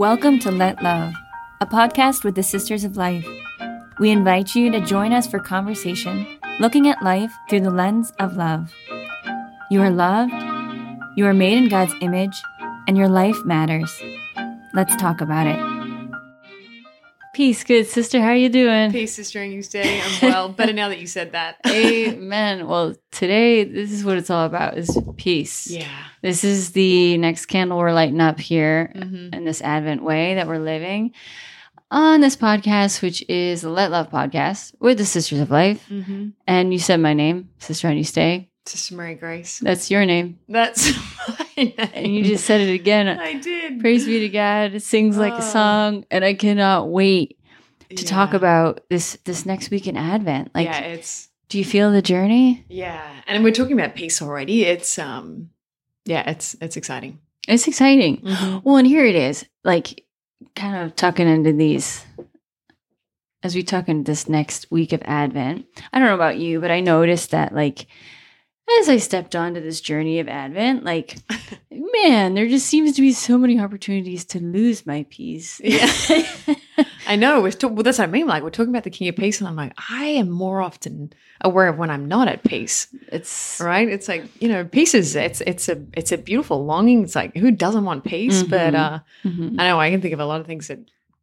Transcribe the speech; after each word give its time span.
Welcome 0.00 0.38
to 0.38 0.50
Let 0.50 0.82
Love, 0.82 1.12
a 1.60 1.66
podcast 1.66 2.24
with 2.24 2.34
the 2.34 2.42
Sisters 2.42 2.84
of 2.84 2.96
Life. 2.96 3.28
We 3.98 4.08
invite 4.08 4.54
you 4.54 4.70
to 4.70 4.80
join 4.80 5.12
us 5.12 5.26
for 5.26 5.38
conversation 5.38 6.26
looking 6.58 6.88
at 6.88 7.02
life 7.02 7.30
through 7.50 7.60
the 7.60 7.70
lens 7.70 8.10
of 8.18 8.34
love. 8.34 8.72
You 9.70 9.82
are 9.82 9.90
loved, 9.90 10.32
you 11.18 11.26
are 11.26 11.34
made 11.34 11.58
in 11.58 11.68
God's 11.68 11.92
image, 12.00 12.42
and 12.88 12.96
your 12.96 13.10
life 13.10 13.36
matters. 13.44 13.94
Let's 14.72 14.96
talk 14.96 15.20
about 15.20 15.46
it. 15.46 15.69
Peace, 17.40 17.64
good 17.64 17.86
sister. 17.86 18.20
How 18.20 18.26
are 18.32 18.36
you 18.36 18.50
doing? 18.50 18.92
Peace, 18.92 19.14
sister, 19.14 19.40
and 19.42 19.50
you 19.50 19.62
stay. 19.62 19.98
I'm 20.02 20.30
well. 20.30 20.48
Better 20.58 20.74
now 20.74 20.90
that 20.90 20.98
you 21.00 21.06
said 21.06 21.32
that. 21.32 21.56
Amen. 21.66 22.66
Well, 22.68 22.94
today 23.12 23.64
this 23.64 23.92
is 23.92 24.04
what 24.04 24.18
it's 24.18 24.28
all 24.28 24.44
about: 24.44 24.76
is 24.76 24.98
peace. 25.16 25.66
Yeah. 25.70 25.88
This 26.20 26.44
is 26.44 26.72
the 26.72 27.16
next 27.16 27.46
candle 27.46 27.78
we're 27.78 27.94
lighting 27.94 28.20
up 28.20 28.38
here 28.38 28.92
Mhm. 28.94 29.34
in 29.34 29.44
this 29.46 29.62
Advent 29.62 30.02
way 30.02 30.34
that 30.34 30.48
we're 30.48 30.58
living 30.58 31.12
on 31.90 32.20
this 32.20 32.36
podcast, 32.36 33.00
which 33.00 33.24
is 33.26 33.62
the 33.62 33.70
Let 33.70 33.90
Love 33.90 34.10
podcast 34.10 34.74
with 34.78 34.98
the 34.98 35.06
Sisters 35.06 35.40
of 35.40 35.50
Life. 35.50 35.82
Mm-hmm. 35.90 36.28
And 36.46 36.74
you 36.74 36.78
said 36.78 37.00
my 37.00 37.14
name, 37.14 37.48
Sister 37.58 37.88
and 37.88 37.96
you 37.96 38.04
stay. 38.04 38.50
Sister 38.66 38.94
Mary 38.94 39.14
Grace. 39.14 39.60
That's 39.60 39.90
your 39.90 40.04
name. 40.04 40.38
That's 40.46 40.92
my 41.28 41.46
name. 41.56 41.72
And 41.94 42.14
you 42.14 42.22
just 42.22 42.44
said 42.44 42.60
it 42.60 42.70
again. 42.74 43.08
I 43.08 43.32
did. 43.40 43.80
Praise 43.80 44.04
be 44.04 44.20
to 44.20 44.28
God. 44.28 44.74
It 44.74 44.82
sings 44.82 45.16
like 45.16 45.32
a 45.32 45.36
Oh. 45.38 45.40
song. 45.40 46.04
And 46.10 46.22
I 46.22 46.34
cannot 46.34 46.90
wait 46.90 47.38
to 47.96 48.04
talk 48.04 48.34
about 48.34 48.80
this 48.88 49.18
this 49.24 49.44
next 49.46 49.70
week 49.70 49.86
in 49.86 49.96
Advent. 49.96 50.50
Like, 50.54 50.66
yeah, 50.66 50.80
it's 50.80 51.28
do 51.48 51.58
you 51.58 51.64
feel 51.64 51.92
the 51.92 52.02
journey? 52.02 52.64
yeah, 52.68 53.22
and 53.26 53.42
we're 53.44 53.52
talking 53.52 53.78
about 53.78 53.94
peace 53.94 54.22
already. 54.22 54.64
It's 54.64 54.98
um, 54.98 55.50
yeah, 56.04 56.28
it's 56.30 56.56
it's 56.60 56.76
exciting. 56.76 57.18
It's 57.48 57.66
exciting. 57.66 58.18
Mm-hmm. 58.18 58.58
Well, 58.62 58.76
and 58.76 58.86
here 58.86 59.04
it 59.04 59.16
is, 59.16 59.44
like 59.64 60.04
kind 60.54 60.76
of 60.76 60.96
tucking 60.96 61.28
into 61.28 61.52
these 61.52 62.04
as 63.42 63.54
we 63.54 63.62
tuck 63.62 63.88
into 63.88 64.10
this 64.10 64.28
next 64.28 64.70
week 64.70 64.92
of 64.92 65.02
Advent. 65.04 65.66
I 65.92 65.98
don't 65.98 66.08
know 66.08 66.14
about 66.14 66.38
you, 66.38 66.60
but 66.60 66.70
I 66.70 66.80
noticed 66.80 67.30
that 67.30 67.54
like 67.54 67.86
as 68.80 68.88
I 68.88 68.98
stepped 68.98 69.34
onto 69.34 69.60
this 69.60 69.80
journey 69.80 70.20
of 70.20 70.28
Advent, 70.28 70.84
like 70.84 71.16
man, 71.70 72.34
there 72.34 72.48
just 72.48 72.66
seems 72.66 72.94
to 72.96 73.02
be 73.02 73.12
so 73.12 73.38
many 73.38 73.58
opportunities 73.58 74.24
to 74.26 74.40
lose 74.40 74.86
my 74.86 75.06
peace. 75.10 75.60
Yeah. 75.62 75.90
I 77.10 77.16
know. 77.16 77.40
We're 77.42 77.50
talk- 77.50 77.72
well, 77.72 77.82
that's 77.82 77.98
what 77.98 78.08
I 78.08 78.10
mean. 78.10 78.26
Like 78.26 78.42
we're 78.42 78.50
talking 78.50 78.70
about 78.70 78.84
the 78.84 78.90
King 78.90 79.08
of 79.08 79.16
Peace, 79.16 79.40
and 79.40 79.48
I'm 79.48 79.56
like, 79.56 79.72
I 79.90 80.04
am 80.06 80.30
more 80.30 80.60
often 80.62 81.12
aware 81.40 81.68
of 81.68 81.76
when 81.76 81.90
I'm 81.90 82.06
not 82.06 82.28
at 82.28 82.44
peace. 82.44 82.86
it's 83.10 83.60
Right? 83.62 83.88
It's 83.88 84.06
like 84.08 84.24
you 84.40 84.48
know, 84.48 84.64
peace 84.64 84.94
is 84.94 85.16
it's 85.16 85.40
it's 85.42 85.68
a 85.68 85.82
it's 85.94 86.12
a 86.12 86.18
beautiful 86.18 86.64
longing. 86.64 87.02
It's 87.02 87.16
like 87.16 87.36
who 87.36 87.50
doesn't 87.50 87.84
want 87.84 88.04
peace? 88.04 88.42
But 88.44 88.74
Mhm. 88.74 88.78
uh, 88.78 88.98
Mhm. 89.24 89.56
I 89.58 89.66
know 89.66 89.80
I 89.80 89.90
can 89.90 90.00
think 90.00 90.14
of 90.14 90.20
a 90.20 90.24
lot 90.26 90.40
of 90.40 90.46
things 90.46 90.68
that 90.68 90.78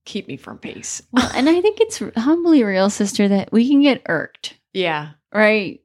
keep 0.05 0.27
me 0.27 0.35
from 0.38 0.58
peace. 0.58 1.02
well, 1.11 1.31
and 1.35 1.47
I 1.49 1.61
think 1.61 1.80
it's 1.81 2.02
humbly 2.17 2.63
real, 2.63 2.89
sister, 2.89 3.27
that 3.30 3.52
we 3.52 3.67
can 3.67 3.81
get 3.81 4.02
irked, 4.08 4.55
Yeah. 4.73 5.09
right? 5.33 5.80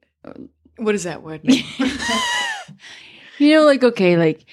What 0.77 0.93
does 0.93 1.03
that 1.03 1.23
word 1.23 1.43
mean? 1.43 1.63
you 3.37 3.53
know, 3.55 3.65
like 3.65 3.83
okay, 3.83 4.17
like 4.17 4.45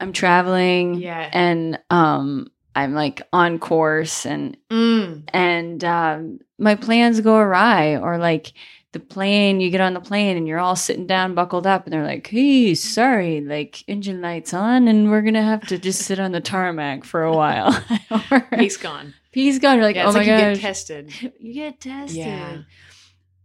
I'm 0.00 0.12
traveling, 0.12 0.94
Yeah. 0.94 1.28
and 1.32 1.78
um, 1.90 2.48
I'm 2.76 2.94
like 2.94 3.22
on 3.32 3.58
course, 3.58 4.26
and 4.26 4.56
mm. 4.70 5.22
and 5.32 5.84
um, 5.84 6.40
my 6.58 6.74
plans 6.74 7.20
go 7.20 7.36
awry, 7.36 7.96
or 7.96 8.18
like 8.18 8.52
the 8.92 9.00
plane, 9.00 9.60
you 9.60 9.70
get 9.70 9.80
on 9.80 9.94
the 9.94 10.00
plane 10.00 10.36
and 10.36 10.46
you're 10.46 10.58
all 10.60 10.76
sitting 10.76 11.06
down, 11.06 11.34
buckled 11.34 11.66
up, 11.66 11.84
and 11.84 11.92
they're 11.92 12.04
like, 12.04 12.26
"Hey, 12.26 12.74
sorry, 12.74 13.40
like 13.40 13.82
engine 13.88 14.20
lights 14.20 14.54
on, 14.54 14.88
and 14.88 15.10
we're 15.10 15.22
gonna 15.22 15.42
have 15.42 15.66
to 15.68 15.78
just 15.78 16.02
sit 16.02 16.18
on 16.20 16.32
the 16.32 16.40
tarmac 16.40 17.04
for 17.04 17.22
a 17.22 17.32
while." 17.32 17.72
Or- 18.30 18.40
Peace 18.56 18.76
gone. 18.76 19.14
peace 19.32 19.58
gone. 19.58 19.76
You're 19.76 19.84
like, 19.86 19.96
yeah, 19.96 20.04
"Oh 20.04 20.08
it's 20.08 20.14
my 20.14 20.20
like 20.20 20.28
you 20.28 20.32
gosh, 20.36 20.54
get 20.56 20.60
tested. 20.62 21.12
you 21.40 21.52
get 21.54 21.80
tested." 21.80 22.16
Yeah. 22.18 22.58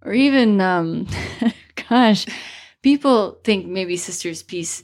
or 0.04 0.14
even 0.14 0.62
um 0.62 1.08
gosh 1.90 2.26
people 2.82 3.40
think 3.44 3.66
maybe 3.68 3.98
sister's 3.98 4.42
peace 4.44 4.82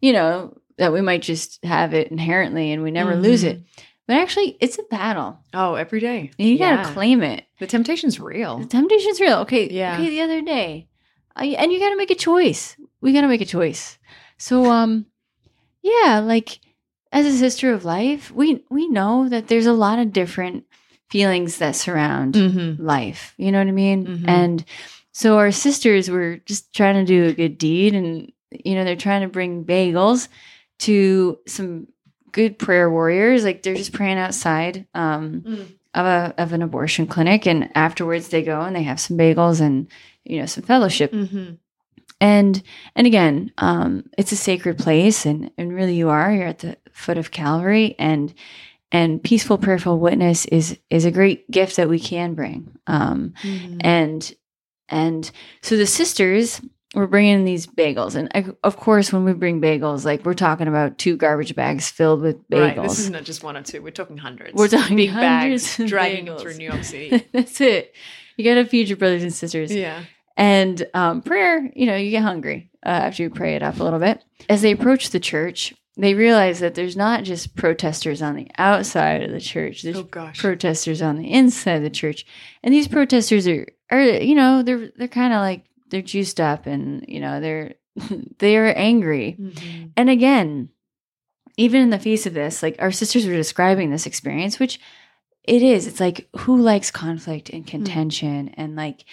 you 0.00 0.12
know 0.12 0.56
that 0.78 0.92
we 0.92 1.00
might 1.00 1.22
just 1.22 1.64
have 1.64 1.94
it 1.94 2.08
inherently 2.10 2.72
and 2.72 2.82
we 2.82 2.90
never 2.90 3.14
lose 3.14 3.44
Mhm. 3.44 3.48
it 3.50 3.60
but 4.06 4.16
actually 4.16 4.56
it's 4.60 4.78
a 4.78 4.82
battle 4.84 5.38
Oh, 5.54 5.74
every 5.74 6.00
day. 6.00 6.30
and 6.38 6.48
you 6.48 6.56
Yeah. 6.56 6.76
gotta 6.76 6.92
claim 6.94 7.22
it 7.22 7.44
The 7.58 7.66
temptation's 7.66 8.18
real. 8.20 8.58
the 8.58 8.66
temptation's 8.66 9.20
real 9.20 9.38
okay 9.38 9.68
Yeah. 9.70 9.94
okay 9.94 10.08
the 10.10 10.20
other 10.22 10.42
day 10.42 10.88
I, 11.34 11.46
and 11.46 11.72
you 11.72 11.78
gotta 11.78 11.96
make 11.96 12.10
a 12.10 12.14
choice 12.14 12.76
we 13.00 13.12
gotta 13.12 13.28
make 13.28 13.40
a 13.42 13.46
choice 13.46 13.98
so 14.38 14.66
um 14.70 15.06
yeah 15.82 16.20
like 16.24 16.60
as 17.12 17.26
a 17.26 17.32
sister 17.36 17.72
of 17.72 17.84
life 17.84 18.30
we 18.30 18.64
we 18.70 18.88
know 18.88 19.28
that 19.28 19.48
there's 19.48 19.66
a 19.66 19.72
lot 19.72 19.98
of 19.98 20.12
different 20.12 20.64
feelings 21.10 21.58
that 21.58 21.76
surround 21.76 22.34
Mm-hmm. 22.34 22.84
life. 22.84 23.32
You 23.38 23.52
know 23.52 23.58
what 23.58 23.68
I 23.68 23.72
mean? 23.72 24.06
Mhm. 24.06 24.28
And 24.28 24.64
so 25.12 25.38
our 25.38 25.52
sisters 25.52 26.10
were 26.10 26.38
just 26.38 26.74
trying 26.74 26.96
to 26.96 27.04
do 27.04 27.26
a 27.28 27.32
good 27.32 27.58
deed 27.58 27.94
and 27.94 28.32
you 28.50 28.74
know, 28.74 28.84
they're 28.84 28.96
trying 28.96 29.22
to 29.22 29.28
bring 29.28 29.64
bagels 29.64 30.26
to 30.80 31.38
some 31.46 31.86
good 32.36 32.58
prayer 32.58 32.88
warriors. 32.90 33.42
Like 33.44 33.62
they're 33.62 33.74
just 33.82 33.92
praying 33.98 34.18
outside 34.18 34.86
um 34.94 35.42
Mm. 35.46 35.66
of 35.94 36.06
a 36.06 36.34
of 36.42 36.52
an 36.52 36.62
abortion 36.62 37.06
clinic 37.06 37.46
and 37.46 37.70
afterwards 37.74 38.28
they 38.28 38.42
go 38.42 38.60
and 38.66 38.76
they 38.76 38.82
have 38.84 39.00
some 39.00 39.16
bagels 39.16 39.60
and 39.60 39.88
you 40.24 40.38
know 40.40 40.46
some 40.46 40.62
fellowship 40.64 41.10
Mm-hmm. 41.12 41.54
and 42.20 42.62
and 42.94 43.06
again 43.06 43.52
um 43.58 44.04
it's 44.18 44.32
a 44.32 44.36
sacred 44.48 44.76
place 44.78 45.24
and 45.26 45.50
and 45.58 45.72
really 45.74 45.94
you 45.96 46.08
are 46.10 46.32
you're 46.32 46.46
at 46.54 46.60
the 46.60 46.76
foot 46.92 47.18
of 47.18 47.30
calvary 47.30 47.94
and 47.98 48.34
and 48.92 49.22
peaceful 49.22 49.58
prayerful 49.58 49.98
witness 49.98 50.44
is 50.46 50.78
is 50.90 51.04
a 51.04 51.10
great 51.18 51.50
gift 51.50 51.76
that 51.76 51.88
we 51.88 51.98
can 52.00 52.34
bring 52.34 52.76
um 52.86 53.32
Mm-hmm. 53.42 53.78
and 53.80 54.34
and 54.88 55.30
so 55.62 55.76
the 55.76 55.86
sisters 55.86 56.60
were 57.00 57.06
bringing 57.06 57.44
these 57.44 57.66
bagels 57.66 58.16
and 58.16 58.28
I, 58.34 58.46
of 58.64 58.76
course 58.76 59.12
when 59.12 59.24
we 59.24 59.32
bring 59.32 59.60
bagels 59.60 60.04
like 60.04 60.24
we're 60.24 60.34
talking 60.34 60.66
about 60.66 60.98
two 60.98 61.16
garbage 61.16 61.54
bags 61.54 61.88
filled 61.90 62.22
with 62.22 62.36
bagels 62.48 62.76
Right. 62.76 62.82
This 62.82 62.98
is 62.98 63.10
not 63.10 63.24
just 63.24 63.44
one 63.44 63.56
or 63.56 63.62
two. 63.62 63.82
We're 63.82 63.90
talking 63.90 64.16
hundreds. 64.16 64.54
We're 64.54 64.68
talking 64.68 64.96
big 64.96 65.10
hundreds 65.10 65.64
bags 65.76 65.80
of 65.80 65.86
dragging 65.88 66.26
bagels. 66.26 66.40
through 66.40 66.54
New 66.54 66.68
York 66.68 66.84
City. 66.92 67.24
that's 67.32 67.60
it 67.60 67.94
you 68.36 68.44
gotta 68.44 68.64
feed 68.64 68.88
your 68.88 68.96
brothers 68.98 69.22
and 69.22 69.32
sisters 69.32 69.74
yeah. 69.74 70.02
and 70.36 70.86
um, 70.94 71.22
prayer, 71.22 71.70
you 71.74 71.86
know, 71.86 71.96
you 71.96 72.10
get 72.10 72.22
hungry 72.22 72.70
uh, 72.84 72.88
after 72.90 73.22
you 73.22 73.30
pray 73.30 73.54
it 73.56 73.62
up 73.62 73.80
a 73.80 73.82
little 73.82 73.98
bit. 73.98 74.22
As 74.48 74.60
they 74.62 74.72
approach 74.72 75.08
the 75.10 75.20
church, 75.20 75.74
they 75.96 76.12
realize 76.12 76.60
that 76.60 76.74
there's 76.74 76.96
not 76.96 77.24
just 77.24 77.56
protesters 77.56 78.20
on 78.20 78.36
the 78.36 78.46
outside 78.58 79.22
of 79.22 79.30
the 79.32 79.40
church. 79.40 79.82
There's 79.82 79.96
Oh 79.96 80.02
gosh. 80.02 80.38
protesters 80.38 81.00
on 81.00 81.16
the 81.16 81.32
inside 81.32 81.76
of 81.76 81.82
the 81.82 81.88
church, 81.90 82.26
and 82.62 82.74
these 82.74 82.86
protesters 82.88 83.48
are, 83.48 83.66
are 83.90 84.02
you 84.02 84.34
know, 84.34 84.62
they're 84.62 84.90
they're 84.96 85.08
kind 85.08 85.32
of 85.32 85.40
like 85.40 85.64
they're 85.90 86.02
juiced 86.02 86.40
up, 86.40 86.66
and 86.66 87.04
you 87.08 87.20
know, 87.20 87.40
they're 87.40 87.74
they're 88.38 88.76
angry. 88.78 89.36
Mhm. 89.40 89.92
And 89.96 90.10
again, 90.10 90.70
even 91.56 91.80
in 91.82 91.90
the 91.90 91.98
face 91.98 92.26
of 92.26 92.34
this, 92.34 92.62
like 92.62 92.76
our 92.78 92.92
sisters 92.92 93.26
were 93.26 93.32
describing 93.34 93.90
this 93.90 94.06
experience, 94.06 94.58
which 94.58 94.78
it 95.44 95.62
is. 95.62 95.86
It's 95.86 96.00
like 96.00 96.28
who 96.38 96.60
likes 96.60 96.90
conflict 96.90 97.50
and 97.50 97.66
contention 97.66 98.50
and 98.56 98.76
like, 98.76 99.04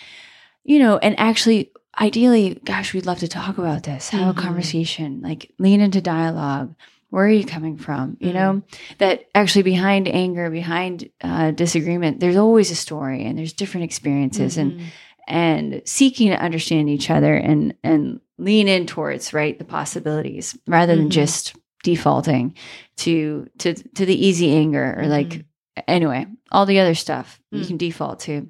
you 0.63 0.79
know, 0.79 0.97
and 0.97 1.17
actually, 1.19 1.71
ideally, 1.99 2.59
gosh, 2.65 2.93
we'd 2.93 3.05
love 3.05 3.19
to 3.19 3.27
talk 3.27 3.57
about 3.59 3.83
this, 3.83 4.09
have 4.09 4.35
Mhm. 4.35 4.39
a 4.39 4.41
conversation, 4.41 5.21
like 5.21 5.51
lean 5.59 5.79
into 5.79 6.01
dialogue. 6.01 6.73
Where 7.11 7.25
are 7.25 7.29
you 7.29 7.45
coming 7.45 7.77
from? 7.77 8.17
You 8.19 8.33
know, 8.33 8.63
that 8.97 9.25
actually 9.35 9.61
behind 9.61 10.07
anger, 10.07 10.49
behind 10.49 11.09
uh, 11.21 11.51
disagreement, 11.51 12.19
there's 12.19 12.35
always 12.37 12.71
a 12.71 12.75
story 12.75 13.23
and 13.23 13.37
there's 13.37 13.53
different 13.53 13.83
experiences 13.85 14.57
and 14.57 14.71
Mhm. 14.73 14.83
And 15.27 15.81
seeking 15.85 16.29
to 16.29 16.41
understand 16.41 16.89
each 16.89 17.09
other 17.09 17.35
and 17.35 17.73
and 17.83 18.19
lean 18.37 18.67
in 18.67 18.85
towards 18.85 19.33
right 19.33 19.57
the 19.59 19.65
possibilities 19.65 20.57
rather 20.67 20.95
than 20.95 21.07
Mhm. 21.07 21.11
just 21.11 21.55
defaulting 21.83 22.55
to 22.97 23.47
to 23.59 23.73
to 23.73 24.05
the 24.05 24.25
easy 24.27 24.51
anger 24.55 24.95
or 24.97 25.07
like 25.07 25.29
Mhm. 25.29 25.43
anyway 25.87 26.25
all 26.51 26.65
the 26.65 26.79
other 26.79 26.95
stuff 26.95 27.39
you 27.51 27.61
Mm. 27.61 27.67
can 27.67 27.77
default 27.77 28.19
to 28.21 28.47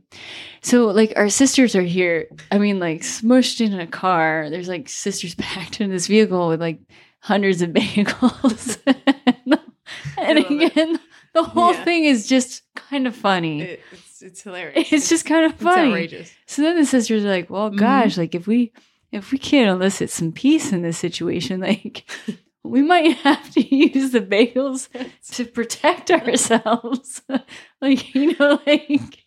so 0.61 0.87
like 0.87 1.13
our 1.15 1.29
sisters 1.29 1.75
are 1.75 1.81
here 1.83 2.27
i 2.51 2.57
mean 2.57 2.79
like 2.79 3.01
smushed 3.01 3.61
in 3.61 3.79
a 3.79 3.87
car 3.87 4.49
there's 4.49 4.67
like 4.67 4.87
sisters 4.89 5.35
packed 5.39 5.79
in 5.81 5.89
this 5.89 6.07
vehicle 6.07 6.47
with 6.49 6.59
like 6.61 6.79
hundreds 7.19 7.61
of 7.61 7.69
bagels 7.77 8.77
and 8.85 8.95
love 9.45 9.59
it. 10.17 10.69
again 10.71 10.99
the 11.33 11.43
whole 11.43 11.73
Yeah. 11.73 11.83
thing 11.83 12.03
is 12.05 12.27
just 12.27 12.61
kind 12.75 13.07
of 13.07 13.15
funny 13.15 13.61
It- 13.61 13.79
it's 14.23 14.31
it's 14.31 14.41
hilarious. 14.43 14.87
it's 14.91 15.09
just 15.09 15.25
kind 15.25 15.45
of 15.45 15.53
it's 15.53 15.63
funny 15.63 15.89
outrageous. 15.89 16.31
so 16.45 16.61
then 16.61 16.77
the 16.77 16.85
sisters 16.85 17.23
are 17.25 17.29
like, 17.29 17.49
"Well, 17.49 17.71
Mhm. 17.71 17.77
gosh, 17.77 18.17
like 18.17 18.33
if 18.35 18.47
we 18.47 18.71
if 19.11 19.31
we 19.31 19.37
can't 19.37 19.69
elicit 19.69 20.09
some 20.09 20.31
peace 20.31 20.71
in 20.71 20.81
this 20.81 20.97
situation, 20.97 21.59
like 21.69 22.09
we 22.63 22.81
might 22.81 23.17
have 23.17 23.51
to 23.51 23.75
use 23.75 24.11
the 24.11 24.21
bagels 24.21 24.87
to 25.33 25.45
protect 25.45 26.09
ourselves." 26.11 27.21
like 27.81 28.13
you 28.15 28.35
know, 28.39 28.59
like 28.65 29.19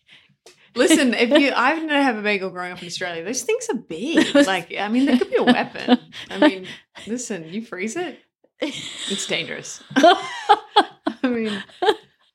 Listen, 0.75 1.15
if 1.15 1.31
you, 1.31 1.51
I 1.55 1.73
didn't 1.73 1.89
have 1.89 2.17
a 2.17 2.21
bagel 2.21 2.51
growing 2.51 2.71
up 2.71 2.79
in 2.81 2.85
Australia. 2.87 3.23
Those 3.23 3.41
things 3.41 3.67
are 3.71 3.77
big. 3.77 4.35
Like, 4.35 4.75
I 4.77 4.89
mean, 4.89 5.05
they 5.07 5.17
could 5.17 5.31
be 5.31 5.37
a 5.37 5.43
weapon. 5.43 5.97
I 6.29 6.37
mean, 6.37 6.67
listen, 7.07 7.45
you 7.51 7.63
freeze 7.63 7.95
it, 7.95 8.19
it's 8.61 9.25
dangerous. 9.25 9.81
I 9.95 10.19
mean, 11.23 11.63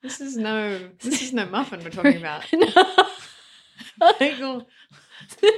This 0.03 0.21
is 0.21 0.37
no. 0.37 0.91
This 1.01 1.23
is 1.23 1.33
no 1.33 1.47
muffin 1.47 1.83
we're 1.83 1.91
talking 1.91 2.17
about. 2.17 2.45
Bagel. 4.19 4.67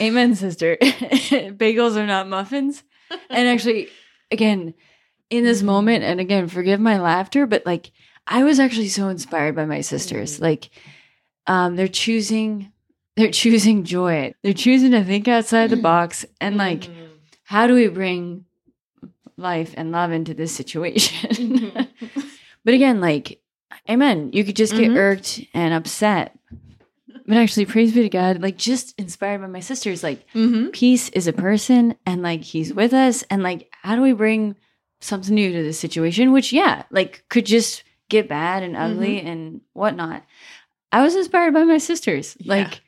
Amen, 0.00 0.34
sister. 0.34 0.76
Bagels 0.80 1.96
are 1.96 2.06
not 2.06 2.28
muffins. 2.28 2.82
And 3.30 3.48
actually, 3.48 3.88
again, 4.30 4.74
in 5.30 5.44
this 5.44 5.62
moment, 5.62 6.04
and 6.04 6.20
again, 6.20 6.48
forgive 6.48 6.80
my 6.80 6.98
laughter, 7.00 7.46
but 7.46 7.64
like 7.66 7.90
I 8.26 8.44
was 8.44 8.60
actually 8.60 8.88
so 8.88 9.08
inspired 9.08 9.54
by 9.56 9.64
my 9.64 9.80
sisters. 9.80 10.38
Mhm. 10.38 10.42
Like, 10.42 10.70
um, 11.46 11.76
they're 11.76 11.88
choosing, 11.88 12.72
they're 13.16 13.30
choosing 13.30 13.84
joy. 13.84 14.34
They're 14.42 14.52
choosing 14.52 14.90
to 14.92 15.02
think 15.04 15.26
outside 15.28 15.70
the 15.70 15.76
box 15.76 16.24
and 16.40 16.56
like, 16.56 16.82
Mhm. 16.82 17.08
how 17.44 17.66
do 17.66 17.74
we 17.74 17.88
bring 17.88 18.44
life 19.36 19.72
and 19.76 19.90
love 19.92 20.12
into 20.12 20.34
this 20.34 20.54
situation? 20.54 21.87
But 22.68 22.74
again, 22.74 23.00
like, 23.00 23.40
amen. 23.88 24.28
You 24.34 24.44
could 24.44 24.54
just 24.54 24.74
get 24.76 24.90
Mhm. 24.90 24.96
irked 24.98 25.40
and 25.54 25.72
upset. 25.72 26.38
But 27.26 27.38
actually, 27.38 27.64
praise 27.64 27.94
be 27.94 28.02
to 28.02 28.10
God, 28.10 28.42
like 28.42 28.58
just 28.58 28.94
inspired 29.00 29.40
by 29.40 29.46
my 29.46 29.60
sisters, 29.60 30.02
like 30.02 30.26
Mhm. 30.34 30.70
peace 30.70 31.08
is 31.14 31.26
a 31.26 31.32
person 31.32 31.94
and 32.04 32.20
like 32.22 32.42
he's 32.42 32.74
with 32.74 32.92
us 32.92 33.24
and 33.30 33.42
like 33.42 33.72
how 33.80 33.96
do 33.96 34.02
we 34.02 34.12
bring 34.12 34.54
something 35.00 35.34
new 35.34 35.50
to 35.50 35.62
this 35.62 35.78
situation 35.78 36.30
which 36.32 36.52
yeah 36.52 36.82
like 36.90 37.24
could 37.30 37.46
just 37.46 37.84
get 38.10 38.28
bad 38.28 38.62
and 38.62 38.76
ugly 38.76 39.18
and 39.22 39.62
whatnot 39.72 40.24
i 40.92 41.00
was 41.02 41.14
inspired 41.16 41.54
by 41.54 41.62
my 41.64 41.78
sisters 41.78 42.36
Yeah. 42.40 42.54
like 42.56 42.80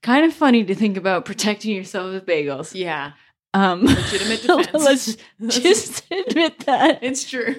kind 0.00 0.24
of 0.24 0.32
funny 0.32 0.64
to 0.64 0.74
think 0.74 0.96
about 0.96 1.26
protecting 1.26 1.74
yourself 1.76 2.10
with 2.14 2.24
bagels 2.24 2.74
Yeah. 2.74 3.12
um 3.52 3.84
Legitimate 3.84 4.40
defense. 4.46 4.72
let's 5.40 5.58
just 5.58 6.04
admit 6.28 6.60
that 6.66 7.00
It's 7.02 7.28
true. 7.28 7.56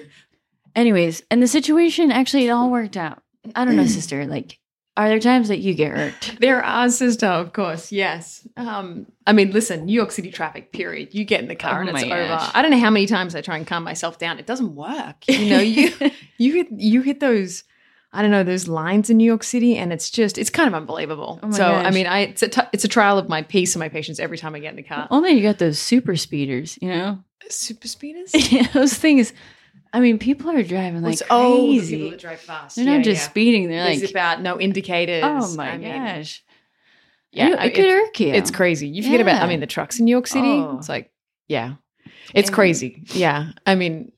Anyways 0.78 1.22
and 1.30 1.42
the 1.42 1.48
situation 1.48 2.10
actually 2.10 2.46
it 2.46 2.50
all 2.50 2.70
worked 2.70 2.96
out 2.96 3.22
i 3.54 3.64
don't 3.64 3.76
know 3.76 3.86
sister 3.98 4.26
like 4.26 4.58
are 4.96 5.08
there 5.08 5.20
times 5.20 5.46
that 5.48 5.58
you 5.58 5.74
get 5.74 5.92
irked 5.92 6.40
There 6.40 6.60
are, 6.60 6.88
sister, 6.90 7.26
of 7.28 7.52
course. 7.52 7.92
Yes. 7.92 8.44
Um, 8.56 9.06
I 9.28 9.32
mean, 9.32 9.52
listen, 9.52 9.84
New 9.84 9.92
York 9.92 10.10
City 10.10 10.32
traffic, 10.32 10.72
period. 10.72 11.14
You 11.14 11.24
get 11.24 11.40
in 11.40 11.46
the 11.46 11.54
car 11.54 11.78
Oh 11.78 11.86
and 11.86 11.90
it's 11.90 12.02
over. 12.02 12.16
gosh. 12.26 12.50
I 12.52 12.62
don't 12.62 12.72
know 12.72 12.80
how 12.80 12.90
many 12.90 13.06
times 13.06 13.36
I 13.36 13.40
try 13.40 13.56
and 13.58 13.64
calm 13.64 13.84
myself 13.84 14.18
down. 14.18 14.40
It 14.40 14.46
doesn't 14.46 14.74
work. 14.74 15.18
You 15.28 15.50
know, 15.50 15.60
you 15.60 15.92
you 16.38 16.52
hit 16.52 16.66
you 16.72 17.02
hit 17.02 17.20
those 17.20 17.62
I 18.12 18.22
don't 18.22 18.32
know 18.32 18.42
those 18.42 18.66
lines 18.66 19.08
in 19.08 19.18
New 19.18 19.24
York 19.24 19.44
City, 19.44 19.76
and 19.76 19.92
it's 19.92 20.10
just 20.10 20.36
it's 20.36 20.50
kind 20.50 20.66
of 20.66 20.74
unbelievable. 20.74 21.38
Oh 21.44 21.50
so 21.52 21.64
I 21.64 21.92
mean, 21.92 22.08
I 22.08 22.22
it's 22.22 22.42
a 22.42 22.48
t- 22.48 22.62
it's 22.72 22.82
a 22.82 22.88
trial 22.88 23.18
of 23.18 23.28
my 23.28 23.42
peace 23.42 23.76
and 23.76 23.80
my 23.80 23.88
patience 23.88 24.18
every 24.18 24.36
time 24.36 24.56
I 24.56 24.58
get 24.58 24.70
in 24.70 24.76
the 24.76 24.82
car. 24.82 25.06
only 25.12 25.30
you 25.30 25.42
got 25.42 25.58
those 25.58 25.78
super 25.78 26.16
speeders 26.16 26.76
you 26.82 26.88
know 26.88 27.22
Super 27.50 27.86
speeders. 27.86 28.32
Yeah, 28.52 28.66
those 28.72 28.94
things. 28.94 29.32
I 29.92 30.00
mean, 30.00 30.18
people 30.18 30.50
are 30.50 30.62
driving 30.62 31.02
like 31.02 31.18
the 31.18 31.24
crazy. 31.24 31.96
people 31.96 32.10
that 32.10 32.20
drive 32.20 32.40
fast. 32.40 32.76
They're 32.76 32.84
Yeah, 32.84 32.96
not 32.96 33.04
just 33.04 33.22
yeah. 33.22 33.28
speeding. 33.30 33.68
They're 33.68 33.84
like, 33.84 34.10
about 34.10 34.42
no 34.42 34.60
indicators. 34.60 35.22
oh 35.24 35.54
my 35.56 35.70
I 35.70 35.78
mean, 35.78 35.92
gosh. 35.92 36.42
Yeah, 37.32 37.62
it, 37.64 37.74
could 37.74 37.84
it's- 37.84 38.08
irk 38.08 38.20
you. 38.20 38.32
It's 38.34 38.50
crazy. 38.50 38.88
You 38.88 39.02
forget 39.02 39.20
about, 39.20 39.42
I 39.42 39.46
mean, 39.46 39.60
the 39.60 39.66
trucks 39.66 39.98
in 39.98 40.04
New 40.06 40.10
York 40.10 40.26
City. 40.26 40.48
Oh. 40.48 40.76
It's 40.78 40.88
like, 40.88 41.10
yeah, 41.46 41.74
it's 42.34 42.48
And- 42.48 42.54
crazy. 42.54 43.02
Yeah. 43.12 43.52
I 43.66 43.74
mean, 43.74 44.12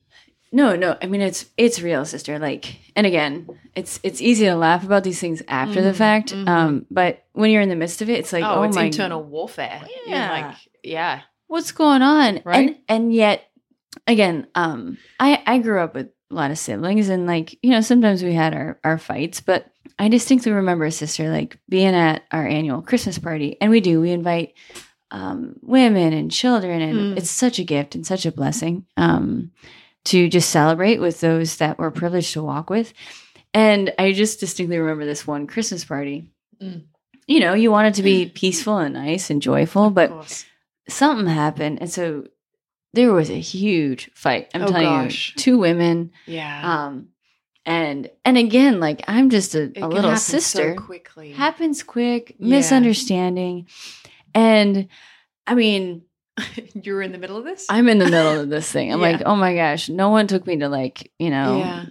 no, 0.53 0.75
no. 0.75 0.97
I 1.01 1.05
mean, 1.07 1.21
it's 1.21 1.45
it's 1.55 1.81
real, 1.81 2.03
sister. 2.03 2.37
Like, 2.39 2.75
and 2.95 3.07
again, 3.07 3.47
it's 3.75 3.99
it's 4.03 4.21
easy 4.21 4.45
to 4.45 4.55
laugh 4.55 4.83
about 4.83 5.03
these 5.05 5.19
things 5.19 5.41
after 5.47 5.81
the 5.81 5.91
Mhm, 5.91 5.95
fact. 5.95 6.33
mhm. 6.33 6.47
Um, 6.47 6.85
but 6.91 7.23
when 7.33 7.51
you're 7.51 7.61
in 7.61 7.69
the 7.69 7.75
midst 7.77 8.01
of 8.01 8.09
it, 8.09 8.19
it's 8.19 8.33
like, 8.33 8.43
oh, 8.43 8.55
oh, 8.55 8.63
it's 8.63 8.75
my, 8.75 8.83
internal 8.85 9.23
warfare. 9.23 9.81
You're 10.05 10.15
Yeah. 10.17 10.31
like, 10.31 10.55
yeah. 10.83 11.21
what's 11.47 11.71
going 11.71 12.01
on? 12.01 12.41
Right? 12.43 12.69
And 12.89 13.03
and 13.03 13.13
yet, 13.13 13.49
again, 14.07 14.47
um, 14.55 14.97
I 15.19 15.41
I 15.45 15.57
grew 15.59 15.79
up 15.79 15.93
with 15.95 16.09
a 16.29 16.33
lot 16.33 16.51
of 16.51 16.57
siblings, 16.57 17.09
and 17.09 17.27
like 17.27 17.57
you 17.61 17.71
know, 17.71 17.81
sometimes 17.81 18.23
we 18.23 18.33
had 18.33 18.53
our 18.53 18.79
our 18.83 18.97
fights, 18.97 19.41
but 19.41 19.67
I 19.99 20.07
distinctly 20.07 20.51
remember 20.51 20.85
a 20.85 20.91
sister 20.91 21.29
like 21.29 21.57
being 21.69 21.93
at 21.95 22.23
our 22.31 22.45
annual 22.47 22.81
Christmas 22.81 23.19
party, 23.19 23.57
and 23.61 23.69
we 23.71 23.81
do 23.81 23.99
we 24.01 24.11
invite 24.11 24.53
um, 25.11 25.55
women 25.61 26.13
and 26.13 26.31
children, 26.31 26.81
and 26.81 26.97
Mm. 26.97 27.17
it's 27.17 27.29
such 27.31 27.59
a 27.59 27.63
gift 27.63 27.95
and 27.95 28.05
such 28.07 28.25
a 28.25 28.31
blessing 28.31 28.85
um, 28.97 29.51
to 30.05 30.29
just 30.29 30.49
celebrate 30.49 30.99
with 30.99 31.19
those 31.19 31.57
that 31.57 31.77
we're 31.77 31.91
privileged 31.91 32.33
to 32.33 32.43
walk 32.43 32.69
with. 32.69 32.93
And 33.53 33.93
I 33.99 34.13
just 34.13 34.39
distinctly 34.39 34.77
remember 34.79 35.03
this 35.05 35.27
one 35.27 35.45
Christmas 35.47 35.83
party. 35.83 36.29
Mm. 36.61 36.83
You 37.27 37.41
know, 37.41 37.53
you 37.53 37.69
want 37.71 37.87
it 37.89 37.93
to 37.95 38.03
be 38.03 38.25
peaceful 38.33 38.77
and 38.77 38.93
nice 38.93 39.29
and 39.29 39.41
joyful, 39.41 39.89
but 39.89 40.45
something 40.87 41.27
happened 41.27 41.79
and 41.81 41.91
so 41.91 42.23
there 42.93 43.13
was 43.13 43.29
a 43.29 43.39
huge 43.39 44.11
fight 44.13 44.49
i'm 44.53 44.63
Oh, 44.63 44.67
telling 44.67 44.83
gosh. 44.83 45.33
you 45.35 45.41
two 45.41 45.57
women 45.57 46.11
Yeah. 46.25 46.85
um 46.85 47.07
and 47.65 48.09
and 48.25 48.37
again 48.37 48.79
like 48.79 49.03
i'm 49.07 49.29
just 49.29 49.53
a, 49.55 49.71
a 49.81 49.87
little 49.87 50.15
sister 50.17 50.75
so 50.75 50.81
quickly. 50.81 51.31
happens 51.31 51.83
quick 51.83 52.35
Yeah. 52.39 52.57
misunderstanding 52.57 53.67
and 54.33 54.87
i 55.47 55.55
mean 55.55 56.03
You're 56.73 57.01
in 57.01 57.11
the 57.11 57.17
middle 57.17 57.37
of 57.37 57.43
this? 57.43 57.67
i'm 57.69 57.87
in 57.87 57.97
the 57.99 58.05
middle 58.09 58.39
of 58.41 58.49
this 58.49 58.71
thing 58.71 58.91
i'm 58.91 58.99
Yeah. 59.01 59.11
like 59.11 59.21
oh 59.25 59.35
my 59.35 59.53
gosh 59.55 59.89
no 59.89 60.09
one 60.09 60.27
took 60.27 60.47
me 60.47 60.57
to 60.57 60.69
like 60.69 61.11
you 61.19 61.29
know 61.29 61.59
yeah. 61.59 61.85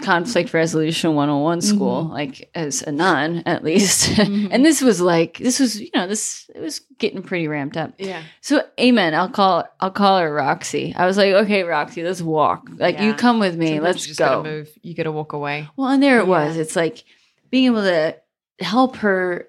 Conflict 0.00 0.54
resolution 0.54 1.14
101 1.14 1.60
school 1.60 2.04
Mhm. 2.04 2.10
like 2.10 2.50
as 2.54 2.82
a 2.82 2.92
nun 2.92 3.42
at 3.46 3.64
least 3.64 4.10
Mhm. 4.16 4.48
and 4.52 4.64
this 4.64 4.80
was 4.80 5.00
like 5.00 5.38
this 5.38 5.58
was 5.60 5.80
you 5.80 5.90
know 5.94 6.06
this 6.06 6.48
it 6.54 6.60
was 6.60 6.80
getting 6.98 7.22
pretty 7.22 7.48
ramped 7.48 7.76
up 7.76 7.94
Yeah. 7.98 8.22
so 8.40 8.62
amen. 8.80 9.14
I'll 9.14 9.28
call 9.30 9.64
I'll 9.80 9.90
call 9.90 10.18
her 10.20 10.32
Roxy. 10.32 10.94
I 10.96 11.06
was 11.06 11.16
like, 11.16 11.32
okay, 11.32 11.62
Roxy, 11.64 12.02
let's 12.02 12.22
walk. 12.22 12.68
Like 12.76 13.00
you 13.00 13.14
come 13.14 13.38
with 13.40 13.56
me. 13.56 13.66
Sometimes 13.68 13.84
let's 13.84 14.04
you 14.04 14.08
just 14.08 14.18
go. 14.18 14.26
Gotta 14.26 14.48
move. 14.48 14.68
You 14.82 14.94
got 14.94 15.02
to 15.04 15.12
walk 15.12 15.32
away. 15.32 15.68
Well, 15.76 15.88
and 15.88 16.02
there 16.02 16.18
it 16.18 16.26
was. 16.26 16.56
It's 16.56 16.74
like 16.76 17.04
being 17.50 17.66
able 17.66 17.82
to 17.82 18.16
help 18.60 18.96
her 18.96 19.48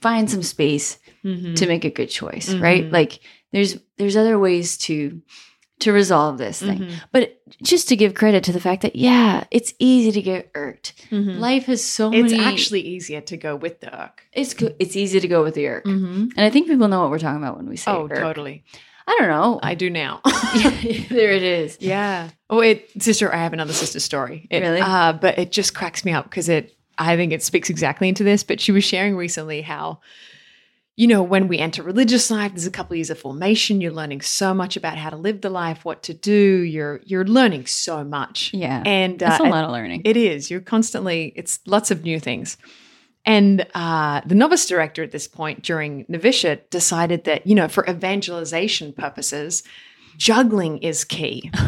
find 0.00 0.30
some 0.30 0.42
space 0.42 0.98
Mm-hmm. 1.24 1.54
to 1.54 1.66
make 1.66 1.84
a 1.86 1.90
good 1.90 2.10
choice, 2.10 2.52
right? 2.54 2.84
Mhm. 2.84 2.92
Like 2.92 3.20
there's 3.52 3.78
there's 3.96 4.14
other 4.16 4.38
ways 4.38 4.76
to 4.86 5.22
to 5.80 5.92
resolve 5.92 6.38
this 6.38 6.60
thing. 6.60 6.78
Mm-hmm. 6.78 6.94
But 7.12 7.40
just 7.62 7.88
to 7.88 7.96
give 7.96 8.14
credit 8.14 8.44
to 8.44 8.52
the 8.52 8.60
fact 8.60 8.82
that 8.82 8.96
yeah, 8.96 9.44
it's 9.50 9.74
easy 9.78 10.12
to 10.12 10.22
get 10.22 10.50
irked. 10.54 10.94
Life 11.10 11.66
has 11.66 11.84
so 11.84 12.10
Mm-hmm. 12.10 12.24
It's 12.26 12.34
actually 12.34 12.80
easier 12.82 13.20
to 13.22 13.36
go 13.36 13.56
with 13.56 13.80
the 13.80 13.94
irk. 14.02 14.22
it's 14.32 14.54
it's 14.78 14.96
easy 14.96 15.20
to 15.20 15.28
go 15.28 15.42
with 15.42 15.54
the 15.54 15.66
irk. 15.68 15.84
Mm-hmm. 15.84 16.28
And 16.36 16.40
I 16.46 16.50
think 16.50 16.68
people 16.68 16.88
know 16.88 17.00
what 17.00 17.10
we're 17.10 17.18
talking 17.18 17.42
about 17.42 17.56
when 17.56 17.68
we 17.68 17.76
say 17.76 17.90
Oh, 17.90 18.04
irk. 18.04 18.18
totally. 18.18 18.64
I 19.06 19.16
don't 19.20 19.28
know. 19.28 19.60
I 19.62 19.74
do 19.74 19.90
now. 19.90 20.20
there 20.64 21.32
it 21.32 21.42
is. 21.42 21.76
Yeah. 21.80 22.30
Oh, 22.48 22.60
it 22.60 22.88
sister. 23.02 23.32
I 23.34 23.36
have 23.38 23.52
another 23.52 23.74
sister 23.74 24.00
story. 24.00 24.46
It, 24.50 24.60
Really? 24.60 24.80
Uh, 24.80 25.12
but 25.12 25.38
it 25.38 25.52
just 25.52 25.74
cracks 25.74 26.04
me 26.04 26.12
up 26.12 26.24
because 26.24 26.48
it. 26.48 26.74
I 26.96 27.16
think 27.16 27.32
it 27.32 27.42
speaks 27.42 27.68
exactly 27.68 28.08
into 28.08 28.22
this. 28.24 28.44
But 28.44 28.60
she 28.60 28.70
was 28.72 28.84
sharing 28.84 29.16
recently 29.16 29.60
how, 29.62 30.00
you 30.96 31.08
know, 31.08 31.22
when 31.22 31.48
we 31.48 31.58
enter 31.58 31.82
religious 31.82 32.30
life, 32.30 32.52
there's 32.52 32.66
a 32.66 32.70
couple 32.70 32.94
of 32.94 32.98
years 32.98 33.10
of 33.10 33.18
formation. 33.18 33.80
You're 33.80 33.90
learning 33.92 34.20
so 34.20 34.54
much 34.54 34.76
about 34.76 34.96
how 34.96 35.10
to 35.10 35.16
live 35.16 35.40
the 35.40 35.50
life, 35.50 35.84
what 35.84 36.04
to 36.04 36.14
do. 36.14 36.32
You're 36.62 37.00
you're 37.04 37.24
learning 37.26 37.66
so 37.66 38.04
much. 38.04 38.52
Yeah. 38.54 38.82
And 38.86 39.18
That's 39.18 39.40
uh, 39.40 39.44
a 39.44 39.48
lot 39.48 39.64
of 39.64 39.72
learning. 39.72 40.02
it 40.04 40.16
is. 40.16 40.50
You're 40.50 40.60
constantly, 40.60 41.32
it's 41.34 41.58
lots 41.66 41.90
of 41.90 42.04
new 42.04 42.20
things. 42.20 42.56
And 43.26 43.66
uh, 43.74 44.20
the 44.26 44.34
novice 44.34 44.66
director 44.66 45.02
at 45.02 45.10
this 45.10 45.26
point 45.26 45.62
during 45.62 46.04
novitiate 46.08 46.70
decided 46.70 47.24
that, 47.24 47.46
you 47.46 47.54
know, 47.54 47.68
for 47.68 47.88
evangelization 47.88 48.92
purposes, 48.92 49.62
juggling 50.16 50.78
is 50.78 51.04
key. 51.04 51.50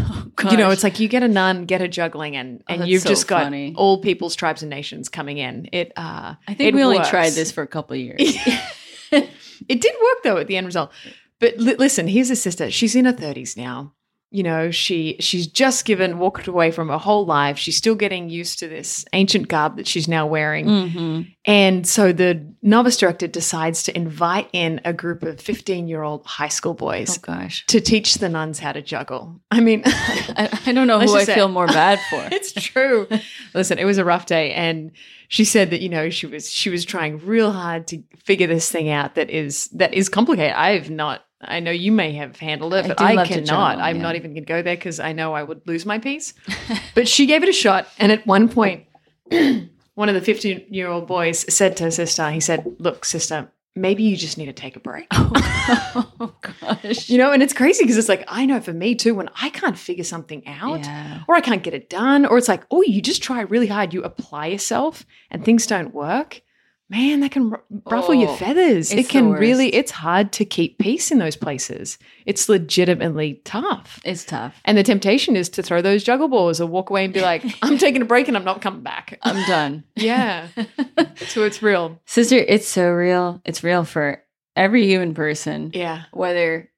You 0.50 0.58
know, 0.58 0.70
it's 0.70 0.84
like 0.84 1.00
you 1.00 1.08
get 1.08 1.22
a 1.22 1.28
nun, 1.28 1.64
get 1.64 1.80
a 1.80 1.88
juggling, 1.88 2.36
and, 2.36 2.60
Oh, 2.68 2.74
and 2.74 2.82
that's 2.82 2.90
you've 2.90 3.02
so 3.02 3.08
just 3.08 3.26
got 3.26 3.50
all 3.74 4.02
peoples, 4.02 4.36
tribes, 4.36 4.62
and 4.62 4.68
nations 4.68 5.08
coming 5.08 5.38
in. 5.38 5.66
It, 5.72 5.92
uh, 5.96 6.34
I 6.46 6.54
think 6.54 6.60
it 6.60 6.74
we 6.74 6.82
only 6.82 6.98
works. 6.98 7.08
tried 7.08 7.30
this 7.30 7.50
for 7.50 7.62
a 7.62 7.66
couple 7.66 7.94
of 7.94 8.00
years. 8.00 8.20
It 9.68 9.80
did 9.80 9.94
work 10.02 10.22
though 10.22 10.36
at 10.36 10.46
the 10.48 10.56
end 10.56 10.66
result. 10.66 10.92
But 11.40 11.56
li- 11.58 11.76
listen, 11.76 12.08
here's 12.08 12.30
a 12.30 12.36
sister. 12.36 12.70
She's 12.70 12.94
in 12.94 13.04
her 13.06 13.12
30s 13.12 13.56
now. 13.56 13.94
You 14.30 14.42
know, 14.42 14.70
she 14.72 15.16
she's 15.20 15.46
just 15.46 15.84
given 15.84 16.18
walked 16.18 16.48
away 16.48 16.70
from 16.72 16.88
her 16.88 16.98
whole 16.98 17.24
life. 17.24 17.56
She's 17.58 17.76
still 17.76 17.94
getting 17.94 18.28
used 18.28 18.58
to 18.58 18.68
this 18.68 19.04
ancient 19.12 19.46
garb 19.48 19.76
that 19.76 19.86
she's 19.86 20.08
now 20.08 20.26
wearing. 20.26 20.66
hmm 20.90 21.20
And 21.44 21.86
so 21.86 22.12
the 22.12 22.44
novice 22.60 22.96
director 22.96 23.28
decides 23.28 23.84
to 23.84 23.96
invite 23.96 24.48
in 24.52 24.80
a 24.84 24.92
group 24.92 25.22
of 25.22 25.40
15 25.40 25.86
year 25.86 26.02
old 26.02 26.26
high 26.26 26.48
school 26.48 26.74
boys 26.74 27.18
Oh 27.18 27.20
gosh, 27.22 27.64
to 27.66 27.80
teach 27.80 28.14
the 28.14 28.28
nuns 28.28 28.58
how 28.58 28.72
to 28.72 28.82
juggle. 28.82 29.40
I 29.52 29.60
mean, 29.60 29.82
I, 29.86 30.48
I 30.66 30.72
don't 30.72 30.88
know 30.88 30.98
who 31.06 31.14
I 31.14 31.24
say- 31.24 31.34
feel 31.34 31.48
more 31.48 31.68
bad 31.68 32.00
for. 32.10 32.28
it's 32.32 32.52
true. 32.52 33.06
Listen, 33.54 33.78
it 33.78 33.84
was 33.84 33.98
a 33.98 34.04
rough 34.04 34.26
day, 34.26 34.52
and 34.52 34.90
she 35.28 35.44
said 35.44 35.70
that 35.70 35.80
you 35.80 35.88
know 35.88 36.10
she 36.10 36.26
was 36.26 36.50
she 36.52 36.68
was 36.68 36.84
trying 36.84 37.18
real 37.24 37.52
hard 37.52 37.86
to 37.88 38.02
figure 38.24 38.48
this 38.48 38.70
thing 38.70 38.90
out 38.90 39.14
that 39.14 39.30
is 39.30 39.68
that 39.68 39.94
is 39.94 40.08
complicated. 40.08 40.52
I've 40.56 40.90
not. 40.90 41.22
I 41.40 41.60
know 41.60 41.70
you 41.70 41.92
may 41.92 42.12
have 42.12 42.36
handled 42.38 42.74
it, 42.74 42.84
I 42.84 42.88
but 42.88 42.96
do 42.98 43.04
I, 43.04 43.26
cannot. 43.26 43.46
juggle, 43.46 43.84
I'm 43.84 43.96
yeah. 43.96 44.02
not 44.02 44.16
even 44.16 44.32
going 44.32 44.44
to 44.44 44.48
go 44.48 44.62
there 44.62 44.76
because 44.76 45.00
I 45.00 45.12
know 45.12 45.34
I 45.34 45.42
would 45.42 45.66
lose 45.66 45.84
my 45.84 45.98
peace. 45.98 46.32
but 46.94 47.08
she 47.08 47.26
gave 47.26 47.42
it 47.42 47.48
a 47.48 47.52
shot, 47.52 47.86
and 47.98 48.10
at 48.10 48.26
one 48.26 48.48
point, 48.48 48.86
one 49.94 50.08
of 50.08 50.14
the 50.14 50.20
15 50.22 50.66
year 50.70 50.88
old 50.88 51.06
boys 51.06 51.52
said 51.52 51.76
to 51.78 51.84
her 51.84 51.90
sister, 51.90 52.30
"He 52.30 52.40
said, 52.40 52.64
look, 52.78 53.04
sister." 53.04 53.50
maybe 53.76 54.02
you 54.02 54.16
just 54.16 54.38
need 54.38 54.46
to 54.46 54.52
take 54.52 54.74
a 54.74 54.80
break. 54.80 55.06
oh, 55.12 56.12
oh 56.20 56.34
gosh. 56.60 57.08
You 57.08 57.18
know, 57.18 57.30
and 57.30 57.42
it's 57.42 57.52
crazy 57.52 57.84
because 57.84 57.98
it's 57.98 58.08
like, 58.08 58.24
I 58.26 58.46
know 58.46 58.60
for 58.60 58.72
me 58.72 58.94
too, 58.94 59.14
when 59.14 59.28
I 59.40 59.50
can't 59.50 59.78
figure 59.78 60.02
something 60.02 60.46
out 60.46 60.80
Yeah. 60.80 61.22
or 61.28 61.36
I 61.36 61.40
can't 61.42 61.62
get 61.62 61.74
it 61.74 61.90
done, 61.90 62.24
or 62.26 62.38
it's 62.38 62.48
like, 62.48 62.64
oh, 62.70 62.82
you 62.82 63.00
just 63.02 63.22
try 63.22 63.42
really 63.42 63.66
hard, 63.66 63.92
you 63.92 64.02
apply 64.02 64.46
yourself 64.46 65.04
and 65.30 65.44
things 65.44 65.66
don't 65.66 65.94
work. 65.94 66.40
Man, 66.88 67.18
that 67.20 67.32
can 67.32 67.52
ruffle 67.84 68.14
your 68.14 68.28
Oh, 68.28 68.36
feathers. 68.36 68.92
It 68.92 69.08
can 69.08 69.32
really, 69.32 69.74
it's 69.74 69.90
hard 69.90 70.30
to 70.34 70.44
keep 70.44 70.78
peace 70.78 71.10
in 71.10 71.18
those 71.18 71.34
places. 71.34 71.98
It's 72.26 72.48
legitimately 72.48 73.40
tough. 73.44 74.00
It's 74.04 74.24
tough. 74.24 74.54
And 74.64 74.78
the 74.78 74.84
temptation 74.84 75.34
is 75.34 75.48
to 75.50 75.64
throw 75.64 75.82
those 75.82 76.04
juggle 76.04 76.28
balls 76.28 76.60
or 76.60 76.66
walk 76.66 76.90
away 76.90 77.04
and 77.04 77.12
be 77.12 77.22
like, 77.22 77.42
I'm 77.62 77.76
taking 77.78 78.02
a 78.02 78.04
break 78.04 78.28
and 78.28 78.36
I'm 78.36 78.44
not 78.44 78.62
coming 78.62 78.82
back. 78.82 79.18
I'm 79.22 79.44
done. 79.48 79.82
Yeah. 79.96 80.46
so 81.26 81.42
it's 81.42 81.60
real. 81.60 82.00
Sister, 82.06 82.36
it's 82.36 82.68
so 82.68 82.88
real. 82.90 83.40
It's 83.44 83.64
real 83.64 83.82
for 83.84 84.22
every 84.54 84.86
human 84.86 85.12
person, 85.12 85.72
Yeah. 85.74 86.04
whether, 86.12 86.70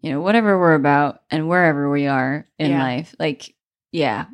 you 0.00 0.12
know, 0.12 0.22
whatever 0.22 0.58
we're 0.58 0.74
about 0.74 1.20
and 1.30 1.46
wherever 1.46 1.90
we 1.90 2.06
are 2.06 2.46
in 2.58 2.70
Yeah. 2.70 2.82
life. 2.82 3.14
Like, 3.18 3.54
yeah. 3.92 4.26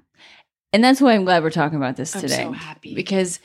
And 0.73 0.83
that's 0.85 1.01
why 1.01 1.15
I'm 1.15 1.25
glad 1.25 1.43
we're 1.43 1.51
talking 1.51 1.77
about 1.77 1.97
this 1.97 2.13
today. 2.13 2.45
I'm 2.45 2.53
so 2.53 2.59
happy. 2.59 2.95
Because 2.95 3.41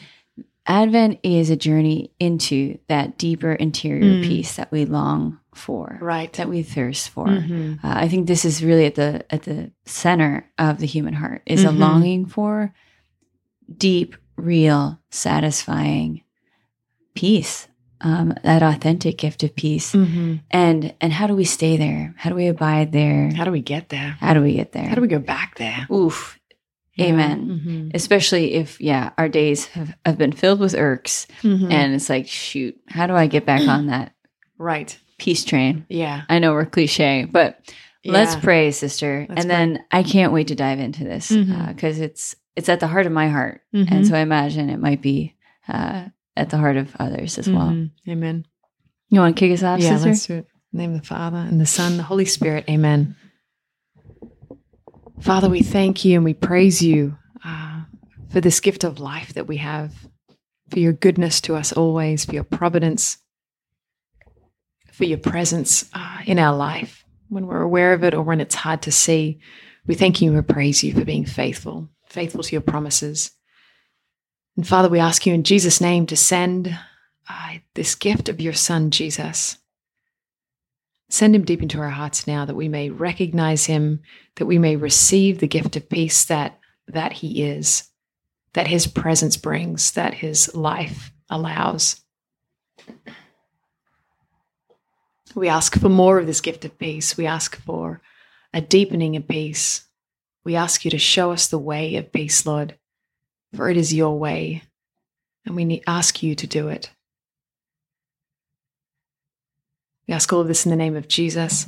Advent 0.67 1.19
is 1.23 1.49
a 1.49 1.55
journey 1.55 2.11
into 2.19 2.77
that 2.89 3.17
deeper 3.17 3.53
interior 3.53 4.15
Mm. 4.15 4.23
peace 4.23 4.55
that 4.57 4.69
we 4.71 4.83
long 4.85 5.39
for, 5.55 5.97
right. 6.01 6.31
that 6.33 6.49
we 6.49 6.61
thirst 6.61 7.09
for. 7.09 7.25
Mhm. 7.25 7.75
Uh, 7.83 7.93
I 7.95 8.07
think 8.09 8.27
this 8.27 8.43
is 8.45 8.63
really 8.63 8.85
at 8.85 8.95
the 8.95 9.25
at 9.33 9.43
the 9.43 9.71
center 9.85 10.45
of 10.57 10.79
the 10.79 10.85
human 10.85 11.13
heart 11.13 11.41
is 11.45 11.63
a 11.63 11.69
Mhm. 11.69 11.77
longing 11.79 12.25
for 12.25 12.73
deep, 13.77 14.15
real, 14.35 14.99
satisfying 15.09 16.21
peace, 17.15 17.67
um, 18.01 18.33
that 18.43 18.61
authentic 18.61 19.17
gift 19.17 19.43
of 19.43 19.55
peace. 19.55 19.93
Mhm. 19.93 20.41
And 20.51 20.93
and 21.01 21.13
how 21.13 21.27
do 21.27 21.35
we 21.35 21.45
stay 21.45 21.77
there? 21.77 22.13
How 22.17 22.29
do 22.29 22.35
we 22.35 22.47
abide 22.47 22.91
there? 22.91 23.31
How 23.33 23.45
do 23.45 23.51
we 23.51 23.61
get 23.61 23.89
there? 23.89 24.17
How 24.19 24.33
do 24.33 24.41
we 24.41 24.53
get 24.53 24.73
there? 24.73 24.87
How 24.87 24.95
do 24.95 25.01
we 25.01 25.07
go 25.07 25.19
back 25.19 25.55
there? 25.57 25.87
Oof. 25.91 26.37
Amen. 26.99 27.61
Mhm. 27.63 27.91
Especially 27.95 28.53
if 28.53 28.79
yeah, 28.81 29.11
our 29.17 29.29
days 29.29 29.65
have, 29.67 29.95
have 30.05 30.17
been 30.17 30.31
filled 30.31 30.59
with 30.59 30.73
irks, 30.75 31.27
Mhm. 31.43 31.71
and 31.71 31.93
it's 31.93 32.09
like, 32.09 32.27
shoot, 32.27 32.75
how 32.87 33.05
do 33.07 33.13
I 33.13 33.27
get 33.27 33.45
back 33.45 33.67
on 33.67 33.87
that 33.87 34.13
right. 34.57 34.97
peace 35.17 35.43
train? 35.45 35.85
Yeah. 35.89 36.23
I 36.29 36.39
know 36.39 36.53
we're 36.53 36.65
cliche, 36.65 37.25
but 37.29 37.59
Let's 38.05 38.37
pray, 38.37 38.71
sister. 38.71 39.25
Let's 39.27 39.41
and 39.41 39.49
then 39.51 39.83
I 39.91 40.01
can't 40.01 40.31
wait 40.31 40.47
to 40.47 40.55
dive 40.55 40.79
into 40.79 41.03
this 41.03 41.27
because 41.29 41.99
it's 41.99 42.35
it's 42.55 42.69
at 42.69 42.79
the 42.79 42.87
heart 42.87 43.05
of 43.05 43.11
my 43.11 43.27
heart, 43.27 43.61
and 43.73 44.07
so 44.07 44.15
I 44.15 44.19
imagine 44.19 44.69
it 44.69 44.79
might 44.79 45.01
be 45.01 45.35
uh, 45.67 46.05
at 46.37 46.49
the 46.49 46.57
heart 46.57 46.77
of 46.77 46.95
others 46.99 47.37
as 47.37 47.49
well. 47.49 47.67
Mhm. 47.69 47.91
Amen. 48.07 48.45
You 49.09 49.19
want 49.19 49.35
to 49.35 49.39
kick 49.39 49.51
us 49.51 49.61
off, 49.61 49.79
yeah, 49.81 49.89
sister? 49.97 50.07
let's 50.09 50.25
do 50.25 50.33
it. 50.35 50.47
In 50.73 50.77
the 50.77 50.77
name 50.83 50.93
of 50.95 51.01
the 51.01 51.07
Father 51.07 51.37
and 51.37 51.59
the 51.59 51.65
Son, 51.65 51.97
the 51.97 52.03
Holy 52.03 52.23
Spirit. 52.25 52.63
Amen. 52.69 53.15
Father, 55.19 55.49
we 55.49 55.61
thank 55.61 56.05
you 56.05 56.15
and 56.15 56.23
we 56.23 56.33
praise 56.33 56.81
you 56.81 57.17
uh, 57.43 57.81
for 58.29 58.39
this 58.39 58.59
gift 58.59 58.83
of 58.83 58.99
life 58.99 59.33
that 59.33 59.47
we 59.47 59.57
have, 59.57 59.93
for 60.69 60.79
your 60.79 60.93
goodness 60.93 61.41
to 61.41 61.55
us 61.55 61.73
always, 61.73 62.23
for 62.23 62.35
your 62.35 62.43
providence, 62.43 63.17
for 64.91 65.05
your 65.05 65.17
presence 65.17 65.89
uh, 65.93 66.19
in 66.25 66.39
our 66.39 66.55
life 66.55 67.03
when 67.29 67.47
we're 67.47 67.61
aware 67.61 67.93
of 67.93 68.03
it 68.03 68.13
or 68.13 68.21
when 68.21 68.39
it's 68.39 68.55
hard 68.55 68.81
to 68.83 68.91
see. 68.91 69.39
We 69.85 69.95
thank 69.95 70.21
you 70.21 70.29
and 70.29 70.37
we 70.37 70.53
praise 70.53 70.83
you 70.83 70.93
for 70.93 71.03
being 71.03 71.25
faithful, 71.25 71.89
faithful 72.05 72.43
to 72.43 72.51
your 72.51 72.61
promises. 72.61 73.31
And 74.55 74.67
Father, 74.67 74.89
we 74.89 74.99
ask 74.99 75.25
you 75.25 75.33
in 75.33 75.43
Jesus' 75.43 75.81
name 75.81 76.05
to 76.07 76.15
send 76.15 76.77
uh, 77.29 77.55
this 77.73 77.95
gift 77.95 78.29
of 78.29 78.39
your 78.39 78.53
Son, 78.53 78.91
Jesus. 78.91 79.57
Send 81.09 81.35
him 81.35 81.45
deep 81.45 81.61
into 81.61 81.79
our 81.79 81.89
hearts 81.89 82.27
now 82.27 82.45
that 82.45 82.55
we 82.55 82.67
may 82.67 82.89
recognize 82.89 83.65
him, 83.65 84.01
that 84.35 84.45
we 84.45 84.57
may 84.57 84.75
receive 84.75 85.39
the 85.39 85.47
gift 85.47 85.75
of 85.75 85.89
peace 85.89 86.25
that, 86.25 86.59
that 86.87 87.13
he 87.13 87.43
is, 87.43 87.89
that 88.53 88.67
his 88.67 88.87
presence 88.87 89.37
brings, 89.37 89.91
that 89.91 90.15
his 90.15 90.53
life 90.53 91.11
allows. 91.29 92.01
We 95.33 95.47
ask 95.47 95.79
for 95.79 95.89
more 95.89 96.19
of 96.19 96.25
this 96.25 96.41
gift 96.41 96.65
of 96.65 96.77
peace. 96.77 97.15
We 97.15 97.25
ask 97.25 97.55
for 97.61 98.01
a 98.53 98.61
deepening 98.61 99.15
of 99.15 99.27
peace. 99.27 99.85
We 100.43 100.55
ask 100.55 100.83
you 100.83 100.91
to 100.91 100.97
show 100.97 101.31
us 101.31 101.47
the 101.47 101.59
way 101.59 101.95
of 101.95 102.11
peace, 102.11 102.45
Lord, 102.45 102.77
for 103.55 103.69
it 103.69 103.77
is 103.77 103.93
your 103.93 104.17
way, 104.17 104.63
and 105.45 105.55
we 105.55 105.83
ask 105.85 106.23
you 106.23 106.35
to 106.35 106.47
do 106.47 106.69
it. 106.69 106.91
We 110.07 110.13
ask 110.13 110.31
all 110.31 110.41
of 110.41 110.47
this 110.47 110.65
in 110.65 110.69
the 110.69 110.75
name 110.77 110.95
of 110.95 111.07
Jesus, 111.07 111.67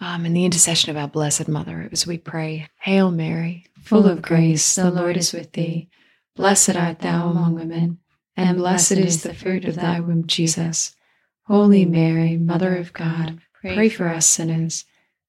um, 0.00 0.24
in 0.24 0.32
the 0.32 0.44
intercession 0.44 0.90
of 0.90 0.96
our 0.96 1.08
Blessed 1.08 1.48
Mother, 1.48 1.88
as 1.90 2.06
we 2.06 2.18
pray, 2.18 2.68
Hail 2.80 3.10
Mary, 3.10 3.66
full 3.82 4.06
of 4.06 4.22
grace, 4.22 4.76
the 4.76 4.90
Lord 4.90 5.16
is 5.16 5.32
with 5.32 5.52
thee. 5.52 5.88
Blessed 6.36 6.76
art 6.76 7.00
thou 7.00 7.28
among 7.28 7.54
women, 7.54 7.98
and 8.36 8.58
blessed 8.58 8.92
is 8.92 9.22
the 9.22 9.34
fruit 9.34 9.64
of 9.64 9.74
thy 9.74 10.00
womb, 10.00 10.26
Jesus. 10.26 10.94
Holy 11.44 11.84
Mary, 11.84 12.36
Mother 12.36 12.76
of 12.76 12.92
God, 12.92 13.40
pray 13.60 13.88
for 13.88 14.08
us 14.08 14.26
sinners, 14.26 14.84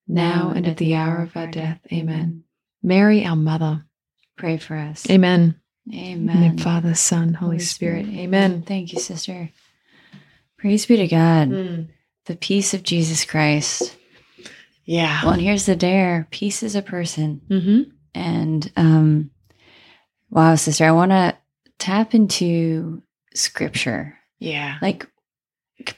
now 0.06 0.52
and 0.54 0.66
at 0.66 0.76
the 0.76 0.94
hour 0.94 1.22
of 1.22 1.36
our 1.36 1.48
death. 1.48 1.80
Amen. 1.92 2.44
Mary, 2.82 3.26
our 3.26 3.36
Mother. 3.36 3.84
Pray 4.36 4.56
for 4.56 4.76
us. 4.76 5.08
Amen. 5.10 5.56
Amen. 5.92 6.12
In 6.12 6.26
the 6.26 6.34
name 6.34 6.54
of 6.54 6.60
Father, 6.60 6.94
Son, 6.94 7.34
Holy, 7.34 7.58
Spirit. 7.58 8.06
Amen. 8.06 8.62
Thank 8.62 8.92
you, 8.92 9.00
sister. 9.00 9.50
Praise 10.62 10.86
be 10.86 10.96
to 10.96 11.08
God. 11.08 11.48
Mm. 11.50 11.88
The 12.26 12.36
peace 12.36 12.72
of 12.72 12.84
Jesus 12.84 13.24
Christ. 13.24 13.96
Yeah. 14.84 15.24
Well, 15.24 15.32
and 15.32 15.42
here's 15.42 15.66
the 15.66 15.74
dare. 15.74 16.28
Peace 16.30 16.62
is 16.62 16.76
a 16.76 16.82
person. 16.82 17.40
Mm-hmm. 17.48 17.90
And 18.14 18.72
um 18.76 19.30
wow, 20.30 20.54
sister, 20.54 20.84
I 20.86 20.92
want 20.92 21.10
to 21.10 21.36
tap 21.80 22.14
into 22.14 23.02
scripture. 23.34 24.16
Yeah. 24.38 24.78
Like 24.80 25.04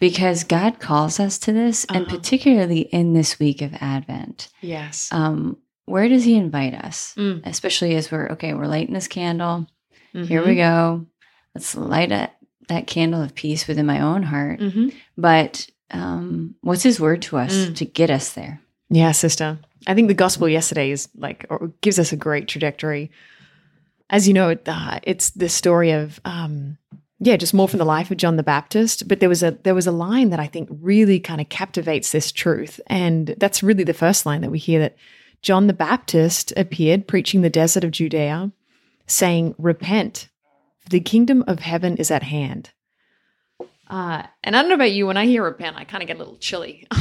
because 0.00 0.44
God 0.44 0.78
calls 0.80 1.20
us 1.20 1.36
to 1.40 1.52
this 1.52 1.84
and 1.90 2.06
Uh-huh. 2.06 2.16
particularly 2.16 2.80
in 2.80 3.12
this 3.12 3.38
week 3.38 3.60
of 3.60 3.74
Advent. 3.82 4.48
Yes. 4.62 5.10
Um 5.12 5.58
where 5.84 6.08
does 6.08 6.24
he 6.24 6.36
invite 6.36 6.72
us? 6.72 7.12
Mm. 7.18 7.42
Especially 7.44 7.94
as 7.96 8.10
we're 8.10 8.30
okay, 8.30 8.54
we're 8.54 8.64
lighting 8.66 8.94
this 8.94 9.08
candle. 9.08 9.66
Here 10.14 10.40
Mm-hmm. 10.40 10.48
we 10.48 10.56
go. 10.56 11.06
Let's 11.54 11.74
light 11.76 12.12
a, 12.12 12.30
that 12.68 12.86
candle 12.86 13.22
of 13.22 13.34
peace 13.34 13.66
within 13.68 13.86
my 13.86 14.00
own 14.00 14.22
heart. 14.22 14.60
Mm-hmm. 14.60 14.88
But 15.16 15.66
um 15.90 16.54
what's 16.62 16.82
his 16.82 16.98
word 17.00 17.22
to 17.22 17.36
us 17.36 17.54
Mm. 17.54 17.76
to 17.76 17.84
get 17.84 18.10
us 18.10 18.32
there? 18.32 18.60
Yeah, 18.90 19.12
sister. 19.12 19.58
I 19.86 19.94
think 19.94 20.08
the 20.08 20.14
gospel 20.14 20.48
yesterday 20.48 20.90
is 20.90 21.08
like, 21.16 21.44
or 21.50 21.70
gives 21.82 21.98
us 21.98 22.12
a 22.12 22.16
great 22.16 22.48
trajectory. 22.48 23.10
As 24.10 24.26
you 24.28 24.34
know, 24.34 24.50
it, 24.50 24.62
uh, 24.66 25.00
it's 25.02 25.30
the 25.30 25.48
story 25.48 25.90
of, 25.90 26.20
um, 26.24 26.78
yeah, 27.18 27.36
just 27.36 27.54
more 27.54 27.68
from 27.68 27.78
the 27.78 27.84
life 27.84 28.10
of 28.10 28.16
John 28.18 28.36
the 28.36 28.42
Baptist. 28.42 29.08
But 29.08 29.20
there 29.20 29.28
was 29.28 29.42
a 29.42 29.52
there 29.62 29.74
was 29.74 29.86
a 29.86 29.92
line 29.92 30.30
that 30.30 30.40
I 30.40 30.46
think 30.46 30.68
really 30.70 31.20
kind 31.20 31.40
of 31.40 31.48
captivates 31.48 32.12
this 32.12 32.30
truth, 32.32 32.80
and 32.86 33.34
that's 33.38 33.62
really 33.62 33.84
the 33.84 33.94
first 33.94 34.26
line 34.26 34.40
that 34.42 34.50
we 34.50 34.58
hear 34.58 34.80
that 34.80 34.96
John 35.42 35.66
the 35.66 35.72
Baptist 35.72 36.52
appeared 36.56 37.06
preaching 37.06 37.42
the 37.42 37.50
desert 37.50 37.84
of 37.84 37.90
Judea, 37.92 38.52
saying, 39.06 39.54
"Repent, 39.58 40.28
for 40.28 40.33
the 40.90 41.00
kingdom 41.00 41.44
of 41.46 41.60
heaven 41.60 41.96
is 41.96 42.10
at 42.10 42.22
hand." 42.24 42.70
Uh, 43.88 44.22
and 44.42 44.56
I 44.56 44.60
don't 44.62 44.70
know 44.70 44.74
about 44.76 44.92
you, 44.92 45.06
when 45.06 45.16
I 45.18 45.26
hear 45.26 45.44
repent, 45.44 45.76
I 45.76 45.84
kind 45.84 46.02
of 46.02 46.06
get 46.06 46.16
a 46.16 46.18
little 46.18 46.36
chilly. 46.38 46.86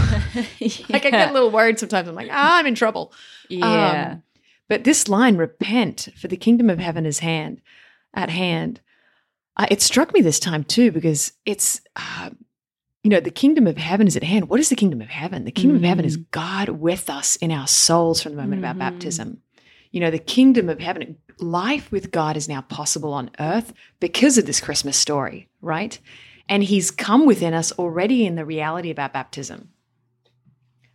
Like 0.89 1.05
I 1.05 1.11
get 1.11 1.29
a 1.29 1.33
little 1.33 1.51
worried 1.51 1.77
sometimes. 1.79 2.07
I'm 2.07 2.15
like, 2.15 2.29
ah, 2.31 2.57
I'm 2.57 2.65
in 2.65 2.75
trouble. 2.75 3.13
yeah. 3.49 4.13
Um, 4.13 4.23
but 4.67 4.83
this 4.83 5.07
line, 5.07 5.37
repent, 5.37 6.09
for 6.19 6.27
the 6.27 6.37
kingdom 6.37 6.69
of 6.69 6.79
heaven 6.79 7.05
is 7.05 7.19
hand 7.19 7.61
at 8.13 8.29
hand. 8.29 8.81
Uh, 9.55 9.67
it 9.69 9.81
struck 9.81 10.13
me 10.13 10.21
this 10.21 10.39
time 10.39 10.63
too 10.63 10.91
because 10.91 11.33
it's, 11.45 11.81
uh, 11.95 12.31
you 13.03 13.09
know, 13.11 13.19
the 13.19 13.29
kingdom 13.31 13.67
of 13.67 13.77
heaven 13.77 14.07
is 14.07 14.15
at 14.17 14.23
hand. 14.23 14.49
What 14.49 14.59
is 14.59 14.69
the 14.69 14.75
kingdom 14.75 15.01
of 15.01 15.09
heaven? 15.09 15.45
The 15.45 15.51
kingdom 15.51 15.77
of 15.77 15.83
heaven 15.83 16.05
is 16.05 16.17
God 16.17 16.69
with 16.69 17.09
us 17.09 17.35
in 17.37 17.51
our 17.51 17.67
souls 17.67 18.21
from 18.23 18.35
the 18.35 18.41
moment 18.41 18.63
of 18.63 18.65
Mhm. 18.65 18.69
our 18.69 18.75
baptism. 18.91 19.41
You 19.93 20.01
know, 20.01 20.11
the 20.11 20.19
kingdom 20.19 20.69
of 20.69 20.79
heaven, 20.79 21.17
life 21.39 21.91
with 21.91 22.11
God 22.11 22.35
is 22.35 22.49
now 22.49 22.61
possible 22.61 23.13
on 23.13 23.29
earth 23.39 23.73
because 23.99 24.37
of 24.37 24.45
this 24.45 24.59
Christmas 24.59 24.97
story, 24.97 25.47
right? 25.61 25.97
And 26.49 26.63
He's 26.63 26.91
come 26.91 27.25
within 27.25 27.53
us 27.53 27.71
already 27.73 28.25
in 28.25 28.35
the 28.35 28.43
reality 28.43 28.89
of 28.89 28.99
our 28.99 29.09
baptism. 29.09 29.69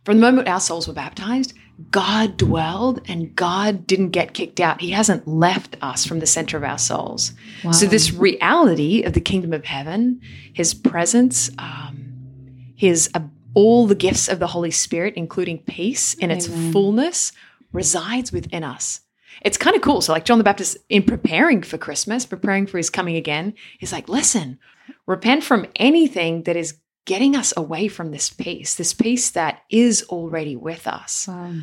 From 0.03 0.17
the 0.17 0.21
moment 0.21 0.49
our 0.49 0.59
souls 0.59 0.87
were 0.87 0.93
baptized, 0.93 1.53
God 1.91 2.35
dwelled 2.35 3.01
and 3.07 3.33
God 3.35 3.87
didn't 3.87 4.09
get 4.09 4.33
kicked 4.33 4.59
out. 4.59 4.81
He 4.81 4.91
hasn't 4.91 5.25
left 5.25 5.77
us 5.81 6.05
from 6.05 6.19
the 6.19 6.25
center 6.25 6.57
of 6.57 6.63
our 6.63 6.77
souls. 6.77 7.31
So, 7.71 7.85
this 7.85 8.11
reality 8.11 9.03
of 9.03 9.13
the 9.13 9.21
kingdom 9.21 9.53
of 9.53 9.63
heaven, 9.63 10.19
his 10.53 10.73
presence, 10.73 11.49
um, 11.57 12.73
his 12.75 13.09
uh, 13.13 13.21
all 13.53 13.87
the 13.87 13.95
gifts 13.95 14.27
of 14.27 14.39
the 14.39 14.47
Holy 14.47 14.71
Spirit, 14.71 15.13
including 15.15 15.59
peace 15.59 16.13
in 16.15 16.31
its 16.31 16.47
fullness, 16.71 17.31
resides 17.71 18.31
within 18.31 18.63
us. 18.63 19.01
It's 19.41 19.57
kind 19.57 19.75
of 19.75 19.81
cool. 19.81 20.01
So, 20.01 20.11
like 20.11 20.25
John 20.25 20.37
the 20.37 20.43
Baptist, 20.43 20.77
in 20.89 21.03
preparing 21.03 21.61
for 21.61 21.77
Christmas, 21.77 22.25
preparing 22.25 22.65
for 22.67 22.77
his 22.77 22.89
coming 22.89 23.15
again, 23.15 23.53
he's 23.77 23.93
like, 23.93 24.09
listen, 24.09 24.59
repent 25.05 25.43
from 25.43 25.65
anything 25.75 26.43
that 26.43 26.55
is 26.57 26.77
getting 27.05 27.35
us 27.35 27.53
away 27.55 27.87
from 27.87 28.11
this 28.11 28.29
peace, 28.29 28.75
this 28.75 28.93
peace 28.93 29.29
that 29.31 29.61
is 29.69 30.03
already 30.09 30.55
with 30.55 30.87
us. 30.87 31.27
Wow. 31.27 31.53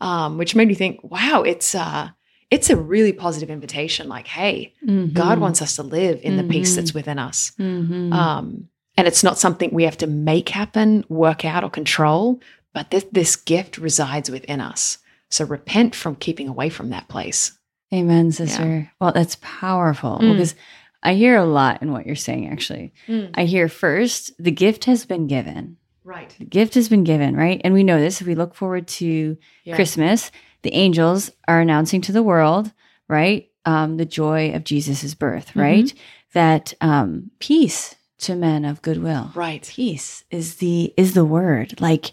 Um, 0.00 0.38
which 0.38 0.54
made 0.54 0.68
me 0.68 0.74
think, 0.74 1.00
wow, 1.02 1.42
it's 1.42 1.74
uh 1.74 2.10
it's 2.50 2.70
a 2.70 2.76
really 2.76 3.12
positive 3.12 3.50
invitation. 3.50 4.08
Like, 4.08 4.28
hey, 4.28 4.72
Mm-hmm. 4.86 5.14
God 5.14 5.38
wants 5.40 5.60
us 5.60 5.76
to 5.76 5.82
live 5.82 6.20
in 6.22 6.36
the 6.36 6.44
peace 6.44 6.76
that's 6.76 6.94
within 6.94 7.18
us. 7.18 7.50
Mhm. 7.58 8.12
Um, 8.12 8.68
and 8.96 9.08
it's 9.08 9.24
not 9.24 9.36
something 9.38 9.70
we 9.72 9.82
have 9.82 9.98
to 9.98 10.06
make 10.06 10.48
happen, 10.50 11.04
work 11.08 11.44
out, 11.44 11.64
or 11.64 11.70
control, 11.70 12.40
but 12.72 12.90
this, 12.92 13.04
this 13.10 13.34
gift 13.36 13.78
resides 13.78 14.30
within 14.30 14.60
us. 14.60 14.98
So 15.30 15.44
repent 15.44 15.94
from 15.94 16.16
keeping 16.16 16.48
away 16.48 16.68
from 16.68 16.90
that 16.90 17.08
place. 17.08 17.52
Amen, 17.92 18.32
sister. 18.32 18.90
Well, 19.00 19.12
that's 19.12 19.36
powerful 19.40 20.18
Mm. 20.20 20.32
because 20.32 20.54
I 21.02 21.14
hear 21.14 21.36
a 21.36 21.44
lot 21.44 21.82
in 21.82 21.92
what 21.92 22.06
you're 22.06 22.16
saying, 22.16 22.48
actually. 22.48 22.92
I 23.34 23.44
hear 23.44 23.68
first, 23.68 24.32
the 24.38 24.50
gift 24.50 24.84
has 24.86 25.04
been 25.06 25.26
given. 25.28 25.76
Right. 26.04 26.34
The 26.38 26.44
gift 26.44 26.74
has 26.74 26.88
been 26.88 27.04
given, 27.04 27.36
right? 27.36 27.60
And 27.64 27.74
we 27.74 27.84
know 27.84 28.00
this. 28.00 28.20
If 28.20 28.26
we 28.26 28.34
look 28.34 28.54
forward 28.54 28.86
to 28.88 29.36
Yeah. 29.64 29.74
Christmas, 29.74 30.30
the 30.62 30.72
angels 30.74 31.30
are 31.46 31.60
announcing 31.60 32.00
to 32.02 32.12
the 32.12 32.22
world, 32.22 32.72
right? 33.08 33.48
Um, 33.64 33.96
the 33.98 34.04
joy 34.04 34.52
of 34.52 34.64
Jesus' 34.64 35.14
birth, 35.14 35.48
Mm-hmm. 35.50 35.60
right? 35.60 35.94
That 36.32 36.74
um, 36.80 37.30
peace 37.40 37.94
to 38.18 38.34
men 38.34 38.64
of 38.64 38.82
goodwill. 38.82 39.30
Right. 39.34 39.68
Peace 39.72 40.24
is 40.30 40.56
the 40.56 40.92
is 40.96 41.14
the 41.14 41.24
word. 41.24 41.80
Like, 41.80 42.12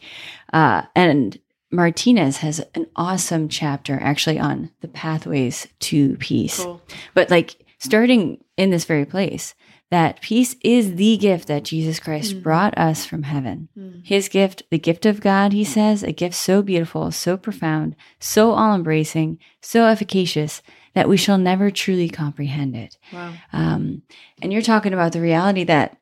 uh, 0.52 0.84
and 0.96 1.38
Martinez 1.74 2.38
has 2.38 2.60
an 2.76 2.88
awesome 2.96 3.50
chapter 3.50 3.98
actually 4.02 4.40
on 4.40 4.70
the 4.82 4.88
pathways 4.88 5.68
to 5.80 6.16
peace. 6.18 6.64
Cool. 6.64 6.82
But 7.14 7.30
like 7.30 7.56
starting 7.80 8.44
in 8.58 8.70
this 8.70 8.86
very 8.86 9.06
place, 9.06 9.56
that 9.90 10.22
peace 10.22 10.56
is 10.64 10.96
the 10.96 11.18
gift 11.18 11.48
that 11.50 11.64
Jesus 11.64 12.00
Christ 12.00 12.36
Mhm. 12.36 12.44
brought 12.44 12.78
us 12.78 13.06
from 13.06 13.24
heaven. 13.24 13.70
Mm. 13.78 14.02
His 14.06 14.28
gift, 14.30 14.64
the 14.72 14.80
gift 14.80 15.06
of 15.06 15.22
God, 15.22 15.52
he 15.54 15.64
says, 15.64 16.02
a 16.04 16.12
gift 16.12 16.36
so 16.36 16.62
beautiful, 16.64 17.12
so 17.12 17.38
profound, 17.38 17.96
so 18.20 18.52
all 18.52 18.74
embracing, 18.74 19.38
so 19.62 19.86
efficacious 19.86 20.62
that 20.96 21.10
we 21.10 21.18
shall 21.18 21.38
never 21.38 21.70
truly 21.70 22.10
comprehend 22.10 22.76
it. 22.76 22.98
Wow. 23.12 23.34
Um, 23.52 24.02
and 24.42 24.52
you're 24.54 24.62
talking 24.64 24.94
about 24.94 25.12
the 25.12 25.22
reality 25.22 25.64
that 25.66 25.98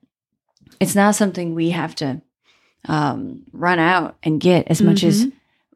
it's 0.79 0.95
not 0.95 1.15
something 1.15 1.53
we 1.55 1.69
have 1.71 1.95
to 1.95 2.21
um, 2.87 3.43
run 3.51 3.77
out 3.77 4.17
and 4.23 4.41
get 4.41 4.67
as 4.67 4.81
much 4.81 5.03
as 5.03 5.25
Mhm. 5.27 5.31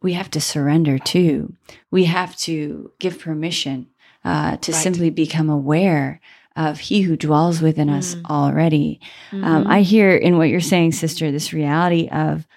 We 0.06 0.14
have 0.14 0.30
to 0.30 0.40
surrender 0.40 1.00
to. 1.00 1.52
We 1.90 2.04
have 2.06 2.36
to 2.48 2.92
give 3.00 3.18
permission 3.20 3.88
uh, 4.24 4.58
to 4.58 4.72
Right. 4.72 4.84
simply 4.84 5.10
become 5.10 5.50
aware 5.50 6.20
of 6.56 6.80
He 6.80 7.02
who 7.02 7.16
dwells 7.18 7.62
within 7.62 7.90
us 7.90 8.16
Mm. 8.16 8.26
already. 8.30 9.00
Um, 9.32 9.66
Mhm. 9.66 9.68
I 9.68 9.82
hear 9.82 10.16
in 10.16 10.38
what 10.38 10.50
you're 10.50 10.62
saying, 10.74 10.92
sister, 10.94 11.32
this 11.32 11.54
reality 11.54 12.08
of 12.10 12.48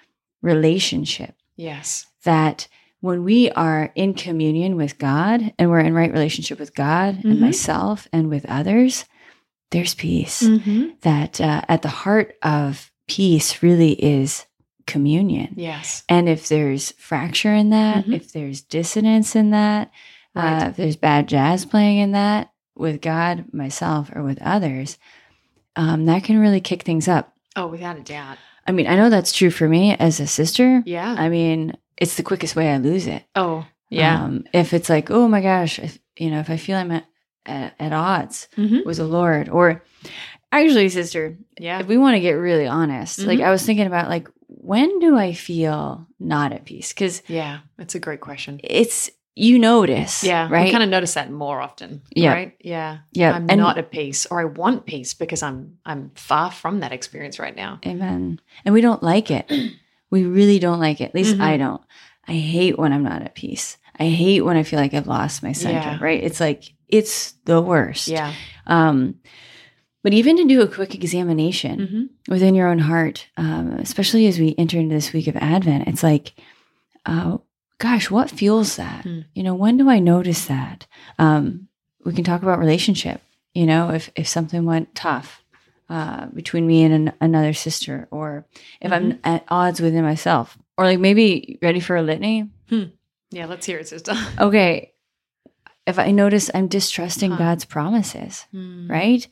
relationship 0.41 1.35
yes. 1.57 2.05
that 2.23 2.67
when 3.01 3.23
we 3.23 3.49
are 3.51 3.91
in 3.95 4.13
communion 4.13 4.75
with 4.75 4.97
God 4.97 5.53
and 5.57 5.69
we're 5.69 5.79
in 5.89 5.93
right 5.93 6.11
relationship 6.11 6.59
with 6.59 6.75
God 6.75 7.19
and 7.23 7.37
Mhm. 7.37 7.39
myself 7.39 8.07
and 8.11 8.29
with 8.29 8.45
others, 8.47 9.05
there's 9.71 9.93
peace. 9.95 10.41
Mm-hmm. 10.43 10.83
That 11.01 11.39
uh, 11.41 11.61
at 11.69 11.81
the 11.81 11.89
heart 12.03 12.35
of 12.41 12.91
peace 13.07 13.61
really 13.63 13.93
is 13.93 14.45
communion. 14.89 15.53
Yes. 15.55 16.03
And 16.09 16.27
if 16.27 16.47
there's 16.49 16.91
fracture 16.93 17.53
in 17.53 17.69
that, 17.69 18.05
Mhm. 18.05 18.15
if 18.15 18.31
there's 18.33 18.61
dissonance 18.61 19.35
in 19.35 19.51
that, 19.51 19.91
Right. 20.35 20.63
uh, 20.63 20.69
if 20.69 20.75
there's 20.75 20.95
bad 20.95 21.27
jazz 21.27 21.65
playing 21.65 21.97
in 21.99 22.11
that 22.11 22.49
with 22.75 23.01
God, 23.01 23.45
myself, 23.53 24.11
or 24.15 24.23
with 24.23 24.41
others, 24.41 24.97
um, 25.75 26.05
that 26.05 26.23
can 26.23 26.39
really 26.39 26.61
kick 26.61 26.83
things 26.83 27.07
up. 27.07 27.33
Oh, 27.55 27.67
without 27.67 27.97
a 27.97 28.01
doubt. 28.01 28.37
I 28.67 28.71
mean, 28.71 28.87
I 28.87 28.95
know 28.95 29.09
that's 29.09 29.33
true 29.33 29.49
for 29.49 29.67
me 29.67 29.95
as 29.95 30.19
a 30.19 30.27
sister. 30.27 30.83
Yeah. 30.85 31.15
I 31.17 31.29
mean, 31.29 31.75
it's 31.97 32.15
the 32.15 32.23
quickest 32.23 32.55
way 32.55 32.71
I 32.71 32.77
lose 32.77 33.07
it. 33.07 33.23
oh, 33.35 33.65
yeah. 33.89 34.23
Um, 34.23 34.43
if 34.53 34.73
it's 34.73 34.89
like, 34.89 35.09
oh 35.09 35.27
my 35.27 35.41
gosh, 35.41 35.79
if, 35.79 35.97
you 36.17 36.29
know, 36.29 36.39
if 36.39 36.49
I 36.49 36.57
feel 36.57 36.77
I'm 36.77 36.91
at, 36.91 37.05
at, 37.45 37.73
at 37.79 37.91
odds 37.93 38.47
Mhm. 38.55 38.85
with 38.85 38.97
the 38.97 39.05
Lord, 39.07 39.49
or 39.49 39.81
actually, 40.51 40.89
sister, 40.89 41.37
Yeah. 41.59 41.79
if 41.79 41.87
we 41.87 41.97
want 41.97 42.13
to 42.15 42.19
get 42.19 42.33
really 42.33 42.67
honest, 42.67 43.19
like 43.19 43.39
Mhm. 43.39 43.45
I 43.45 43.51
was 43.51 43.65
thinking 43.65 43.87
about, 43.87 44.07
like, 44.09 44.27
when 44.49 44.99
do 44.99 45.17
I 45.17 45.33
feel 45.33 46.07
not 46.19 46.51
at 46.53 46.65
peace? 46.65 46.91
Because 46.93 47.21
Yeah. 47.27 47.59
That's 47.77 47.95
a 47.95 47.99
great 47.99 48.19
question. 48.21 48.59
it's 48.63 49.09
you 49.35 49.57
notice, 49.57 50.21
Yeah. 50.23 50.49
right? 50.51 50.65
We 50.65 50.71
kind 50.71 50.83
of 50.83 50.89
notice 50.89 51.13
that 51.13 51.31
more 51.31 51.61
often. 51.61 52.01
Yeah. 52.13 52.33
Right. 52.33 52.55
Yeah. 52.59 52.97
yeah, 53.13 53.31
I'm 53.33 53.49
and- 53.49 53.59
not 53.61 53.77
at 53.77 53.89
peace 53.91 54.25
or 54.25 54.41
I 54.41 54.45
want 54.45 54.85
peace 54.85 55.13
because 55.13 55.41
I'm 55.43 55.77
I'm 55.85 56.11
far 56.15 56.51
from 56.51 56.79
that 56.81 56.91
experience 56.91 57.39
right 57.39 57.55
now. 57.55 57.79
Amen. 57.85 58.41
And 58.65 58.73
we 58.73 58.81
don't 58.81 59.03
like 59.03 59.31
it. 59.31 59.49
We 60.11 60.23
really 60.25 60.57
don't 60.57 60.79
like 60.79 61.01
it. 61.01 61.09
At 61.09 61.13
least 61.15 61.35
Mhm. 61.37 61.41
I 61.41 61.57
don't. 61.57 61.81
I 62.27 62.33
hate 62.33 62.79
when 62.79 62.91
I'm 62.93 63.03
not 63.03 63.21
at 63.21 63.35
peace. 63.35 63.77
I 63.99 64.05
hate 64.09 64.41
when 64.41 64.57
I 64.57 64.63
feel 64.63 64.79
like 64.79 64.95
I've 64.95 65.05
lost 65.05 65.43
my 65.43 65.51
center, 65.51 65.77
Yeah. 65.77 65.99
right? 66.01 66.23
It's 66.23 66.39
like 66.39 66.73
it's 66.87 67.33
the 67.45 67.61
worst. 67.61 68.07
Yeah. 68.07 68.33
Um, 68.65 69.19
but 70.03 70.13
even 70.13 70.37
to 70.37 70.45
do 70.45 70.61
a 70.61 70.67
quick 70.67 70.95
examination 70.95 71.79
Mm-hmm. 71.79 72.31
within 72.33 72.55
your 72.55 72.67
own 72.67 72.79
heart, 72.79 73.27
um, 73.37 73.73
especially 73.79 74.27
as 74.27 74.39
we 74.39 74.55
enter 74.57 74.77
into 74.79 74.95
this 74.95 75.11
week 75.13 75.27
of 75.27 75.35
Advent, 75.37 75.87
it's 75.87 76.03
like, 76.03 76.33
uh, 77.05 77.37
gosh, 77.79 78.09
what 78.11 78.29
fuels 78.29 78.75
that? 78.77 79.05
Mm. 79.05 79.25
You 79.33 79.43
know, 79.43 79.55
when 79.55 79.77
do 79.77 79.89
I 79.89 79.99
notice 79.99 80.45
that? 80.45 80.85
Um, 81.17 81.67
we 82.05 82.13
can 82.13 82.23
talk 82.23 82.41
about 82.43 82.59
relationship. 82.59 83.21
You 83.53 83.65
know, 83.65 83.89
if 83.89 84.09
if 84.15 84.27
something 84.27 84.63
went 84.65 84.93
tough 84.95 85.43
uh, 85.89 86.27
between 86.27 86.67
me 86.67 86.83
and 86.83 86.93
an, 86.93 87.13
another 87.19 87.53
sister, 87.53 88.07
or 88.11 88.45
if 88.79 88.91
I'm 88.91 89.11
Mm-hmm. 89.13 89.19
at 89.33 89.43
odds 89.49 89.81
within 89.81 90.03
myself, 90.03 90.57
or 90.77 90.85
like 90.85 90.99
maybe 90.99 91.57
ready 91.61 91.79
for 91.79 91.95
a 91.97 92.01
litany. 92.03 92.47
Yeah. 93.31 93.45
Let's 93.47 93.65
hear 93.65 93.79
it, 93.79 93.87
sister. 93.87 94.13
Okay, 94.39 94.93
if 95.87 95.97
I 95.99 96.11
notice 96.11 96.49
I'm 96.53 96.67
distrusting 96.67 97.31
Huh. 97.31 97.37
God's 97.37 97.65
promises, 97.65 98.45
Mm. 98.53 98.89
right? 98.89 99.27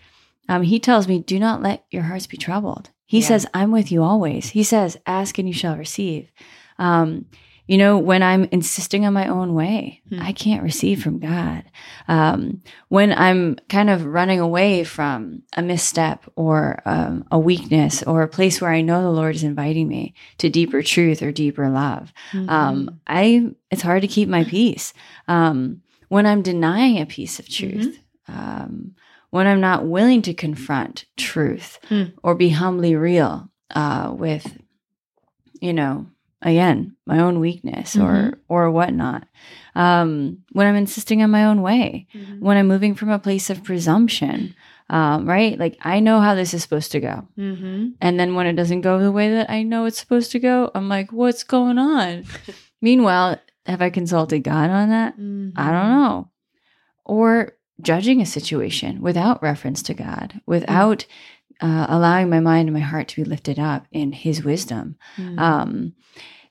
Um, 0.49 0.62
he 0.63 0.79
tells 0.79 1.07
me, 1.07 1.19
do 1.19 1.39
not 1.39 1.62
let 1.62 1.86
your 1.91 2.03
hearts 2.03 2.27
be 2.27 2.38
troubled. 2.38 2.89
He 3.05 3.19
Yeah. 3.21 3.27
says, 3.27 3.47
I'm 3.53 3.71
with 3.71 3.91
you 3.91 4.03
always. 4.03 4.49
He 4.49 4.63
says, 4.63 4.97
ask 5.05 5.38
and 5.38 5.47
you 5.47 5.53
shall 5.53 5.77
receive. 5.77 6.31
Um, 6.77 7.25
you 7.67 7.77
know, 7.77 7.97
when 7.97 8.23
I'm 8.23 8.45
insisting 8.51 9.05
on 9.05 9.13
my 9.13 9.27
own 9.27 9.53
way, 9.53 10.01
Hmm. 10.10 10.21
I 10.21 10.31
can't 10.31 10.63
receive 10.63 11.03
from 11.03 11.19
God. 11.19 11.63
Um, 12.07 12.62
when 12.88 13.12
I'm 13.12 13.57
kind 13.67 13.89
of 13.89 14.05
running 14.05 14.39
away 14.39 14.86
from 14.86 15.41
a 15.57 15.62
misstep 15.62 16.23
or 16.38 16.81
um, 16.86 17.25
a 17.29 17.38
weakness 17.38 18.03
or 18.03 18.21
a 18.21 18.27
place 18.29 18.62
where 18.62 18.71
I 18.71 18.79
know 18.81 19.01
the 19.01 19.10
Lord 19.12 19.36
is 19.36 19.43
inviting 19.43 19.89
me 19.89 20.13
to 20.38 20.49
deeper 20.49 20.81
truth 20.81 21.21
or 21.21 21.33
deeper 21.33 21.67
love, 21.69 22.13
Mhm. 22.31 22.49
um, 22.49 22.99
I 23.05 23.51
it's 23.69 23.81
hard 23.81 24.01
to 24.03 24.07
keep 24.07 24.29
my 24.29 24.45
peace 24.45 24.93
um, 25.27 25.81
when 26.07 26.25
I'm 26.25 26.41
denying 26.41 27.01
a 27.01 27.05
piece 27.05 27.38
of 27.38 27.49
truth, 27.49 27.99
um, 28.29 28.95
when 29.38 29.47
I'm 29.47 29.62
not 29.62 29.86
willing 29.86 30.21
to 30.23 30.34
confront 30.34 31.06
truth 31.15 31.78
Mm. 31.89 32.13
or 32.23 32.34
be 32.36 32.50
humbly 32.50 32.95
real 32.95 33.50
uh, 33.76 34.12
with, 34.17 34.45
you 35.62 35.73
know, 35.73 36.08
again 36.41 36.95
my 37.06 37.19
own 37.19 37.39
weakness 37.39 37.95
Mhm. 37.95 38.04
or 38.04 38.39
or 38.50 38.71
whatnot. 38.71 39.28
Um, 39.76 40.39
when 40.54 40.67
I'm 40.67 40.76
insisting 40.76 41.21
on 41.23 41.32
my 41.32 41.45
own 41.45 41.62
way, 41.62 42.08
Mhm. 42.13 42.39
when 42.39 42.58
I'm 42.58 42.67
moving 42.67 42.95
from 42.95 43.10
a 43.10 43.19
place 43.19 43.50
of 43.50 43.63
presumption, 43.63 44.54
um, 44.89 45.28
right? 45.30 45.58
Like 45.60 45.78
I 45.82 46.00
know 46.00 46.19
how 46.21 46.34
this 46.36 46.54
is 46.54 46.62
supposed 46.63 46.91
to 46.93 47.00
go. 47.00 47.28
Mhm. 47.38 47.93
And 48.02 48.19
then 48.19 48.36
when 48.36 48.47
it 48.47 48.56
doesn't 48.56 48.82
go 48.82 49.00
the 49.00 49.12
way 49.12 49.30
that 49.36 49.50
I 49.50 49.63
know 49.63 49.86
it's 49.86 50.00
supposed 50.00 50.32
to 50.34 50.39
go, 50.39 50.71
I'm 50.76 50.89
like, 50.89 51.12
what's 51.12 51.43
going 51.43 51.78
on? 51.78 52.23
Meanwhile, 52.82 53.38
have 53.65 53.82
I 53.82 53.89
consulted 53.89 54.43
God 54.43 54.69
on 54.69 54.89
that? 54.89 55.13
I 55.63 55.71
don't 55.71 55.91
know. 55.97 56.30
Or 57.06 57.54
judging 57.81 58.21
a 58.21 58.25
situation 58.25 59.01
without 59.01 59.41
reference 59.43 59.81
to 59.83 59.93
God, 59.93 60.41
without 60.45 61.05
uh, 61.61 61.85
allowing 61.89 62.29
my 62.29 62.39
mind 62.39 62.67
and 62.69 62.73
my 62.77 62.83
heart 62.83 63.07
to 63.09 63.23
be 63.23 63.29
lifted 63.29 63.57
up 63.59 63.87
in 63.91 64.11
His 64.11 64.43
wisdom. 64.43 64.95
Mhm. 65.17 65.39
Um, 65.39 65.93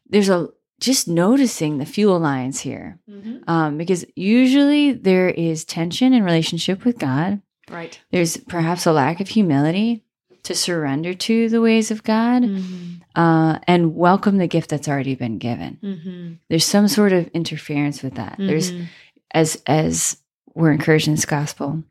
there's 0.08 0.28
a 0.28 0.48
just 0.78 1.08
noticing 1.08 1.78
the 1.78 1.86
fuel 1.86 2.18
lines 2.18 2.60
here, 2.60 2.98
Mhm. 3.10 3.48
um, 3.48 3.78
because 3.78 4.04
usually 4.14 4.92
there 4.92 5.30
is 5.30 5.64
tension 5.64 6.12
in 6.12 6.22
relationship 6.22 6.84
with 6.84 6.98
God. 6.98 7.40
Right. 7.70 7.98
There's 8.12 8.36
perhaps 8.36 8.84
a 8.84 8.92
lack 8.92 9.20
of 9.20 9.28
humility 9.28 10.02
to 10.42 10.54
surrender 10.54 11.14
to 11.14 11.48
the 11.48 11.60
ways 11.62 11.90
of 11.90 12.04
God 12.04 12.42
Mhm. 12.42 13.00
uh, 13.16 13.58
and 13.66 13.96
welcome 13.96 14.36
the 14.36 14.46
gift 14.46 14.68
that's 14.70 14.86
already 14.88 15.14
been 15.14 15.38
given. 15.38 15.78
Mhm. 15.82 16.36
There's 16.50 16.64
some 16.64 16.88
sort 16.88 17.12
of 17.12 17.28
interference 17.28 18.02
with 18.02 18.14
that. 18.16 18.36
There's 18.38 18.70
Mhm. 18.72 18.84
as 19.32 19.62
as 19.66 20.18
we're 20.56 20.72
encouraged 20.72 21.06
in 21.06 21.14
this 21.14 21.26
gospel, 21.26 21.82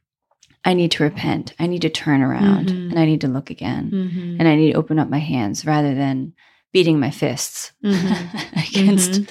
I 0.65 0.73
need 0.73 0.91
to 0.91 1.04
repent. 1.04 1.54
I 1.60 1.67
need 1.67 1.84
to 1.84 1.89
turn 1.89 2.21
around 2.21 2.69
Mhm. 2.69 2.89
and 2.89 2.99
I 2.99 3.06
need 3.06 3.21
to 3.21 3.28
look 3.28 3.49
again. 3.51 3.91
Mhm. 3.91 4.38
And 4.39 4.47
I 4.47 4.56
need 4.56 4.71
to 4.73 4.78
open 4.78 4.97
up 4.99 5.10
my 5.10 5.19
hands 5.19 5.65
rather 5.65 5.93
than 5.93 6.34
beating 6.73 6.99
my 6.99 7.12
fists 7.12 7.71
Mhm. 7.84 7.93
against 8.69 9.12
Mhm. 9.21 9.30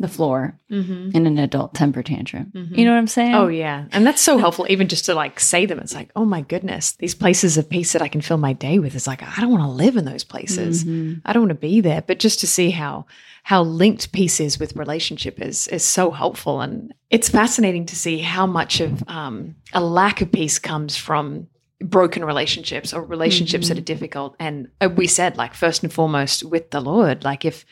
The 0.00 0.08
floor 0.08 0.56
Mm-hmm. 0.70 1.10
in 1.16 1.26
an 1.26 1.36
adult 1.38 1.74
temper 1.74 2.00
tantrum. 2.02 2.52
You 2.54 2.84
know 2.84 2.92
what 2.92 2.98
I'm 2.98 3.06
saying? 3.08 3.34
Oh 3.34 3.48
yeah, 3.48 3.86
and 3.92 4.06
that's 4.06 4.22
so 4.22 4.38
helpful. 4.38 4.66
Even 4.68 4.86
just 4.88 5.04
to 5.06 5.14
like 5.14 5.40
say 5.40 5.66
them, 5.66 5.78
it's 5.80 5.94
like, 5.94 6.10
oh 6.14 6.24
my 6.24 6.42
goodness, 6.42 6.92
these 6.92 7.14
places 7.14 7.58
of 7.58 7.68
peace 7.68 7.92
that 7.92 8.00
I 8.02 8.06
can 8.08 8.20
fill 8.20 8.36
my 8.38 8.52
day 8.52 8.78
with. 8.78 8.94
It's 8.94 9.06
like 9.08 9.22
I 9.22 9.40
don't 9.40 9.50
want 9.50 9.64
to 9.64 9.68
live 9.68 9.96
in 9.96 10.04
those 10.04 10.22
places. 10.24 10.84
Mhm. 10.84 11.20
I 11.24 11.32
don't 11.32 11.42
want 11.42 11.50
to 11.60 11.66
be 11.68 11.80
there. 11.80 12.02
But 12.06 12.18
just 12.20 12.38
to 12.40 12.46
see 12.46 12.70
how 12.70 13.06
how 13.42 13.62
linked 13.62 14.12
peace 14.12 14.38
is 14.38 14.58
with 14.60 14.76
relationship 14.76 15.40
is 15.40 15.66
is 15.68 15.84
so 15.84 16.10
helpful, 16.12 16.60
and 16.60 16.94
it's 17.10 17.28
fascinating 17.28 17.84
to 17.86 17.96
see 17.96 18.18
how 18.18 18.46
much 18.46 18.80
of 18.80 19.02
um, 19.08 19.56
a 19.72 19.80
lack 19.82 20.20
of 20.22 20.30
peace 20.30 20.58
comes 20.60 20.96
from 20.96 21.48
broken 21.82 22.24
relationships 22.24 22.92
or 22.92 23.02
relationships 23.02 23.68
that 23.68 23.78
are 23.78 23.80
difficult. 23.94 24.36
And 24.38 24.68
uh, 24.80 24.88
we 24.94 25.06
said, 25.06 25.36
like 25.36 25.54
first 25.54 25.82
and 25.82 25.92
foremost, 25.92 26.44
with 26.44 26.70
the 26.70 26.80
Lord, 26.80 27.24
like 27.24 27.44
if 27.44 27.64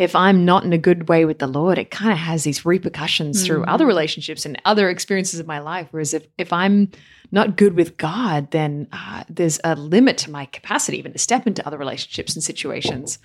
if 0.00 0.16
I'm 0.16 0.46
not 0.46 0.64
in 0.64 0.72
a 0.72 0.78
good 0.78 1.08
way 1.10 1.26
with 1.26 1.40
the 1.40 1.46
Lord, 1.46 1.76
it 1.78 1.90
kind 1.90 2.10
of 2.10 2.16
has 2.18 2.42
these 2.42 2.64
repercussions 2.64 3.44
through 3.46 3.64
other 3.64 3.86
relationships 3.86 4.46
and 4.46 4.60
other 4.64 4.88
experiences 4.88 5.38
of 5.40 5.46
my 5.46 5.58
life. 5.58 5.88
Whereas 5.90 6.14
if, 6.14 6.26
if 6.38 6.52
I'm 6.54 6.90
not 7.30 7.56
good 7.58 7.74
with 7.74 7.98
God, 7.98 8.50
then 8.50 8.88
uh, 8.92 9.24
there's 9.28 9.60
a 9.62 9.74
limit 9.74 10.16
to 10.18 10.30
my 10.30 10.46
capacity 10.46 10.96
even 10.98 11.12
to 11.12 11.18
step 11.18 11.46
into 11.46 11.64
other 11.66 11.76
relationships 11.76 12.34
and 12.34 12.42
situations. 12.42 13.18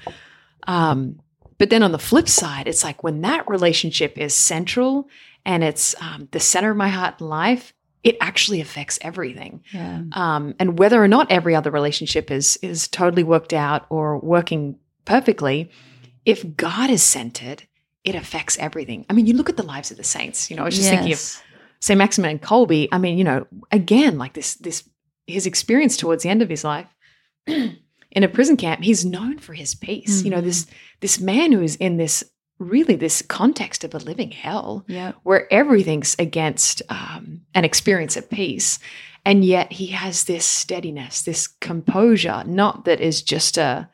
Um, 0.68 1.22
but 1.58 1.70
then 1.70 1.82
on 1.82 1.94
the 1.94 1.98
flip 2.00 2.28
side, 2.28 2.68
it's 2.68 2.84
like 2.84 3.04
when 3.04 3.22
that 3.22 3.50
relationship 3.50 4.18
is 4.18 4.34
central 4.34 5.08
and 5.46 5.64
it's 5.64 5.96
um, 6.02 6.28
the 6.32 6.42
center 6.42 6.72
of 6.72 6.78
my 6.78 6.90
heart 6.90 7.16
and 7.20 7.30
life, 7.30 7.74
it 8.04 8.18
actually 8.20 8.60
affects 8.60 9.00
everything 9.02 9.64
Yeah. 9.72 10.02
um, 10.12 10.54
and 10.60 10.78
whether 10.78 11.02
or 11.02 11.08
not 11.08 11.32
every 11.32 11.56
other 11.56 11.72
relationship 11.72 12.30
is 12.30 12.58
is 12.62 12.88
totally 12.90 13.24
worked 13.24 13.54
out 13.54 13.86
or 13.90 14.20
working 14.20 14.78
perfectly, 15.06 15.72
if 16.26 16.56
God 16.58 16.90
is 16.90 17.04
centered, 17.04 17.64
it 18.04 18.16
affects 18.16 18.58
everything. 18.60 19.06
I 19.10 19.14
mean, 19.14 19.26
you 19.26 19.34
look 19.34 19.50
at 19.50 19.58
the 19.58 19.64
lives 19.64 19.92
of 19.92 19.98
the 19.98 20.04
saints. 20.04 20.50
You 20.50 20.58
know, 20.58 20.64
I 20.64 20.66
was 20.66 20.76
just 20.76 20.90
thinking 20.90 21.08
of 21.08 21.20
Yes. 21.20 21.42
Saint 21.82 21.98
Maximilian 21.98 22.40
Kolbe. 22.40 22.88
I 22.92 22.98
mean, 22.98 23.18
you 23.18 23.24
know, 23.24 23.46
again, 23.72 24.18
like 24.18 24.34
this 24.34 24.56
this 24.56 24.88
his 25.28 25.46
experience 25.46 25.98
towards 25.98 26.24
the 26.24 26.30
end 26.30 26.42
of 26.42 26.50
his 26.50 26.64
life 26.64 26.88
in 27.48 28.24
a 28.24 28.28
prison 28.28 28.58
camp. 28.58 28.84
He's 28.84 29.06
known 29.06 29.40
for 29.40 29.54
his 29.54 29.76
peace. 29.76 30.24
You 30.24 30.30
know, 30.32 30.42
this 30.42 30.68
this 31.02 31.20
man 31.20 31.52
who 31.52 31.62
is 31.62 31.76
in 31.78 31.98
this 31.98 32.24
really 32.58 32.96
this 32.96 33.22
context 33.22 33.84
of 33.84 33.94
a 33.94 33.98
living 33.98 34.32
hell 34.32 34.86
Yep. 34.88 35.16
where 35.24 35.52
everything's 35.54 36.16
against 36.18 36.82
um, 36.90 37.42
an 37.54 37.66
experience 37.66 38.16
of 38.16 38.30
peace. 38.30 38.80
And 39.26 39.44
yet 39.44 39.72
he 39.74 39.88
has 39.88 40.24
this 40.26 40.46
steadiness, 40.46 41.24
this 41.24 41.48
composure, 41.48 42.44
not 42.46 42.86
that 42.86 43.02
is 43.02 43.22
just 43.24 43.58
a, 43.58 43.90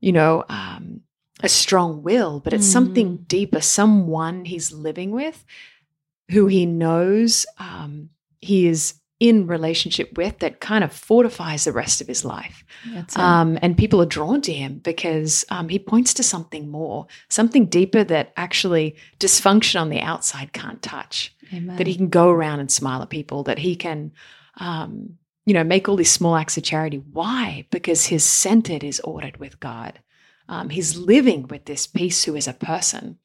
you 0.00 0.12
know, 0.12 0.44
um, 0.48 1.00
a 1.42 1.48
strong 1.48 2.02
will, 2.02 2.40
but 2.40 2.52
it's 2.52 2.66
something 2.66 3.18
deeper, 3.28 3.60
someone 3.60 4.44
he's 4.46 4.72
living 4.72 5.10
with 5.10 5.44
who 6.30 6.46
he 6.46 6.66
knows 6.66 7.46
um, 7.58 8.10
he 8.40 8.66
is 8.66 8.94
in 9.18 9.46
relationship 9.46 10.16
with 10.18 10.40
that 10.40 10.60
kind 10.60 10.84
of 10.84 10.92
fortifies 10.92 11.64
the 11.64 11.72
rest 11.72 12.02
of 12.02 12.06
his 12.06 12.24
life. 12.24 12.64
Um, 13.16 13.58
and 13.62 13.76
people 13.76 14.02
are 14.02 14.06
drawn 14.06 14.42
to 14.42 14.52
him 14.52 14.78
because 14.78 15.44
um, 15.48 15.70
he 15.70 15.78
points 15.78 16.12
to 16.14 16.22
something 16.22 16.68
more, 16.68 17.06
something 17.30 17.66
deeper 17.66 18.04
that 18.04 18.32
actually 18.36 18.96
dysfunction 19.18 19.80
on 19.80 19.88
the 19.88 20.00
outside 20.00 20.52
can't 20.52 20.82
touch. 20.82 21.34
Amen. 21.52 21.76
That 21.76 21.86
he 21.86 21.94
can 21.94 22.08
go 22.08 22.28
around 22.28 22.60
and 22.60 22.70
smile 22.70 23.00
at 23.02 23.08
people, 23.08 23.44
that 23.44 23.58
he 23.58 23.74
can, 23.74 24.12
um, 24.58 25.16
you 25.46 25.54
know, 25.54 25.64
make 25.64 25.88
all 25.88 25.96
these 25.96 26.10
small 26.10 26.36
acts 26.36 26.58
of 26.58 26.64
charity. 26.64 26.98
Why? 26.98 27.66
Because 27.70 28.04
his 28.04 28.24
centered 28.24 28.84
is 28.84 29.00
ordered 29.00 29.38
with 29.38 29.60
God. 29.60 29.98
Um, 30.48 30.68
he's 30.68 30.96
living 30.96 31.48
with 31.48 31.64
this 31.64 31.86
peace 31.86 32.24
who 32.24 32.36
is 32.36 32.48
a 32.48 32.52
person. 32.52 33.18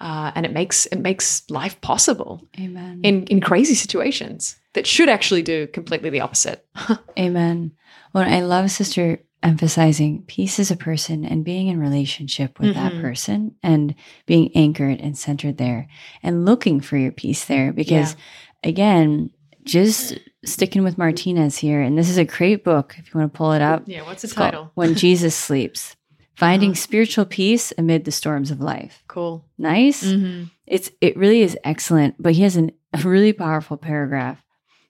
Uh, 0.00 0.32
and 0.34 0.44
it 0.44 0.52
makes 0.52 0.86
it 0.86 0.98
makes 0.98 1.48
life 1.48 1.80
possible 1.80 2.44
Amen. 2.58 3.00
in 3.04 3.22
in 3.26 3.40
crazy 3.40 3.74
situations 3.74 4.56
that 4.72 4.84
should 4.84 5.08
actually 5.08 5.42
do 5.42 5.68
completely 5.68 6.10
the 6.10 6.20
opposite. 6.20 6.66
Amen. 7.18 7.70
Well, 8.12 8.28
I 8.28 8.40
love 8.40 8.72
Sister 8.72 9.20
emphasizing 9.44 10.22
peace 10.26 10.58
as 10.58 10.72
a 10.72 10.76
person 10.76 11.24
and 11.24 11.44
being 11.44 11.68
in 11.68 11.78
relationship 11.78 12.58
with 12.58 12.74
that 12.74 12.92
Mhm. 12.92 13.00
person 13.00 13.54
and 13.62 13.94
being 14.26 14.50
anchored 14.56 15.00
and 15.00 15.16
centered 15.16 15.58
there 15.58 15.86
and 16.22 16.44
looking 16.44 16.80
for 16.80 16.96
your 16.96 17.12
peace 17.12 17.44
there. 17.44 17.72
Because 17.72 18.16
again, 18.64 19.30
just 19.64 20.18
sticking 20.44 20.82
with 20.82 20.98
Martinez 20.98 21.58
here, 21.58 21.80
and 21.80 21.96
this 21.96 22.08
is 22.08 22.18
a 22.18 22.24
great 22.24 22.64
book 22.64 22.96
if 22.98 23.12
you 23.14 23.20
want 23.20 23.32
to 23.32 23.36
pull 23.36 23.52
it 23.52 23.62
up. 23.62 23.84
Yeah, 23.86 24.02
what's 24.02 24.22
the 24.22 24.28
title? 24.28 24.72
When 24.74 24.94
Jesus 25.06 25.36
Sleeps. 25.36 25.94
Finding 26.42 26.70
Uh-huh. 26.70 26.76
spiritual 26.86 27.24
peace 27.24 27.72
amid 27.78 28.04
the 28.04 28.10
storms 28.10 28.50
of 28.50 28.60
life. 28.60 29.04
Cool. 29.06 29.44
Nice. 29.56 30.02
Mm-hmm. 30.04 30.44
It's 30.66 30.90
it 31.00 31.16
really 31.16 31.42
is 31.42 31.56
excellent, 31.62 32.16
but 32.18 32.32
he 32.32 32.42
has 32.42 32.56
an, 32.56 32.72
a 32.92 32.98
really 32.98 33.32
powerful 33.32 33.76
paragraph. 33.76 34.42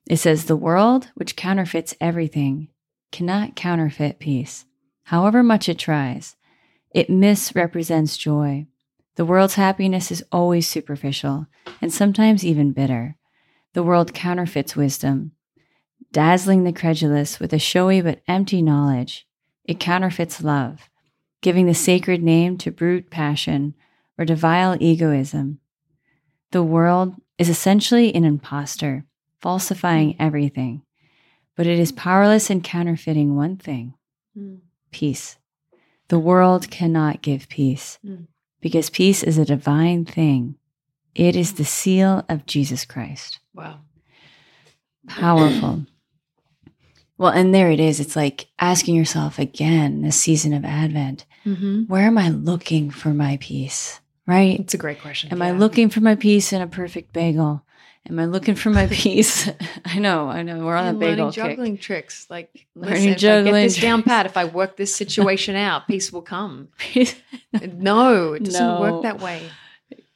It 0.06 0.16
says 0.16 0.44
the 0.46 0.56
world, 0.56 1.08
which 1.14 1.36
counterfeits 1.36 1.94
everything, 2.00 2.68
cannot 3.10 3.54
counterfeit 3.54 4.18
peace, 4.18 4.64
however 5.04 5.42
much 5.42 5.68
it 5.68 5.78
tries. 5.78 6.36
It 6.94 7.10
misrepresents 7.10 8.16
joy. 8.16 8.66
The 9.16 9.24
world's 9.26 9.54
happiness 9.56 10.10
is 10.10 10.24
always 10.32 10.66
superficial 10.66 11.46
and 11.82 11.92
sometimes 11.92 12.44
even 12.46 12.72
bitter. 12.72 13.16
The 13.74 13.82
world 13.82 14.14
counterfeits 14.14 14.74
wisdom, 14.74 15.32
dazzling 16.12 16.64
the 16.64 16.72
credulous 16.72 17.38
with 17.38 17.52
a 17.52 17.58
showy 17.58 18.00
but 18.00 18.22
empty 18.26 18.62
knowledge. 18.62 19.26
It 19.64 19.78
counterfeits 19.80 20.42
love, 20.42 20.88
giving 21.42 21.66
the 21.66 21.74
sacred 21.74 22.22
name 22.22 22.56
to 22.58 22.70
brute 22.70 23.10
passion 23.10 23.74
or 24.18 24.24
to 24.24 24.34
vile 24.34 24.76
egoism. 24.80 25.58
The 26.52 26.62
world 26.62 27.14
is 27.38 27.48
essentially 27.48 28.14
an 28.14 28.24
impostor, 28.24 29.04
falsifying 29.40 30.16
everything, 30.18 30.82
but 31.56 31.66
it 31.66 31.78
is 31.78 31.92
powerless 31.92 32.48
in 32.48 32.62
counterfeiting 32.62 33.36
one 33.36 33.56
thing 33.58 33.94
peace. 34.90 35.36
The 36.08 36.18
world 36.18 36.70
cannot 36.70 37.22
give 37.22 37.48
peace 37.48 37.98
Mm. 38.04 38.26
because 38.60 38.90
peace 38.90 39.22
is 39.22 39.36
a 39.38 39.44
divine 39.44 40.04
thing. 40.04 40.56
It 41.14 41.36
is 41.36 41.54
the 41.54 41.64
seal 41.64 42.24
of 42.28 42.46
Jesus 42.46 42.84
Christ. 42.84 43.40
Wow. 43.54 43.80
Powerful. 45.08 45.86
Well, 47.18 47.30
and 47.30 47.54
there 47.54 47.70
it 47.70 47.78
is. 47.78 48.00
It's 48.00 48.16
like 48.16 48.48
asking 48.58 48.96
yourself 48.96 49.38
again, 49.38 50.02
this 50.02 50.16
season 50.20 50.52
of 50.52 50.64
Advent, 50.64 51.24
Mm-hmm. 51.46 51.82
where 51.84 52.02
am 52.06 52.18
I 52.18 52.28
looking 52.30 52.90
for 52.90 53.08
my 53.14 53.38
peace? 53.40 54.00
Right? 54.26 54.60
It's 54.60 54.74
a 54.74 54.78
great 54.78 55.00
question. 55.00 55.32
Am 55.32 55.42
I 55.42 55.50
looking 55.50 55.88
for 55.90 56.00
my 56.00 56.14
peace 56.14 56.52
in 56.52 56.62
a 56.62 56.66
perfect 56.68 57.12
bagel? 57.12 57.64
Am 58.08 58.18
I 58.18 58.24
looking 58.26 58.54
for 58.54 58.70
my 58.70 58.86
peace? 58.90 59.48
I 59.84 59.98
know, 59.98 60.28
I 60.28 60.42
know. 60.42 60.64
We're 60.64 60.76
on 60.76 60.94
a 60.94 60.98
bagel 60.98 61.26
learning 61.26 61.32
kick. 61.32 61.44
juggling 61.44 61.78
tricks? 61.78 62.26
Like 62.30 62.66
Learning 62.76 62.92
listen, 62.94 63.08
if 63.10 63.14
I 63.16 63.18
juggling 63.18 63.54
get 63.54 63.62
this 63.62 63.80
down 63.80 64.02
pat, 64.04 64.26
if 64.26 64.36
I 64.36 64.44
work 64.44 64.76
this 64.76 64.94
situation 64.94 65.56
out, 65.56 65.88
peace 65.88 66.12
will 66.12 66.22
come. 66.22 66.68
No, 67.52 68.32
it 68.34 68.44
doesn't 68.44 68.64
No. 68.66 68.80
work 68.80 69.02
that 69.02 69.20
way. 69.20 69.42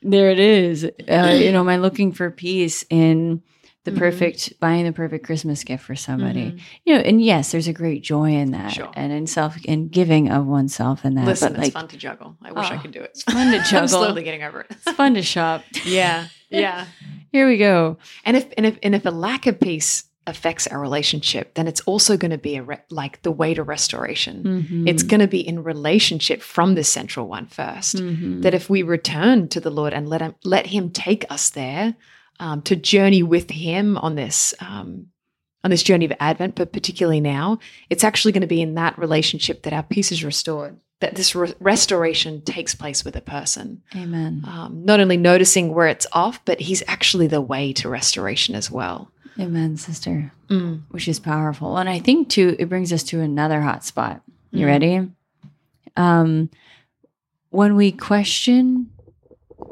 there 0.02 0.30
it 0.30 0.38
is. 0.38 0.84
Uh, 0.84 1.36
you 1.40 1.50
know, 1.52 1.60
am 1.60 1.68
I 1.68 1.76
looking 1.78 2.12
for 2.12 2.30
peace 2.30 2.84
in 2.90 3.42
the 3.86 3.90
Mhm. 3.92 3.98
perfect, 3.98 4.52
buying 4.60 4.84
the 4.84 4.92
perfect 4.92 5.24
Christmas 5.24 5.64
gift 5.64 5.82
for 5.82 5.96
somebody? 5.96 6.50
Mhm. 6.52 6.60
You 6.84 6.94
know, 6.96 7.00
and 7.00 7.22
yes, 7.22 7.50
there's 7.52 7.66
a 7.68 7.72
great 7.72 8.02
joy 8.04 8.32
in 8.32 8.50
that, 8.50 8.72
Sure. 8.72 8.90
and 8.94 9.10
in 9.12 9.26
self, 9.26 9.56
in 9.64 9.88
giving 9.88 10.30
of 10.30 10.46
oneself 10.46 11.04
in 11.06 11.14
that. 11.14 11.24
Listen, 11.24 11.54
but 11.54 11.64
it's 11.64 11.72
fun 11.72 11.88
to 11.88 11.96
juggle. 11.96 12.36
I 12.44 12.52
wish 12.52 12.66
I 12.70 12.76
Oh, 12.76 12.78
could 12.80 12.92
do 12.92 13.00
it. 13.00 13.10
It's 13.14 13.22
fun 13.22 13.50
to 13.52 13.58
juggle 13.70 13.78
I'm 13.80 13.88
slowly 13.88 14.22
getting 14.22 14.42
over 14.42 14.60
it. 14.60 14.66
it's 14.70 14.92
fun 14.96 15.14
to 15.14 15.22
shop. 15.22 15.64
yeah, 15.86 16.26
yeah. 16.50 16.84
Here 17.32 17.48
we 17.48 17.56
go. 17.56 17.96
And 18.24 18.36
if 18.36 18.46
and 18.58 18.66
if 18.66 18.78
and 18.82 18.94
if 18.94 19.06
a 19.06 19.10
lack 19.10 19.46
of 19.46 19.58
peace 19.58 20.04
affects 20.28 20.66
our 20.66 20.80
relationship, 20.80 21.54
then 21.54 21.68
it's 21.68 21.80
also 21.82 22.16
going 22.16 22.32
to 22.32 22.38
be 22.38 22.56
a 22.56 22.62
re- 22.62 22.78
like 22.90 23.22
the 23.22 23.30
way 23.30 23.54
to 23.54 23.62
restoration. 23.62 24.66
Mhm. 24.68 24.88
It's 24.88 25.04
going 25.04 25.20
to 25.20 25.28
be 25.28 25.38
in 25.46 25.62
relationship 25.62 26.42
from 26.42 26.74
the 26.74 26.82
central 26.82 27.28
one 27.28 27.46
first 27.46 27.96
1st 27.98 28.02
Mhm. 28.02 28.42
That 28.42 28.52
if 28.52 28.68
we 28.68 28.82
return 28.82 29.46
to 29.48 29.60
the 29.60 29.70
Lord 29.70 29.92
and 29.92 30.08
let 30.08 30.20
him 30.20 30.34
let 30.44 30.66
Him 30.68 30.90
take 30.90 31.24
us 31.30 31.48
there 31.50 31.94
um, 32.40 32.62
to 32.62 32.76
journey 32.76 33.22
with 33.22 33.50
Him 33.50 33.96
on 33.98 34.14
this 34.14 34.54
um, 34.60 35.08
on 35.64 35.70
this 35.70 35.82
journey 35.82 36.04
of 36.04 36.12
Advent, 36.20 36.54
but 36.54 36.72
particularly 36.72 37.20
now, 37.20 37.58
it's 37.90 38.04
actually 38.04 38.32
going 38.32 38.42
to 38.42 38.46
be 38.46 38.62
in 38.62 38.74
that 38.74 38.96
relationship 38.98 39.62
that 39.62 39.72
our 39.72 39.82
peace 39.82 40.12
is 40.12 40.22
restored. 40.24 40.76
That 41.00 41.14
this 41.14 41.34
re- 41.34 41.52
restoration 41.60 42.40
takes 42.40 42.74
place 42.74 43.04
with 43.04 43.16
a 43.16 43.20
person. 43.20 43.82
Amen. 43.94 44.44
Um, 44.46 44.84
not 44.84 45.00
only 45.00 45.16
noticing 45.18 45.74
where 45.74 45.88
it's 45.88 46.06
off, 46.12 46.42
but 46.44 46.60
He's 46.60 46.82
actually 46.86 47.26
the 47.26 47.40
way 47.40 47.72
to 47.74 47.88
restoration 47.88 48.54
as 48.54 48.70
well. 48.70 49.10
Amen, 49.38 49.76
sister. 49.76 50.32
Mm. 50.48 50.82
which 50.90 51.08
is 51.08 51.18
powerful. 51.20 51.76
And 51.76 51.88
I 51.88 51.98
think 51.98 52.28
too, 52.30 52.54
it 52.58 52.68
brings 52.68 52.92
us 52.92 53.02
to 53.04 53.20
another 53.20 53.60
hot 53.60 53.84
spot. 53.84 54.22
You 54.52 54.64
Mm. 54.64 54.68
ready? 54.68 55.08
Um, 55.96 56.50
when 57.50 57.74
we 57.76 57.90
question 57.92 58.90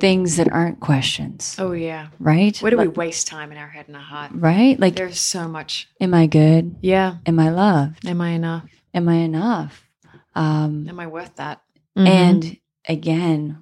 things 0.00 0.36
that 0.36 0.50
aren't 0.52 0.80
questions, 0.80 1.56
Oh 1.58 1.72
yeah. 1.72 2.08
right? 2.18 2.56
Where 2.58 2.70
do 2.70 2.76
we 2.78 2.88
waste 2.88 3.26
time 3.26 3.52
in 3.52 3.58
our 3.58 3.68
head 3.68 3.86
and 3.88 3.96
our 3.96 4.02
heart? 4.02 4.32
right? 4.34 4.78
Like, 4.80 4.96
There's 4.96 5.20
so 5.20 5.46
much. 5.48 5.88
am 6.00 6.14
I 6.14 6.26
good? 6.26 6.76
Yeah. 6.80 7.16
Am 7.26 7.38
I 7.38 7.50
loved? 7.50 8.06
Am 8.06 8.20
I 8.20 8.30
enough? 8.30 8.64
Am 8.94 9.08
I 9.08 9.16
enough? 9.16 9.86
Um, 10.34 10.88
Am 10.88 10.98
I 10.98 11.06
worth 11.06 11.36
that? 11.36 11.60
And 11.96 12.56
again, 12.88 13.58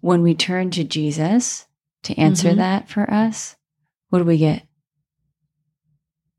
when 0.00 0.22
we 0.22 0.34
turn 0.34 0.70
to 0.72 0.84
Jesus 0.84 1.66
to 2.02 2.14
answer 2.18 2.50
Mhm. 2.50 2.56
that 2.56 2.88
for 2.88 3.10
us, 3.10 3.56
what 4.10 4.18
do 4.18 4.24
we 4.24 4.36
get? 4.38 4.62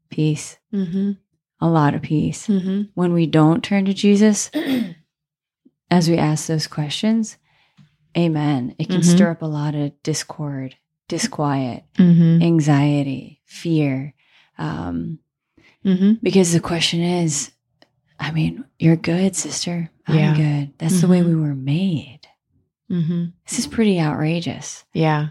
Peace. 0.10 0.58
Mm-hmm. 0.74 1.12
A 1.60 1.68
lot 1.70 1.96
of 1.96 2.02
peace. 2.02 2.48
Mm-hmm. 2.48 2.84
When 2.94 3.14
we 3.14 3.26
don't 3.26 3.64
turn 3.64 3.86
to 3.86 3.94
Jesus, 3.94 4.52
as 5.92 6.10
we 6.10 6.18
ask 6.18 6.48
those 6.48 6.68
questions, 6.68 7.38
amen. 8.18 8.76
It 8.80 8.90
can 8.90 9.02
Mhm. 9.02 9.06
stir 9.16 9.32
up 9.32 9.42
a 9.42 9.46
lot 9.46 9.76
of 9.76 9.92
discord, 10.04 10.76
disquiet, 11.08 11.84
Mm-hmm. 11.98 12.42
anxiety, 12.42 13.42
fear. 13.46 14.14
Um, 14.58 15.20
Mm-hmm. 15.86 16.14
because 16.22 16.52
the 16.54 16.60
question 16.60 17.02
is, 17.02 17.52
I 18.20 18.32
mean, 18.32 18.66
you're 18.80 18.96
good, 18.98 19.36
sister. 19.36 19.90
I'm 20.08 20.36
good. 20.36 20.74
That's 20.80 21.02
the 21.02 21.08
way 21.08 21.20
Mhm. 21.22 21.28
we 21.28 21.36
were 21.36 21.56
made. 21.56 22.22
Mm-hmm. 22.92 23.26
This 23.48 23.60
is 23.60 23.68
pretty 23.68 24.00
outrageous. 24.00 24.84
Yeah. 24.94 25.30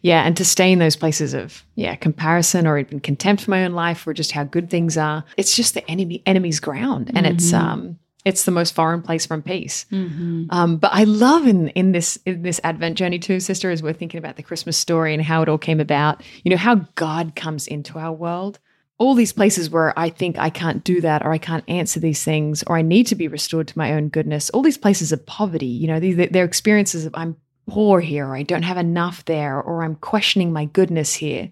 Yeah. 0.00 0.22
And 0.22 0.36
to 0.36 0.44
stay 0.44 0.70
in 0.72 0.78
those 0.78 0.94
places 0.96 1.34
of, 1.34 1.64
yeah, 1.74 1.94
comparison 1.96 2.66
or 2.66 2.78
even 2.78 3.00
contempt 3.00 3.42
for 3.42 3.50
my 3.50 3.64
own 3.64 3.72
life 3.72 4.06
or 4.06 4.14
just 4.14 4.32
how 4.32 4.44
good 4.44 4.70
things 4.70 4.96
are, 4.96 5.24
it's 5.36 5.54
just 5.56 5.74
the 5.74 5.88
enemy 5.90 6.22
enemy's 6.24 6.60
ground. 6.60 7.10
And 7.14 7.26
it's 7.26 7.50
Mhm. 7.52 7.58
um 7.58 7.98
it's 8.24 8.44
the 8.44 8.52
most 8.52 8.74
foreign 8.74 9.02
place 9.02 9.26
from 9.26 9.42
peace. 9.42 9.86
Mm-hmm. 9.90 10.44
Um, 10.50 10.76
but 10.76 10.92
I 10.92 11.04
love 11.04 11.46
in 11.46 11.68
in 11.68 11.92
this 11.92 12.18
in 12.24 12.42
this 12.42 12.60
Advent 12.62 12.96
journey 12.96 13.18
too, 13.18 13.40
sister, 13.40 13.70
as 13.70 13.82
we're 13.82 13.92
thinking 13.92 14.18
about 14.18 14.36
the 14.36 14.42
Christmas 14.42 14.76
story 14.76 15.12
and 15.12 15.22
how 15.22 15.42
it 15.42 15.48
all 15.48 15.58
came 15.58 15.80
about. 15.80 16.22
You 16.44 16.50
know 16.50 16.56
how 16.56 16.86
God 16.94 17.34
comes 17.34 17.66
into 17.66 17.98
our 17.98 18.12
world. 18.12 18.58
All 18.98 19.14
these 19.14 19.32
places 19.32 19.68
where 19.68 19.98
I 19.98 20.10
think 20.10 20.38
I 20.38 20.50
can't 20.50 20.84
do 20.84 21.00
that, 21.00 21.24
or 21.24 21.32
I 21.32 21.38
can't 21.38 21.68
answer 21.68 21.98
these 21.98 22.22
things, 22.22 22.62
or 22.66 22.76
I 22.76 22.82
need 22.82 23.08
to 23.08 23.16
be 23.16 23.26
restored 23.26 23.66
to 23.68 23.78
my 23.78 23.94
own 23.94 24.08
goodness. 24.08 24.50
All 24.50 24.62
these 24.62 24.78
places 24.78 25.10
of 25.10 25.26
poverty. 25.26 25.66
You 25.66 25.88
know, 25.88 25.98
these 25.98 26.28
they're 26.30 26.44
experiences 26.44 27.04
of 27.04 27.14
I'm 27.16 27.36
poor 27.68 28.00
here, 28.00 28.28
or 28.28 28.36
I 28.36 28.44
don't 28.44 28.62
have 28.62 28.76
enough 28.76 29.24
there, 29.24 29.60
or 29.60 29.82
I'm 29.82 29.96
questioning 29.96 30.52
my 30.52 30.66
goodness 30.66 31.14
here. 31.14 31.50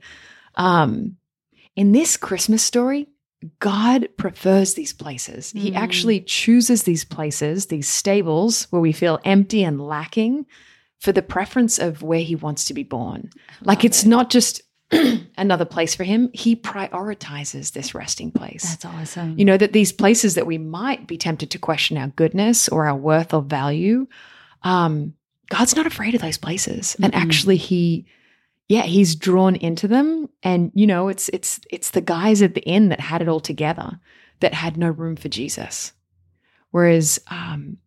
Um, 0.54 1.16
in 1.74 1.92
this 1.92 2.16
Christmas 2.16 2.62
story, 2.62 3.09
God 3.59 4.09
prefers 4.16 4.74
these 4.74 4.92
places. 4.92 5.53
He 5.53 5.70
Mm. 5.70 5.76
actually 5.76 6.20
chooses 6.20 6.83
these 6.83 7.05
places, 7.05 7.66
these 7.66 7.88
stables 7.88 8.64
where 8.70 8.83
we 8.83 8.92
feel 8.92 9.18
empty 9.24 9.62
and 9.64 9.81
lacking 9.81 10.44
for 10.98 11.12
the 11.12 11.22
preference 11.22 11.79
of 11.79 12.03
where 12.03 12.20
he 12.20 12.35
wants 12.37 12.66
to 12.66 12.74
be 12.74 12.83
born. 12.83 13.31
Like 13.62 13.85
it's 13.85 14.05
not 14.05 14.29
just 14.29 14.61
another 15.38 15.64
place 15.64 15.94
for 15.94 16.05
him, 16.05 16.29
he 16.35 16.55
prioritizes 16.57 17.72
this 17.72 17.94
resting 17.94 18.31
place. 18.31 18.68
That's 18.68 18.85
awesome. 18.85 19.38
you 19.38 19.44
know, 19.44 19.57
that 19.57 19.72
these 19.72 19.92
places 19.92 20.35
that 20.35 20.46
we 20.46 20.59
might 20.59 21.07
be 21.07 21.16
tempted 21.16 21.50
to 21.53 21.59
question 21.59 21.96
our 21.96 22.09
goodness 22.09 22.68
or 22.68 22.87
our 22.87 22.96
worth 22.96 23.33
or 23.33 23.40
value, 23.42 24.07
um, 24.62 25.14
God's 25.48 25.76
not 25.76 25.87
afraid 25.87 26.14
of 26.14 26.20
those 26.20 26.38
places. 26.38 26.96
And 27.03 27.12
Mm-mm. 27.12 27.20
actually 27.22 27.57
he 27.57 28.07
yeah, 28.70 28.83
he's 28.83 29.16
drawn 29.16 29.56
into 29.56 29.88
them. 29.88 30.28
And 30.44 30.70
you 30.76 30.87
know, 30.87 31.09
it's 31.09 31.28
it's 31.30 31.59
it's 31.70 31.90
the 31.90 32.00
guys 32.00 32.40
at 32.40 32.54
the 32.54 32.66
end 32.68 32.92
that 32.92 33.00
had 33.00 33.20
it 33.20 33.26
all 33.28 33.40
together 33.40 33.98
that 34.38 34.54
had 34.54 34.76
no 34.76 34.88
room 34.88 35.16
for 35.16 35.28
Jesus. 35.28 35.92
Whereas 36.70 37.18
um 37.33 37.78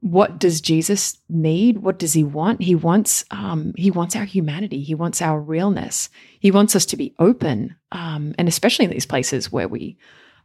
what 0.00 0.40
does 0.40 0.60
Jesus 0.60 1.16
need? 1.28 1.78
What 1.78 2.00
does 2.00 2.12
he 2.12 2.24
want? 2.24 2.60
He 2.60 2.74
wants 2.74 3.24
um 3.30 3.72
he 3.76 3.92
wants 3.92 4.16
our 4.16 4.24
humanity. 4.24 4.82
He 4.82 4.96
wants 4.96 5.22
our 5.22 5.40
realness. 5.40 6.10
He 6.40 6.50
wants 6.50 6.74
us 6.74 6.86
to 6.86 6.96
be 6.96 7.14
open. 7.20 7.76
Um 7.92 8.34
and 8.36 8.48
especially 8.48 8.86
in 8.86 8.90
these 8.90 9.06
places 9.06 9.52
where 9.52 9.68
we 9.68 9.96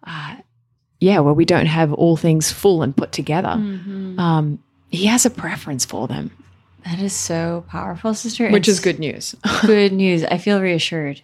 uh 0.05 0.35
yeah, 0.99 1.21
where 1.21 1.33
we 1.33 1.45
don't 1.45 1.65
have 1.65 1.91
all 1.91 2.17
things 2.17 2.51
full 2.51 2.83
and 2.83 2.95
put 2.95 3.11
together. 3.11 3.55
Mhm. 3.57 4.19
Um 4.19 4.63
he 4.89 5.07
has 5.07 5.25
a 5.25 5.31
preference 5.31 5.85
for 5.85 6.07
them, 6.07 6.29
that 6.85 6.99
is 6.99 7.13
so 7.13 7.63
powerful, 7.69 8.13
sister. 8.13 8.49
which 8.49 8.67
is 8.67 8.79
good 8.79 8.99
news. 8.99 9.35
good 9.65 9.93
news. 9.93 10.23
I 10.23 10.37
feel 10.37 10.61
reassured. 10.61 11.21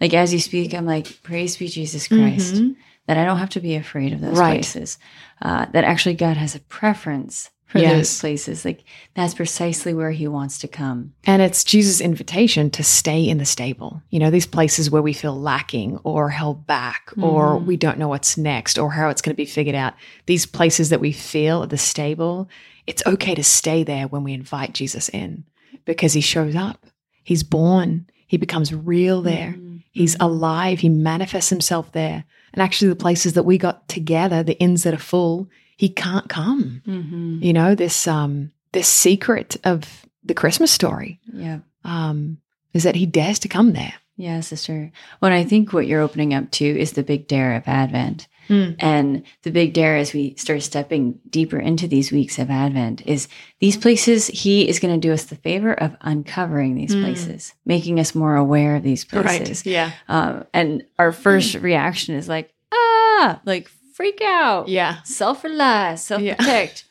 Like 0.00 0.14
as 0.14 0.32
you 0.32 0.38
speak, 0.40 0.74
I'm 0.74 0.86
like, 0.86 1.22
praise 1.22 1.56
be 1.56 1.68
Jesus 1.68 2.08
Christ. 2.08 2.54
Mhm. 2.54 2.76
That 3.06 3.16
I 3.16 3.24
don't 3.24 3.38
have 3.38 3.50
to 3.50 3.60
be 3.60 3.74
afraid 3.74 4.12
of 4.12 4.20
those 4.20 4.38
Right. 4.38 4.56
places. 4.56 4.98
Uh, 5.40 5.66
that 5.72 5.84
actually 5.84 6.14
God 6.14 6.36
has 6.36 6.54
a 6.54 6.60
preference 6.60 7.50
for 7.64 7.78
Yes. 7.80 7.96
those 7.96 8.20
places. 8.20 8.64
Like 8.64 8.84
that's 9.14 9.34
precisely 9.34 9.92
where 9.94 10.10
He 10.10 10.28
wants 10.28 10.58
to 10.58 10.68
come. 10.68 11.12
And 11.24 11.40
it's 11.42 11.64
Jesus' 11.64 12.00
invitation 12.00 12.70
to 12.70 12.82
stay 12.84 13.26
in 13.28 13.38
the 13.38 13.44
stable. 13.44 14.02
You 14.10 14.20
know, 14.20 14.30
these 14.30 14.46
places 14.46 14.90
where 14.90 15.02
we 15.02 15.12
feel 15.14 15.38
lacking 15.38 15.98
or 16.04 16.30
held 16.30 16.66
back 16.66 17.10
or 17.20 17.58
Mhm. 17.58 17.64
we 17.66 17.76
don't 17.76 17.98
know 17.98 18.08
what's 18.08 18.36
next 18.38 18.78
or 18.78 18.92
how 18.92 19.08
it's 19.08 19.20
going 19.22 19.34
to 19.34 19.36
be 19.36 19.44
figured 19.46 19.74
out. 19.74 19.94
These 20.26 20.46
places 20.46 20.90
that 20.90 21.00
we 21.00 21.12
feel 21.12 21.62
at 21.62 21.70
the 21.70 21.78
stable, 21.78 22.48
it's 22.88 23.02
okay 23.06 23.34
to 23.34 23.44
stay 23.44 23.84
there 23.84 24.06
when 24.08 24.24
we 24.24 24.32
invite 24.32 24.72
Jesus 24.74 25.08
in 25.10 25.44
because 25.84 26.12
he 26.14 26.20
shows 26.20 26.56
up. 26.56 26.86
He's 27.22 27.42
born, 27.42 28.06
he 28.26 28.36
becomes 28.38 28.72
real 28.74 29.22
there. 29.22 29.54
Mhm. 29.58 29.82
He's 29.92 30.16
alive, 30.20 30.80
he 30.80 30.88
manifests 30.88 31.50
himself 31.50 31.92
there. 31.92 32.24
And 32.52 32.62
actually, 32.62 32.88
the 32.88 32.96
places 32.96 33.34
that 33.34 33.42
we 33.44 33.58
got 33.58 33.88
together, 33.88 34.42
the 34.42 34.58
inns 34.58 34.82
that 34.84 34.94
are 34.94 34.98
full, 34.98 35.48
he 35.76 35.88
can't 35.88 36.28
come. 36.28 36.82
Mhm. 36.86 37.42
You 37.44 37.52
know, 37.52 37.74
this 37.74 38.06
um 38.08 38.50
this 38.72 38.88
secret 38.88 39.56
of 39.64 40.06
the 40.24 40.34
Christmas 40.34 40.70
story 40.70 41.20
Yeah. 41.32 41.58
um, 41.84 42.38
is 42.74 42.82
that 42.84 42.96
he 42.96 43.06
dares 43.06 43.38
to 43.40 43.48
come 43.48 43.72
there. 43.72 43.94
Yeah, 44.16 44.40
sister. 44.40 44.90
Well, 45.20 45.32
I 45.32 45.44
think 45.44 45.72
what 45.72 45.86
you're 45.86 46.00
opening 46.02 46.34
up 46.34 46.50
to 46.52 46.64
is 46.66 46.92
the 46.92 47.02
big 47.02 47.28
dare 47.28 47.54
of 47.54 47.62
Advent. 47.66 48.26
Mm. 48.48 48.76
And 48.78 49.22
the 49.42 49.50
big 49.50 49.72
dare 49.74 49.96
as 49.96 50.12
we 50.12 50.34
start 50.36 50.62
stepping 50.62 51.18
deeper 51.28 51.58
into 51.58 51.86
these 51.86 52.10
weeks 52.12 52.38
of 52.38 52.50
Advent 52.50 53.02
is 53.06 53.28
these 53.60 53.76
places, 53.76 54.26
he 54.28 54.68
is 54.68 54.78
going 54.78 54.98
to 54.98 55.06
do 55.08 55.12
us 55.12 55.24
the 55.24 55.36
favor 55.36 55.72
of 55.74 55.96
uncovering 56.00 56.74
these 56.74 56.94
Mm. 56.94 57.02
places, 57.04 57.54
making 57.66 58.00
us 58.00 58.14
more 58.14 58.36
aware 58.36 58.76
of 58.76 58.82
these 58.82 59.04
places. 59.04 59.66
Yeah. 59.66 59.92
Um, 60.08 60.44
and 60.54 60.84
our 60.98 61.12
first 61.12 61.54
reaction 61.56 62.14
is 62.14 62.28
like, 62.28 62.52
ah, 62.72 63.40
like 63.44 63.68
freak 63.94 64.20
out, 64.22 64.68
Yeah. 64.68 65.02
self 65.04 65.44
rely, 65.44 65.96
self 65.96 66.22
protect. 66.22 66.84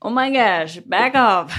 Oh 0.00 0.10
my 0.10 0.30
gosh, 0.30 0.76
back 0.78 1.14
off. 1.16 1.52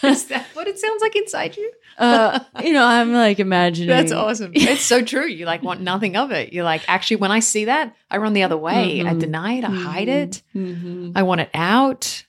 Is 0.04 0.26
that 0.26 0.44
what 0.54 0.68
it 0.68 0.78
sounds 0.78 1.00
like 1.02 1.16
inside 1.16 1.56
you? 1.56 1.72
Uh, 1.98 2.38
you 2.62 2.72
know, 2.72 2.84
I'm 2.84 3.12
like 3.12 3.38
imagining. 3.40 3.88
That's 3.88 4.12
awesome. 4.12 4.52
It's 4.54 4.82
so 4.82 5.02
true. 5.02 5.26
You 5.26 5.46
like 5.46 5.62
want 5.62 5.80
nothing 5.80 6.16
of 6.16 6.30
it. 6.30 6.52
You're 6.52 6.64
like, 6.64 6.82
actually, 6.88 7.16
when 7.16 7.30
I 7.30 7.40
see 7.40 7.64
that, 7.66 7.94
I 8.10 8.18
run 8.18 8.32
the 8.34 8.42
other 8.42 8.56
way. 8.56 9.00
I 9.00 9.14
Mhm. 9.14 9.20
deny 9.20 9.52
it. 9.54 9.64
I 9.64 9.70
hide 9.70 10.08
it. 10.08 10.42
Mhm. 10.54 11.12
I 11.14 11.22
want 11.22 11.40
it 11.40 11.50
out. 11.54 12.24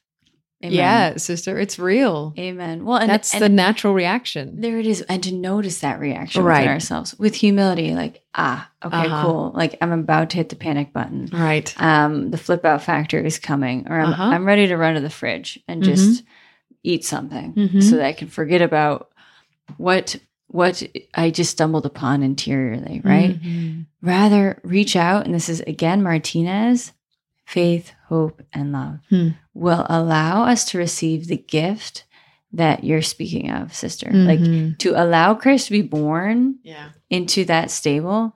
Amen. 0.64 0.74
Yeah, 0.74 1.18
sister, 1.18 1.60
it's 1.60 1.78
real. 1.78 2.34
Amen. 2.36 2.84
Well, 2.84 2.98
and 2.98 3.08
That's 3.08 3.32
and 3.32 3.44
the 3.44 3.48
natural 3.50 3.94
reaction. 3.94 4.60
there 4.60 4.80
it 4.80 4.88
is. 4.88 5.02
And 5.02 5.22
to 5.22 5.32
notice 5.32 5.82
that 5.82 6.00
reaction 6.00 6.44
Right. 6.44 6.62
within 6.62 6.74
ourselves 6.74 7.14
with 7.20 7.36
humility, 7.36 7.94
like, 7.94 8.24
ah, 8.34 8.68
okay, 8.84 8.98
Uh-huh. 9.06 9.22
cool. 9.22 9.52
Like 9.54 9.78
I'm 9.82 9.92
about 9.92 10.32
to 10.32 10.38
hit 10.38 10.50
the 10.50 10.56
panic 10.56 10.94
button. 10.94 11.30
Right. 11.32 11.72
Um, 11.80 12.32
the 12.32 12.40
flip 12.40 12.66
out 12.66 12.82
factor 12.82 13.20
is 13.24 13.38
coming, 13.38 13.86
or 13.88 14.00
I'm, 14.00 14.10
Uh-huh. 14.14 14.24
I'm 14.24 14.46
ready 14.46 14.66
to 14.66 14.78
run 14.78 14.96
to 14.96 15.00
the 15.00 15.12
fridge 15.12 15.60
and 15.68 15.84
just 15.84 16.24
eat 16.84 17.06
something 17.06 17.54
Mhm. 17.54 17.84
so 17.84 17.98
that 17.98 18.06
I 18.08 18.14
can 18.14 18.28
forget 18.28 18.64
about 18.64 19.10
what 19.78 20.16
what 20.50 20.82
I 21.14 21.30
just 21.30 21.52
stumbled 21.52 21.86
upon 21.86 22.24
interiorly, 22.24 23.02
right? 23.04 23.38
Mhm. 23.42 23.86
Rather 24.02 24.62
reach 24.64 24.96
out, 24.96 25.26
and 25.26 25.36
this 25.36 25.50
is 25.50 25.60
again 25.62 26.02
Martinez, 26.02 26.94
faith, 27.46 27.92
hope, 28.08 28.42
and 28.54 28.72
love 28.72 29.00
Hmm. 29.10 29.30
will 29.54 29.86
allow 29.90 30.44
us 30.46 30.64
to 30.72 30.78
receive 30.78 31.28
the 31.28 31.36
gift 31.38 32.06
that 32.54 32.86
you're 32.86 33.02
speaking 33.02 33.52
of, 33.52 33.74
sister. 33.74 34.10
Like 34.10 34.40
Mhm. 34.40 34.78
to 34.80 34.92
allow 34.96 35.34
Christ 35.34 35.66
to 35.68 35.72
be 35.74 35.82
born 35.82 36.60
yeah. 36.64 36.90
into 37.10 37.44
that 37.46 37.70
stable, 37.70 38.34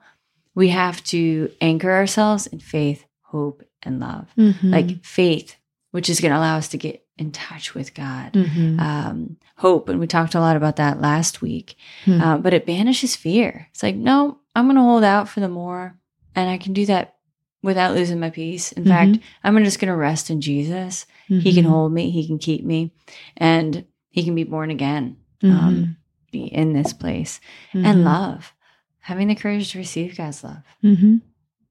we 0.54 0.68
have 0.68 1.02
to 1.04 1.50
anchor 1.62 1.90
ourselves 1.92 2.46
in 2.46 2.58
faith, 2.58 3.06
hope, 3.22 3.62
and 3.82 4.00
love. 4.00 4.26
Mhm. 4.36 4.54
Like 4.70 5.02
faith, 5.02 5.56
which 5.92 6.10
is 6.10 6.20
going 6.20 6.30
to 6.32 6.38
allow 6.38 6.58
us 6.58 6.68
to 6.68 6.76
get 6.78 7.02
in 7.18 7.30
touch 7.30 7.74
with 7.74 7.94
God. 7.94 8.32
Mhm. 8.32 8.80
Um, 8.80 9.36
hope, 9.56 9.88
and 9.88 10.00
we 10.00 10.06
talked 10.06 10.34
a 10.34 10.40
lot 10.40 10.56
about 10.56 10.76
that 10.76 11.00
last 11.00 11.42
week, 11.42 11.76
Hmm. 12.04 12.20
uh, 12.20 12.38
but 12.38 12.54
it 12.54 12.66
banishes 12.66 13.14
fear. 13.16 13.68
It's 13.70 13.82
like, 13.82 13.96
no, 13.96 14.38
I'm 14.56 14.64
going 14.66 14.76
to 14.76 14.82
hold 14.82 15.04
out 15.04 15.28
for 15.28 15.40
the 15.40 15.48
more, 15.48 15.98
and 16.34 16.48
I 16.50 16.58
can 16.58 16.72
do 16.72 16.86
that 16.86 17.16
without 17.62 17.94
losing 17.94 18.18
my 18.18 18.30
peace. 18.30 18.72
In 18.72 18.84
Mhm. 18.84 18.88
fact, 18.88 19.18
I'm 19.44 19.62
just 19.64 19.78
going 19.78 19.90
to 19.92 19.96
rest 19.96 20.30
in 20.30 20.40
Jesus. 20.40 21.06
He 21.28 21.52
can 21.54 21.64
Mhm. 21.64 21.68
hold 21.68 21.92
me, 21.92 22.10
He 22.10 22.26
can 22.26 22.38
keep 22.38 22.64
me, 22.64 22.92
and 23.36 23.84
He 24.10 24.24
can 24.24 24.34
be 24.34 24.44
born 24.44 24.70
again 24.70 25.16
um, 25.42 25.96
be 26.30 26.44
in 26.44 26.72
this 26.72 26.92
place. 26.92 27.40
And 27.74 28.04
love, 28.04 28.52
having 29.00 29.28
the 29.28 29.34
courage 29.34 29.72
to 29.72 29.78
receive 29.78 30.16
God's 30.16 30.42
love, 30.44 30.62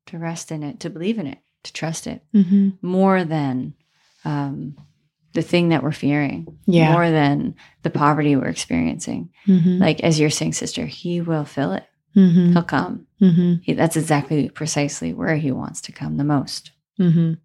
to 0.08 0.17
rest 0.17 0.51
in 0.51 0.62
it, 0.63 0.80
to 0.82 0.89
believe 0.89 1.17
in 1.19 1.25
it, 1.27 1.39
to 1.63 1.73
trust 1.73 2.06
it 2.08 2.23
more 2.82 3.23
than 3.23 3.73
um, 4.25 4.75
the 5.33 5.41
thing 5.41 5.69
that 5.69 5.81
we're 5.83 5.91
fearing, 5.91 6.47
Yeah. 6.65 6.91
more 6.93 7.09
than 7.09 7.55
the 7.83 7.89
poverty 7.89 8.35
we're 8.35 8.47
experiencing. 8.49 9.29
Mhm. 9.47 9.79
Like 9.79 10.01
as 10.01 10.19
you're 10.19 10.29
saying, 10.29 10.53
sister, 10.53 10.85
He 10.85 11.21
will 11.21 11.45
fill 11.45 11.71
it. 11.73 11.85
Mhm. 12.15 12.51
He'll 12.53 12.63
come. 12.63 13.07
Mhm. 13.21 13.61
He, 13.63 13.73
that's 13.73 13.95
exactly 13.95 14.49
precisely 14.49 15.13
where 15.13 15.37
He 15.37 15.51
wants 15.51 15.79
to 15.81 15.91
come 15.93 16.17
the 16.17 16.23
most. 16.25 16.71
Mhm. 16.99 17.37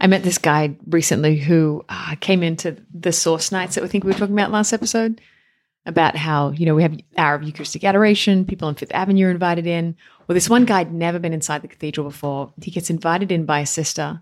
I 0.00 0.06
met 0.06 0.22
this 0.22 0.38
guy 0.38 0.76
recently 0.86 1.36
who 1.38 1.84
uh, 1.88 2.14
came 2.20 2.42
into 2.42 2.76
the 2.92 3.12
source 3.12 3.50
nights 3.52 3.74
that 3.76 3.84
I 3.84 3.88
think 3.88 4.04
we 4.04 4.12
were 4.12 4.18
talking 4.18 4.34
about 4.34 4.50
last 4.52 4.72
episode 4.72 5.20
about 5.86 6.16
how, 6.16 6.50
you 6.50 6.66
know, 6.66 6.74
we 6.74 6.82
have 6.82 6.98
hour 7.16 7.34
of 7.36 7.42
Eucharistic 7.44 7.82
adoration, 7.84 8.44
people 8.44 8.68
on 8.68 8.74
Fifth 8.74 8.92
Avenue 8.92 9.26
are 9.26 9.30
invited 9.30 9.66
in. 9.66 9.96
Well, 10.26 10.34
this 10.34 10.50
one 10.50 10.64
guy 10.66 10.78
had 10.78 10.92
never 10.92 11.18
been 11.18 11.32
inside 11.32 11.62
the 11.62 11.68
cathedral 11.68 12.08
before. 12.08 12.52
He 12.62 12.70
gets 12.70 12.90
invited 12.90 13.32
in 13.32 13.44
by 13.46 13.60
a 13.60 13.66
sister 13.66 14.20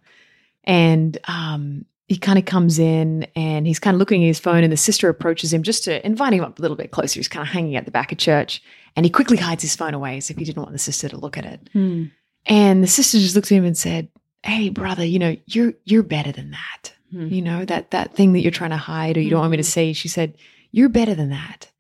and 0.64 1.16
um, 1.24 1.85
he 2.09 2.16
kind 2.16 2.38
of 2.38 2.45
comes 2.45 2.79
in 2.79 3.27
and 3.35 3.66
he's 3.66 3.81
kind 3.81 3.95
of 3.95 3.99
looking 3.99 4.23
at 4.23 4.29
his 4.29 4.38
phone 4.38 4.62
and 4.62 4.73
the 4.73 4.77
sister 4.77 5.09
approaches 5.09 5.53
him 5.53 5.62
just 5.62 5.85
to 5.85 6.05
invite 6.07 6.33
him 6.33 6.45
up 6.45 6.59
a 6.59 6.62
little 6.62 6.77
bit 6.77 6.92
closer. 6.92 7.19
He's 7.19 7.29
kind 7.29 7.47
of 7.47 7.53
hanging 7.53 7.75
at 7.75 7.85
the 7.85 7.90
back 7.90 8.12
of 8.12 8.19
church 8.19 8.62
and 8.95 9.05
he 9.05 9.11
quickly 9.11 9.37
hides 9.37 9.62
his 9.62 9.75
phone 9.75 9.92
away 9.92 10.16
as 10.16 10.31
if 10.31 10.37
he 10.37 10.45
didn't 10.45 10.62
want 10.62 10.73
the 10.73 10.79
sister 10.79 11.09
to 11.09 11.16
look 11.16 11.37
at 11.37 11.45
it. 11.45 11.69
Hmm. 11.73 12.05
And 12.47 12.83
the 12.83 12.88
sister 12.88 13.19
just 13.19 13.35
looked 13.35 13.51
at 13.51 13.57
him 13.57 13.64
and 13.64 13.77
said, 13.77 14.09
Hey, 14.45 14.69
brother, 14.69 15.05
you 15.05 15.19
know, 15.19 15.37
you're 15.47 15.75
you're 15.85 16.05
better 16.05 16.31
than 16.31 16.53
that. 16.53 16.95
Hmm. 17.11 17.27
You 17.27 17.42
know, 17.42 17.64
that 17.64 17.90
that 17.90 18.14
thing 18.14 18.33
that 18.33 18.40
you're 18.40 18.53
trying 18.53 18.71
to 18.71 18.77
hide 18.77 19.16
or 19.16 19.21
you 19.21 19.31
don't 19.31 19.40
want 19.40 19.51
me 19.51 19.57
to 19.57 19.64
see. 19.64 19.92
She 19.92 20.09
said, 20.09 20.37
You're 20.71 20.88
better 20.88 21.14
than 21.14 21.31
that. 21.31 21.71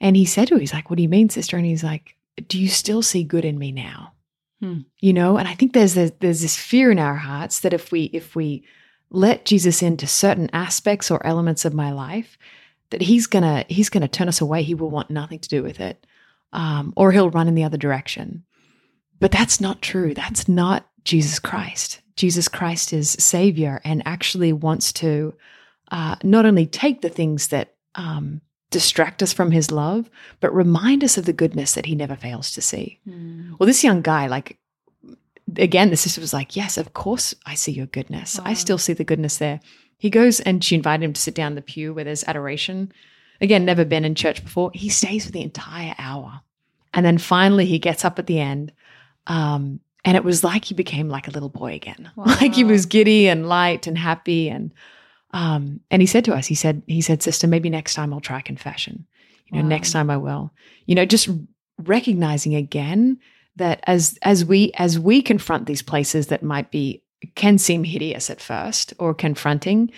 And 0.00 0.16
he 0.16 0.24
said 0.24 0.48
to 0.48 0.54
her, 0.54 0.60
He's 0.60 0.72
like, 0.72 0.90
What 0.90 0.96
do 0.96 1.02
you 1.02 1.08
mean, 1.08 1.28
sister? 1.28 1.56
And 1.56 1.66
he's 1.66 1.82
like, 1.82 2.16
Do 2.46 2.60
you 2.60 2.68
still 2.68 3.02
see 3.02 3.24
good 3.24 3.44
in 3.44 3.58
me 3.58 3.72
now? 3.72 4.12
Hmm. 4.60 4.82
You 5.00 5.12
know, 5.12 5.38
and 5.38 5.48
I 5.48 5.54
think 5.54 5.72
there's 5.72 5.94
this, 5.94 6.12
there's 6.20 6.40
this 6.40 6.56
fear 6.56 6.92
in 6.92 7.00
our 7.00 7.16
hearts 7.16 7.60
that 7.60 7.72
if 7.72 7.90
we 7.90 8.04
if 8.04 8.36
we 8.36 8.64
let 9.12 9.44
Jesus 9.44 9.82
into 9.82 10.06
certain 10.06 10.50
aspects 10.52 11.10
or 11.10 11.24
elements 11.24 11.64
of 11.64 11.74
my 11.74 11.92
life, 11.92 12.38
that 12.90 13.02
he's 13.02 13.26
gonna 13.26 13.64
he's 13.68 13.88
gonna 13.88 14.08
turn 14.08 14.28
us 14.28 14.40
away. 14.40 14.62
He 14.62 14.74
will 14.74 14.90
want 14.90 15.10
nothing 15.10 15.38
to 15.38 15.48
do 15.48 15.62
with 15.62 15.80
it, 15.80 16.04
um, 16.52 16.92
or 16.96 17.12
he'll 17.12 17.30
run 17.30 17.48
in 17.48 17.54
the 17.54 17.64
other 17.64 17.76
direction. 17.78 18.44
But 19.20 19.30
that's 19.30 19.60
not 19.60 19.82
true. 19.82 20.14
That's 20.14 20.48
not 20.48 20.86
Jesus 21.04 21.38
Christ. 21.38 22.00
Jesus 22.16 22.48
Christ 22.48 22.92
is 22.92 23.10
Savior 23.10 23.80
and 23.84 24.02
actually 24.04 24.52
wants 24.52 24.92
to 24.94 25.34
uh, 25.90 26.16
not 26.22 26.46
only 26.46 26.66
take 26.66 27.00
the 27.00 27.08
things 27.08 27.48
that 27.48 27.74
um, 27.94 28.40
distract 28.70 29.22
us 29.22 29.32
from 29.32 29.50
His 29.50 29.70
love, 29.70 30.10
but 30.40 30.54
remind 30.54 31.04
us 31.04 31.16
of 31.16 31.24
the 31.24 31.32
goodness 31.32 31.74
that 31.74 31.86
He 31.86 31.94
never 31.94 32.16
fails 32.16 32.50
to 32.52 32.62
see. 32.62 32.98
Hmm. 33.04 33.54
Well, 33.58 33.66
this 33.66 33.84
young 33.84 34.02
guy, 34.02 34.26
like, 34.26 34.58
again, 35.56 35.90
the 35.90 35.96
sister 35.96 36.20
was 36.20 36.32
like, 36.32 36.56
Yes, 36.56 36.76
of 36.78 36.92
course 36.94 37.34
I 37.46 37.54
see 37.54 37.72
your 37.72 37.86
goodness. 37.86 38.38
I 38.44 38.54
still 38.54 38.78
see 38.78 38.92
the 38.92 39.04
goodness 39.04 39.38
there. 39.38 39.60
He 39.98 40.10
goes 40.10 40.40
and 40.40 40.62
she 40.64 40.74
invited 40.74 41.04
him 41.04 41.12
to 41.12 41.20
sit 41.20 41.34
down 41.34 41.52
in 41.52 41.56
the 41.56 41.62
pew 41.62 41.94
where 41.94 42.04
there's 42.04 42.24
adoration. 42.24 42.92
Again, 43.40 43.64
never 43.64 43.84
been 43.84 44.04
in 44.04 44.14
church 44.14 44.42
before. 44.42 44.70
He 44.74 44.88
stays 44.88 45.26
for 45.26 45.32
the 45.32 45.42
entire 45.42 45.94
hour. 45.98 46.40
And 46.94 47.04
then 47.06 47.18
finally 47.18 47.66
he 47.66 47.78
gets 47.78 48.04
up 48.04 48.18
at 48.18 48.26
the 48.26 48.38
end. 48.40 48.72
Um, 49.26 49.80
and 50.04 50.16
it 50.16 50.24
was 50.24 50.42
like 50.42 50.64
he 50.64 50.74
became 50.74 51.08
like 51.08 51.28
a 51.28 51.30
little 51.30 51.48
boy 51.48 51.74
again. 51.74 52.10
Like 52.16 52.54
he 52.54 52.64
was 52.64 52.86
giddy 52.86 53.28
and 53.28 53.48
light 53.48 53.86
and 53.86 53.96
happy. 53.96 54.48
And 54.48 54.72
um, 55.32 55.80
and 55.90 56.02
he 56.02 56.06
said 56.06 56.24
to 56.26 56.34
us, 56.34 56.46
he 56.46 56.54
said, 56.54 56.82
he 56.86 57.00
said, 57.00 57.22
sister, 57.22 57.46
maybe 57.46 57.70
next 57.70 57.94
time 57.94 58.12
I'll 58.12 58.20
try 58.20 58.40
confession. 58.42 59.06
You 59.46 59.58
know, 59.58 59.62
Wow. 59.62 59.68
next 59.68 59.92
time 59.92 60.10
I 60.10 60.16
will. 60.18 60.52
You 60.86 60.94
know, 60.94 61.06
just 61.06 61.28
recognizing 61.78 62.54
again 62.54 63.18
that 63.56 63.80
as 63.86 64.18
as 64.22 64.44
we 64.44 64.72
as 64.74 64.98
we 64.98 65.22
confront 65.22 65.66
these 65.66 65.82
places 65.82 66.28
that 66.28 66.42
might 66.42 66.70
be 66.70 67.02
can 67.34 67.58
seem 67.58 67.84
hideous 67.84 68.30
at 68.30 68.40
first 68.40 68.94
or 68.98 69.14
confronting, 69.14 69.90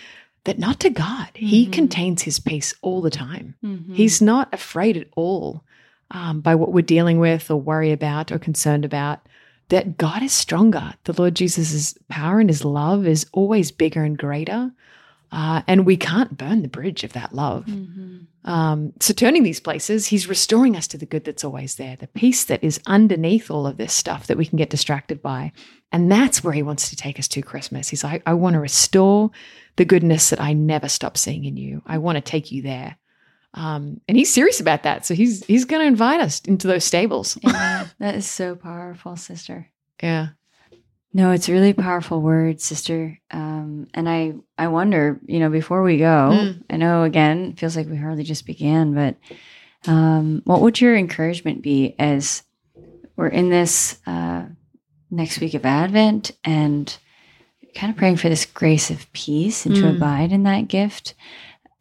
that 0.43 0.59
not 0.59 0.79
to 0.81 0.89
God. 0.89 1.29
He 1.33 1.65
Mhm. 1.65 1.71
contains 1.71 2.21
his 2.21 2.39
peace 2.39 2.73
all 2.81 3.01
the 3.01 3.09
time. 3.09 3.55
Mhm. 3.63 3.95
He's 3.95 4.21
not 4.21 4.53
afraid 4.53 4.95
at 4.97 5.07
all 5.15 5.63
um, 6.11 6.41
by 6.41 6.53
what 6.53 6.71
we're 6.71 6.81
dealing 6.83 7.17
with 7.19 7.49
or 7.49 7.59
worry 7.59 7.91
about 7.91 8.31
or 8.31 8.37
concerned 8.37 8.85
about. 8.85 9.21
That 9.69 9.97
God 9.97 10.21
is 10.21 10.31
stronger. 10.33 10.93
The 11.05 11.13
Lord 11.19 11.33
Jesus' 11.35 11.97
power 12.09 12.39
and 12.39 12.49
his 12.49 12.63
love 12.63 13.07
is 13.07 13.25
always 13.33 13.71
bigger 13.71 14.03
and 14.03 14.15
greater. 14.15 14.71
Uh, 15.35 15.61
and 15.67 15.85
we 15.85 15.97
can't 15.97 16.37
burn 16.37 16.61
the 16.61 16.69
bridge 16.69 17.03
of 17.03 17.11
that 17.11 17.35
love. 17.35 17.65
Mhm. 17.65 18.27
Um, 18.45 18.93
so, 19.01 19.13
turning 19.13 19.43
these 19.43 19.59
places, 19.59 20.07
he's 20.07 20.29
restoring 20.29 20.77
us 20.77 20.87
to 20.87 20.97
the 20.97 21.05
good 21.05 21.25
that's 21.25 21.43
always 21.43 21.75
there, 21.75 21.97
the 21.97 22.07
peace 22.07 22.45
that 22.45 22.63
is 22.63 22.79
underneath 22.85 23.51
all 23.51 23.67
of 23.67 23.75
this 23.75 23.91
stuff 23.91 24.27
that 24.27 24.37
we 24.37 24.45
can 24.45 24.57
get 24.57 24.69
distracted 24.69 25.21
by. 25.21 25.51
And 25.91 26.09
that's 26.09 26.41
where 26.41 26.53
he 26.53 26.63
wants 26.63 26.89
to 26.89 26.95
take 26.95 27.19
us 27.19 27.27
to 27.29 27.41
Christmas. 27.41 27.89
He's 27.89 28.03
like, 28.03 28.21
I 28.25 28.33
want 28.33 28.53
to 28.53 28.61
restore 28.61 29.31
the 29.75 29.83
goodness 29.83 30.29
that 30.29 30.39
I 30.39 30.53
never 30.53 30.87
stop 30.87 31.17
seeing 31.17 31.43
in 31.43 31.57
you. 31.57 31.81
I 31.85 31.97
want 31.97 32.15
to 32.15 32.21
take 32.21 32.51
you 32.53 32.61
there. 32.61 32.95
Um, 33.55 33.99
and 34.07 34.17
he's 34.17 34.33
serious 34.33 34.61
about 34.61 34.83
that. 34.83 35.05
So 35.05 35.13
he's 35.15 35.45
he's 35.45 35.65
going 35.65 35.81
to 35.81 35.87
invite 35.87 36.21
us 36.21 36.39
into 36.45 36.67
those 36.67 36.85
stables. 36.85 37.37
Amen. 37.45 37.89
that 37.99 38.15
is 38.15 38.25
so 38.25 38.55
powerful, 38.55 39.17
sister. 39.17 39.67
Yeah. 40.03 40.27
No, 41.15 41.31
it's 41.31 41.47
a 41.47 41.53
really 41.53 41.71
powerful 41.71 42.21
word, 42.21 42.59
sister. 42.59 43.17
Um, 43.31 43.87
and 43.93 44.09
I, 44.09 44.33
I 44.57 44.67
wonder, 44.67 45.17
you 45.25 45.39
know, 45.39 45.49
before 45.49 45.81
we 45.81 45.97
go, 45.97 46.29
Mm. 46.33 46.63
I 46.69 46.75
know 46.75 47.03
again, 47.03 47.51
it 47.51 47.59
feels 47.59 47.77
like 47.77 47.87
we 47.87 47.95
hardly 47.95 48.23
just 48.23 48.45
began, 48.45 48.93
but 48.93 49.15
um, 49.87 50.41
what 50.43 50.59
would 50.59 50.81
your 50.81 50.93
encouragement 50.97 51.61
be 51.61 51.95
as 51.97 52.43
we're 53.15 53.27
in 53.29 53.49
this 53.49 53.97
uh, 54.05 54.43
next 55.09 55.39
week 55.39 55.53
of 55.53 55.65
Advent 55.65 56.31
and 56.43 56.97
kind 57.75 57.91
of 57.91 57.97
praying 57.97 58.17
for 58.17 58.27
this 58.27 58.45
grace 58.45 58.89
of 58.91 59.09
peace 59.13 59.65
and 59.65 59.73
to 59.77 59.83
Mm. 59.83 59.95
abide 59.95 60.31
in 60.33 60.43
that 60.43 60.67
gift 60.67 61.13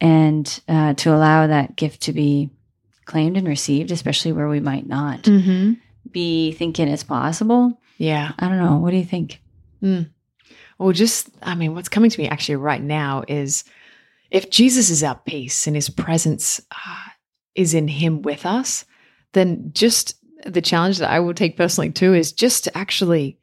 and 0.01 0.61
uh, 0.69 0.95
to 0.95 1.13
allow 1.13 1.49
that 1.49 1.75
gift 1.75 2.03
to 2.03 2.13
be 2.13 2.51
claimed 3.05 3.37
and 3.37 3.49
received, 3.49 3.91
especially 3.91 4.31
where 4.33 4.49
we 4.49 4.61
might 4.61 4.87
not 4.87 5.23
Mm-hmm. 5.25 5.73
be 6.13 6.53
thinking 6.53 6.87
it's 6.87 7.03
possible? 7.03 7.81
Yeah. 7.99 8.33
I 8.39 8.49
don't 8.49 8.59
know. 8.59 8.77
What 8.77 8.91
do 8.91 8.97
you 8.97 9.05
think? 9.05 9.41
Well, 10.79 10.93
just, 10.93 11.31
I 11.43 11.55
mean, 11.55 11.75
what's 11.75 11.89
coming 11.89 12.11
to 12.11 12.21
me 12.21 12.29
actually 12.29 12.57
right 12.57 12.83
now 12.83 13.25
is 13.29 13.65
if 14.31 14.51
Jesus 14.51 14.91
is 14.91 15.03
our 15.05 15.15
peace 15.15 15.67
and 15.67 15.77
his 15.77 15.89
presence 15.89 16.61
uh, 16.73 17.09
is 17.55 17.75
in 17.75 17.87
him 17.87 18.23
with 18.23 18.45
us, 18.45 18.85
then 19.33 19.71
just 19.73 20.17
the 20.45 20.63
challenge 20.63 20.99
that 20.99 21.11
I 21.11 21.21
will 21.21 21.35
take 21.35 21.57
personally 21.57 21.91
too 21.91 22.15
is 22.15 22.33
just 22.33 22.65
to 22.65 22.77
actually 22.77 23.39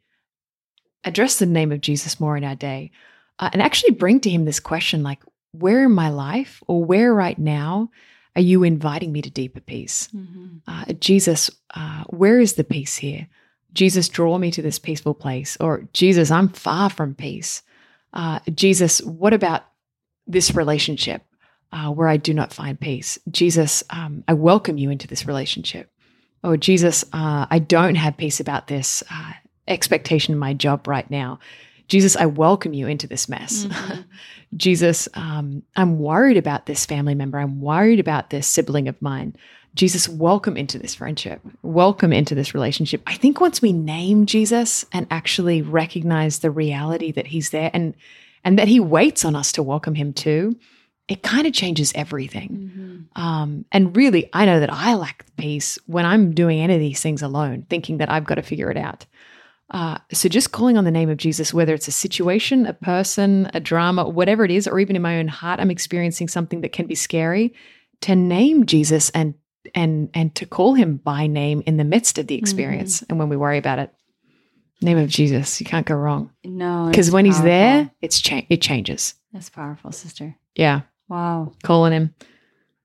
address 1.04 1.38
the 1.38 1.46
name 1.46 1.72
of 1.72 1.80
Jesus 1.80 2.20
more 2.20 2.36
in 2.36 2.44
our 2.44 2.54
day 2.54 2.90
uh, 3.38 3.50
and 3.52 3.62
actually 3.62 3.92
bring 3.92 4.20
to 4.20 4.30
him 4.30 4.44
this 4.44 4.60
question 4.60 5.02
like, 5.02 5.22
where 5.52 5.84
in 5.84 5.92
my 5.92 6.08
life 6.10 6.62
or 6.66 6.84
where 6.84 7.12
right 7.12 7.38
now 7.38 7.90
are 8.36 8.42
you 8.42 8.62
inviting 8.62 9.12
me 9.12 9.20
to 9.22 9.30
deeper 9.30 9.60
peace? 9.60 10.08
uh, 10.66 10.92
Jesus, 10.94 11.50
uh, 11.74 12.04
where 12.04 12.40
is 12.40 12.54
the 12.54 12.64
peace 12.64 12.96
here? 12.96 13.28
Jesus, 13.72 14.08
draw 14.08 14.38
me 14.38 14.50
to 14.50 14.62
this 14.62 14.78
peaceful 14.78 15.14
place. 15.14 15.56
Or 15.60 15.88
Jesus, 15.92 16.30
I'm 16.30 16.48
far 16.48 16.90
from 16.90 17.14
peace. 17.14 17.62
Uh, 18.12 18.40
Jesus, 18.54 19.00
what 19.02 19.32
about 19.32 19.64
this 20.26 20.54
relationship 20.54 21.22
uh, 21.72 21.90
where 21.90 22.08
I 22.08 22.16
do 22.16 22.34
not 22.34 22.52
find 22.52 22.78
peace? 22.78 23.18
Jesus, 23.30 23.82
um, 23.90 24.24
I 24.28 24.34
welcome 24.34 24.78
you 24.78 24.90
into 24.90 25.08
this 25.08 25.26
relationship. 25.26 25.90
Or 26.44 26.56
Jesus, 26.56 27.04
uh, 27.12 27.46
I 27.50 27.58
don't 27.60 27.94
have 27.94 28.16
peace 28.16 28.40
about 28.40 28.66
this 28.66 29.02
uh, 29.10 29.32
expectation 29.68 30.32
in 30.34 30.38
my 30.38 30.54
job 30.54 30.86
right 30.86 31.08
now. 31.10 31.38
Jesus, 31.88 32.16
I 32.16 32.26
welcome 32.26 32.74
you 32.74 32.86
into 32.86 33.06
this 33.06 33.28
mess. 33.28 33.66
Mhm. 33.66 34.04
Jesus, 34.56 35.08
um, 35.14 35.62
I'm 35.76 35.98
worried 35.98 36.36
about 36.36 36.66
this 36.66 36.84
family 36.84 37.14
member. 37.14 37.38
I'm 37.38 37.60
worried 37.60 38.00
about 38.00 38.30
this 38.30 38.46
sibling 38.46 38.88
of 38.88 39.00
mine. 39.00 39.34
Jesus, 39.74 40.08
welcome 40.08 40.56
into 40.56 40.78
this 40.78 40.94
friendship. 40.94 41.40
Welcome 41.62 42.12
into 42.12 42.34
this 42.34 42.52
relationship. 42.52 43.02
I 43.06 43.14
think 43.14 43.40
once 43.40 43.62
we 43.62 43.72
name 43.72 44.26
Jesus 44.26 44.84
and 44.92 45.06
actually 45.10 45.62
recognize 45.62 46.40
the 46.40 46.50
reality 46.50 47.10
that 47.12 47.28
he's 47.28 47.50
there 47.50 47.70
and 47.72 47.94
and 48.44 48.58
that 48.58 48.68
he 48.68 48.80
waits 48.80 49.24
on 49.24 49.36
us 49.36 49.52
to 49.52 49.62
welcome 49.62 49.94
him 49.94 50.12
too, 50.12 50.58
it 51.06 51.22
kind 51.22 51.46
of 51.46 51.52
changes 51.52 51.92
everything. 51.94 53.08
Mhm. 53.16 53.20
Um, 53.20 53.64
and 53.70 53.96
really, 53.96 54.28
I 54.32 54.46
know 54.46 54.58
that 54.58 54.72
I 54.72 54.94
lack 54.94 55.24
the 55.24 55.42
peace 55.42 55.78
when 55.86 56.04
I'm 56.04 56.34
doing 56.34 56.58
any 56.58 56.74
of 56.74 56.80
these 56.80 57.00
things 57.00 57.22
alone, 57.22 57.66
thinking 57.70 57.98
that 57.98 58.10
I've 58.10 58.24
got 58.24 58.34
to 58.34 58.42
figure 58.42 58.70
it 58.70 58.76
out. 58.76 59.06
Uh, 59.70 59.98
so 60.12 60.28
just 60.28 60.52
calling 60.52 60.76
on 60.76 60.84
the 60.84 60.90
name 60.90 61.08
of 61.08 61.16
Jesus, 61.16 61.54
whether 61.54 61.72
it's 61.72 61.88
a 61.88 61.92
situation, 61.92 62.66
a 62.66 62.74
person, 62.74 63.48
a 63.54 63.60
drama, 63.60 64.08
whatever 64.08 64.44
it 64.44 64.50
is, 64.50 64.66
or 64.68 64.80
even 64.80 64.96
in 64.96 65.02
my 65.02 65.18
own 65.18 65.28
heart, 65.28 65.60
I'm 65.60 65.70
experiencing 65.70 66.28
something 66.28 66.60
that 66.60 66.72
can 66.72 66.86
be 66.86 66.94
scary. 66.94 67.54
To 68.02 68.16
name 68.16 68.66
Jesus 68.66 69.08
and 69.10 69.34
and 69.74 70.08
and 70.14 70.34
to 70.36 70.46
call 70.46 70.74
him 70.74 70.96
by 70.96 71.26
name 71.26 71.62
in 71.66 71.76
the 71.76 71.84
midst 71.84 72.18
of 72.18 72.26
the 72.26 72.34
experience, 72.36 73.02
and 73.02 73.18
when 73.18 73.28
we 73.28 73.36
worry 73.36 73.58
about 73.58 73.78
it, 73.78 73.92
name 74.80 74.98
of 74.98 75.08
Jesus, 75.08 75.60
you 75.60 75.66
can't 75.66 75.86
go 75.86 75.94
wrong. 75.94 76.30
No, 76.44 76.86
Because 76.90 77.10
when 77.10 77.24
he's 77.24 77.40
there, 77.42 77.90
it's 78.00 78.20
cha- 78.20 78.46
it 78.48 78.60
changes. 78.62 79.14
that's 79.32 79.48
powerful, 79.50 79.92
sister. 79.92 80.36
Yeah, 80.54 80.82
Wow. 81.08 81.52
calling 81.62 81.92
him. 81.92 82.14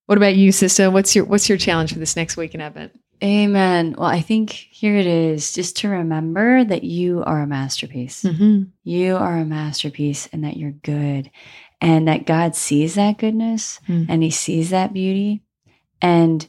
What 0.06 0.18
about 0.18 0.36
you, 0.36 0.52
sister? 0.52 0.90
What's 0.92 1.16
your 1.16 1.26
what's 1.26 1.50
your 1.50 1.58
challenge 1.58 1.92
for 1.94 2.00
this 2.00 2.16
next 2.16 2.38
week 2.38 2.54
in 2.56 2.62
Advent? 2.62 2.92
Amen. 3.24 3.96
Well, 3.98 4.08
I 4.08 4.22
think 4.22 4.52
here 4.52 4.96
it 4.96 5.08
is 5.08 5.52
just 5.52 5.78
to 5.78 5.90
remember 5.90 6.64
that 6.64 6.84
you 6.84 7.24
are 7.24 7.42
a 7.42 7.48
masterpiece. 7.48 8.22
Mm-hmm. 8.22 8.66
You 8.84 9.16
are 9.18 9.38
a 9.40 9.44
masterpiece 9.46 10.30
and 10.32 10.44
that 10.44 10.56
you're 10.56 10.70
good 10.72 11.32
and 11.82 12.08
that 12.08 12.28
God 12.28 12.56
sees 12.56 12.94
that 12.94 13.18
goodness 13.18 13.80
Mm. 13.90 14.06
and 14.08 14.22
he 14.24 14.30
sees 14.30 14.70
that 14.70 14.94
beauty 14.94 15.42
and 16.00 16.48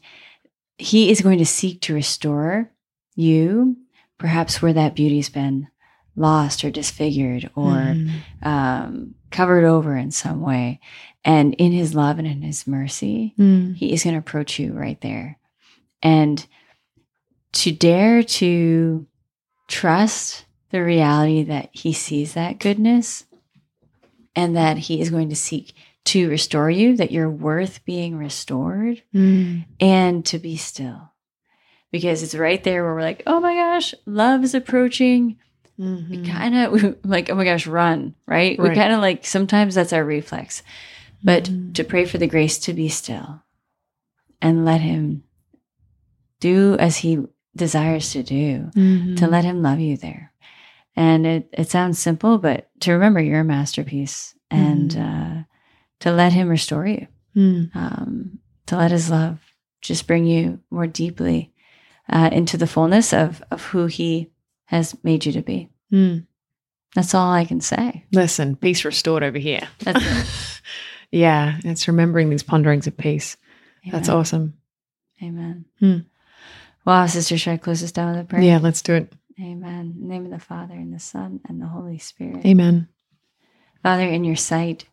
he 0.78 1.10
is 1.10 1.20
going 1.20 1.38
to 1.38 1.46
seek 1.46 1.80
to 1.82 1.94
restore 1.94 2.70
you 3.16 3.76
perhaps 4.18 4.60
where 4.62 4.72
that 4.72 4.94
beauty's 4.94 5.28
been 5.28 5.68
lost 6.16 6.64
or 6.64 6.70
disfigured 6.70 7.50
or 7.54 7.72
Mm. 7.94 8.10
um, 8.42 9.14
covered 9.30 9.64
over 9.64 9.96
in 9.96 10.10
some 10.10 10.40
way. 10.40 10.80
And 11.24 11.54
in 11.54 11.72
his 11.72 11.94
love 11.94 12.18
and 12.18 12.26
in 12.26 12.42
his 12.42 12.66
mercy, 12.66 13.34
Mm. 13.38 13.76
he 13.76 13.92
is 13.92 14.02
going 14.04 14.14
to 14.14 14.18
approach 14.20 14.58
you 14.58 14.72
right 14.72 15.00
there. 15.00 15.38
And 16.02 16.44
to 17.52 17.72
dare 17.72 18.22
to 18.22 19.06
trust 19.68 20.44
the 20.70 20.82
reality 20.82 21.42
that 21.44 21.70
he 21.72 21.92
sees 21.92 22.34
that 22.34 22.58
goodness 22.58 23.24
and 24.36 24.56
that 24.56 24.78
he 24.78 25.00
is 25.00 25.10
going 25.10 25.28
to 25.30 25.36
seek 25.36 25.72
to 26.08 26.28
restore 26.30 26.70
you, 26.70 26.96
that 26.96 27.10
you're 27.12 27.30
worth 27.30 27.84
being 27.84 28.16
restored, 28.16 29.02
Mm. 29.14 29.64
and 29.80 30.24
to 30.26 30.38
be 30.38 30.56
still. 30.56 31.12
Because 31.90 32.22
it's 32.22 32.34
right 32.34 32.62
there 32.64 32.84
where 32.84 32.94
we're 32.94 33.00
like, 33.02 33.22
oh 33.26 33.40
my 33.40 33.54
gosh, 33.54 33.94
love 34.06 34.44
is 34.44 34.54
approaching 34.54 35.36
Mhm. 35.78 36.08
we 36.10 36.22
kind 36.24 36.56
of 36.56 36.96
like 37.04 37.30
oh 37.30 37.36
my 37.36 37.44
gosh 37.44 37.66
run 37.68 38.12
right, 38.26 38.58
we 38.58 38.68
Right. 38.68 38.76
kind 38.76 38.92
of 38.92 38.98
like 39.00 39.24
sometimes 39.24 39.76
that's 39.76 39.92
our 39.92 40.04
reflex 40.04 40.64
but 41.22 41.44
Mhm. 41.44 41.72
to 41.74 41.84
pray 41.84 42.04
for 42.04 42.18
the 42.18 42.26
grace 42.26 42.58
to 42.58 42.72
be 42.72 42.88
still 42.88 43.42
and 44.42 44.64
let 44.64 44.80
him 44.80 45.22
do 46.40 46.76
as 46.80 46.96
he 46.98 47.20
desires 47.54 48.10
to 48.12 48.22
do 48.24 48.70
Mhm. 48.74 49.16
to 49.18 49.28
let 49.28 49.44
him 49.44 49.62
love 49.62 49.78
you 49.78 49.96
there 49.96 50.32
and 50.96 51.24
it, 51.26 51.48
it 51.52 51.70
sounds 51.70 52.00
simple 52.00 52.38
but 52.38 52.68
to 52.80 52.92
remember 52.92 53.20
you're 53.20 53.40
a 53.40 53.44
masterpiece 53.44 54.34
and 54.50 54.96
uh, 54.96 55.42
to 56.00 56.12
let 56.12 56.32
him 56.32 56.48
restore 56.48 56.86
you 56.86 57.06
Mm. 57.36 57.74
um, 57.76 58.38
to 58.66 58.76
let 58.76 58.90
his 58.90 59.10
love 59.10 59.38
just 59.80 60.06
bring 60.06 60.24
you 60.26 60.60
more 60.70 60.86
deeply 60.86 61.52
uh, 62.08 62.30
into 62.32 62.56
the 62.56 62.66
fullness 62.66 63.12
of, 63.12 63.42
of 63.50 63.62
who 63.66 63.86
he 63.86 64.30
has 64.66 64.96
made 65.04 65.24
you 65.26 65.32
to 65.32 65.42
be 65.42 65.68
Mm. 65.92 66.26
that's 66.94 67.14
all 67.14 67.30
I 67.32 67.44
can 67.44 67.60
say. 67.60 68.04
Listen, 68.12 68.56
peace 68.56 68.84
restored 68.84 69.22
over 69.22 69.38
here. 69.38 69.68
That's 69.80 70.04
it. 70.04 70.60
yeah, 71.12 71.58
it's 71.64 71.86
remembering 71.88 72.28
these 72.30 72.42
ponderings 72.42 72.86
of 72.86 72.96
peace. 72.96 73.36
That's 73.90 74.08
awesome. 74.08 74.54
Amen. 75.22 75.64
Hmm. 75.80 75.98
Wow, 76.84 77.06
sister, 77.06 77.38
should 77.38 77.52
I 77.52 77.56
close 77.56 77.80
this 77.80 77.92
down 77.92 78.12
with 78.12 78.20
a 78.20 78.24
prayer? 78.24 78.42
Yeah, 78.42 78.58
let's 78.58 78.82
do 78.82 78.94
it. 78.94 79.12
Amen. 79.40 79.94
In 79.96 80.00
the 80.02 80.06
name 80.08 80.24
of 80.24 80.30
the 80.30 80.38
Father 80.38 80.74
and 80.74 80.92
the 80.92 80.98
Son 80.98 81.40
and 81.48 81.60
the 81.60 81.66
Holy 81.66 81.98
Spirit. 81.98 82.44
Amen. 82.44 82.88
Father, 83.82 84.02
in 84.08 84.24
your 84.24 84.36
sight, 84.36 84.86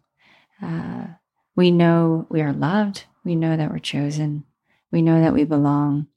uh, 0.61 1.07
we 1.55 1.71
know 1.71 2.27
we 2.29 2.41
are 2.41 2.53
loved. 2.53 3.05
We 3.23 3.35
know 3.35 3.55
that 3.55 3.71
we're 3.71 3.79
chosen. 3.79 4.43
We 4.91 5.01
know 5.01 5.21
that 5.21 5.33
we 5.33 5.43
belong. 5.43 6.07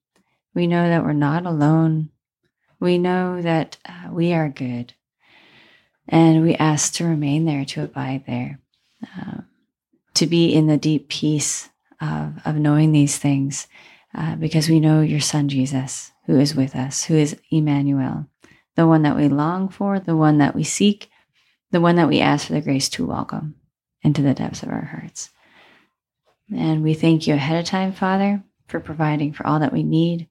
We 0.54 0.66
know 0.66 0.88
that 0.88 1.04
we're 1.04 1.12
not 1.12 1.46
alone. 1.46 2.10
We 2.80 2.98
know 2.98 3.40
that 3.42 3.76
uh, 3.86 4.12
we 4.12 4.32
are 4.32 4.48
good. 4.48 4.94
And 6.08 6.42
we 6.42 6.54
ask 6.54 6.94
to 6.94 7.04
remain 7.04 7.44
there, 7.44 7.64
to 7.66 7.84
abide 7.84 8.24
there, 8.26 8.60
uh, 9.16 9.42
to 10.14 10.26
be 10.26 10.54
in 10.54 10.66
the 10.66 10.78
deep 10.78 11.08
peace 11.08 11.68
of, 12.00 12.40
of 12.44 12.56
knowing 12.56 12.92
these 12.92 13.18
things, 13.18 13.66
uh, 14.14 14.36
because 14.36 14.68
we 14.68 14.80
know 14.80 15.02
your 15.02 15.20
Son, 15.20 15.48
Jesus, 15.48 16.12
who 16.26 16.38
is 16.38 16.54
with 16.54 16.74
us, 16.74 17.04
who 17.04 17.14
is 17.14 17.36
Emmanuel, 17.50 18.26
the 18.74 18.86
one 18.86 19.02
that 19.02 19.16
we 19.16 19.28
long 19.28 19.68
for, 19.68 20.00
the 20.00 20.16
one 20.16 20.38
that 20.38 20.54
we 20.54 20.64
seek, 20.64 21.10
the 21.70 21.80
one 21.80 21.96
that 21.96 22.08
we 22.08 22.20
ask 22.20 22.46
for 22.46 22.54
the 22.54 22.60
grace 22.60 22.88
to 22.90 23.04
welcome 23.04 23.54
into 24.08 24.22
the 24.22 24.32
depths 24.32 24.62
of 24.62 24.70
our 24.70 24.86
hearts. 24.86 25.28
And 26.50 26.82
we 26.82 26.94
thank 26.94 27.26
you 27.26 27.34
ahead 27.34 27.60
of 27.60 27.66
time, 27.66 27.92
Father, 27.92 28.42
for 28.66 28.80
providing 28.80 29.34
for 29.34 29.46
all 29.46 29.60
that 29.60 29.72
we 29.72 29.82
need 29.82 30.30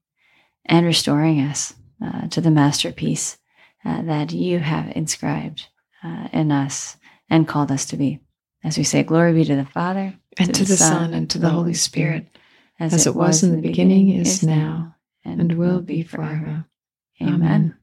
and 0.64 0.84
restoring 0.84 1.40
us 1.40 1.74
uh, 2.04 2.26
to 2.26 2.40
the 2.40 2.50
masterpiece 2.50 3.38
uh, 3.84 4.02
that 4.02 4.32
you 4.32 4.58
have 4.58 4.90
inscribed 4.96 5.68
uh, 6.02 6.26
in 6.32 6.50
us 6.50 6.96
and 7.30 7.46
called 7.46 7.70
us 7.70 7.86
to 7.86 7.96
be. 7.96 8.18
As 8.64 8.76
we 8.76 8.82
say, 8.82 9.04
glory 9.04 9.32
be 9.32 9.44
to 9.44 9.54
the 9.54 9.64
Father, 9.64 10.12
And 10.36 10.52
to 10.52 10.64
the 10.64 10.76
Son 10.76 11.14
and 11.14 11.30
to 11.30 11.38
the 11.38 11.50
Holy 11.50 11.74
Spirit, 11.74 12.26
as 12.80 13.06
it 13.06 13.14
was 13.14 13.44
in 13.44 13.54
the 13.54 13.62
beginning, 13.62 14.08
is 14.08 14.42
now, 14.42 14.96
and 15.24 15.52
will 15.52 15.82
be 15.82 16.02
forever. 16.02 16.64
Amen. 17.22 17.34
Amen. 17.34 17.76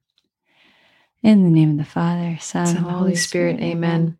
In 1.24 1.44
the 1.44 1.50
name 1.50 1.72
of 1.72 1.78
the 1.78 1.90
Father, 1.90 2.38
Son, 2.42 2.66
Son, 2.68 2.84
Holy 2.84 3.16
Spirit, 3.16 3.62
amen. 3.62 4.18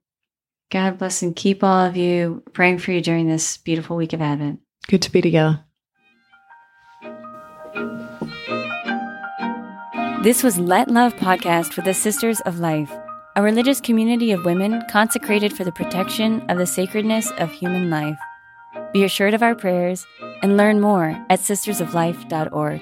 God 0.72 0.98
bless 0.98 1.22
and 1.22 1.36
keep 1.36 1.64
all 1.64 1.86
of 1.86 1.96
you. 1.96 2.44
Praying 2.54 2.80
for 2.80 2.92
you 2.92 3.02
during 3.02 3.28
this 3.28 3.58
beautiful 3.58 3.96
week 3.96 4.14
of 4.14 4.22
Advent. 4.22 4.60
Good 4.88 5.02
to 5.04 5.12
be 5.12 5.22
together. 5.22 5.64
This 10.24 10.42
was 10.42 10.58
Let 10.58 10.90
Love 10.90 11.16
podcast 11.16 11.76
with 11.76 11.86
the 11.86 11.94
Sisters 11.94 12.40
of 12.42 12.60
Life, 12.60 12.92
a 13.36 13.44
religious 13.44 13.80
community 13.80 14.32
of 14.32 14.44
women 14.44 14.82
consecrated 14.90 15.54
for 15.54 15.64
the 15.64 15.72
protection 15.72 16.42
of 16.50 16.58
the 16.58 16.66
sacredness 16.66 17.30
of 17.38 17.52
human 17.52 17.92
life. 17.92 18.18
Be 18.92 19.04
assured 19.04 19.36
of 19.36 19.44
our 19.44 19.54
prayers 19.54 20.08
and 20.42 20.58
learn 20.58 20.82
more 20.82 21.10
at 21.30 21.42
sistersoflife.org. 21.42 22.82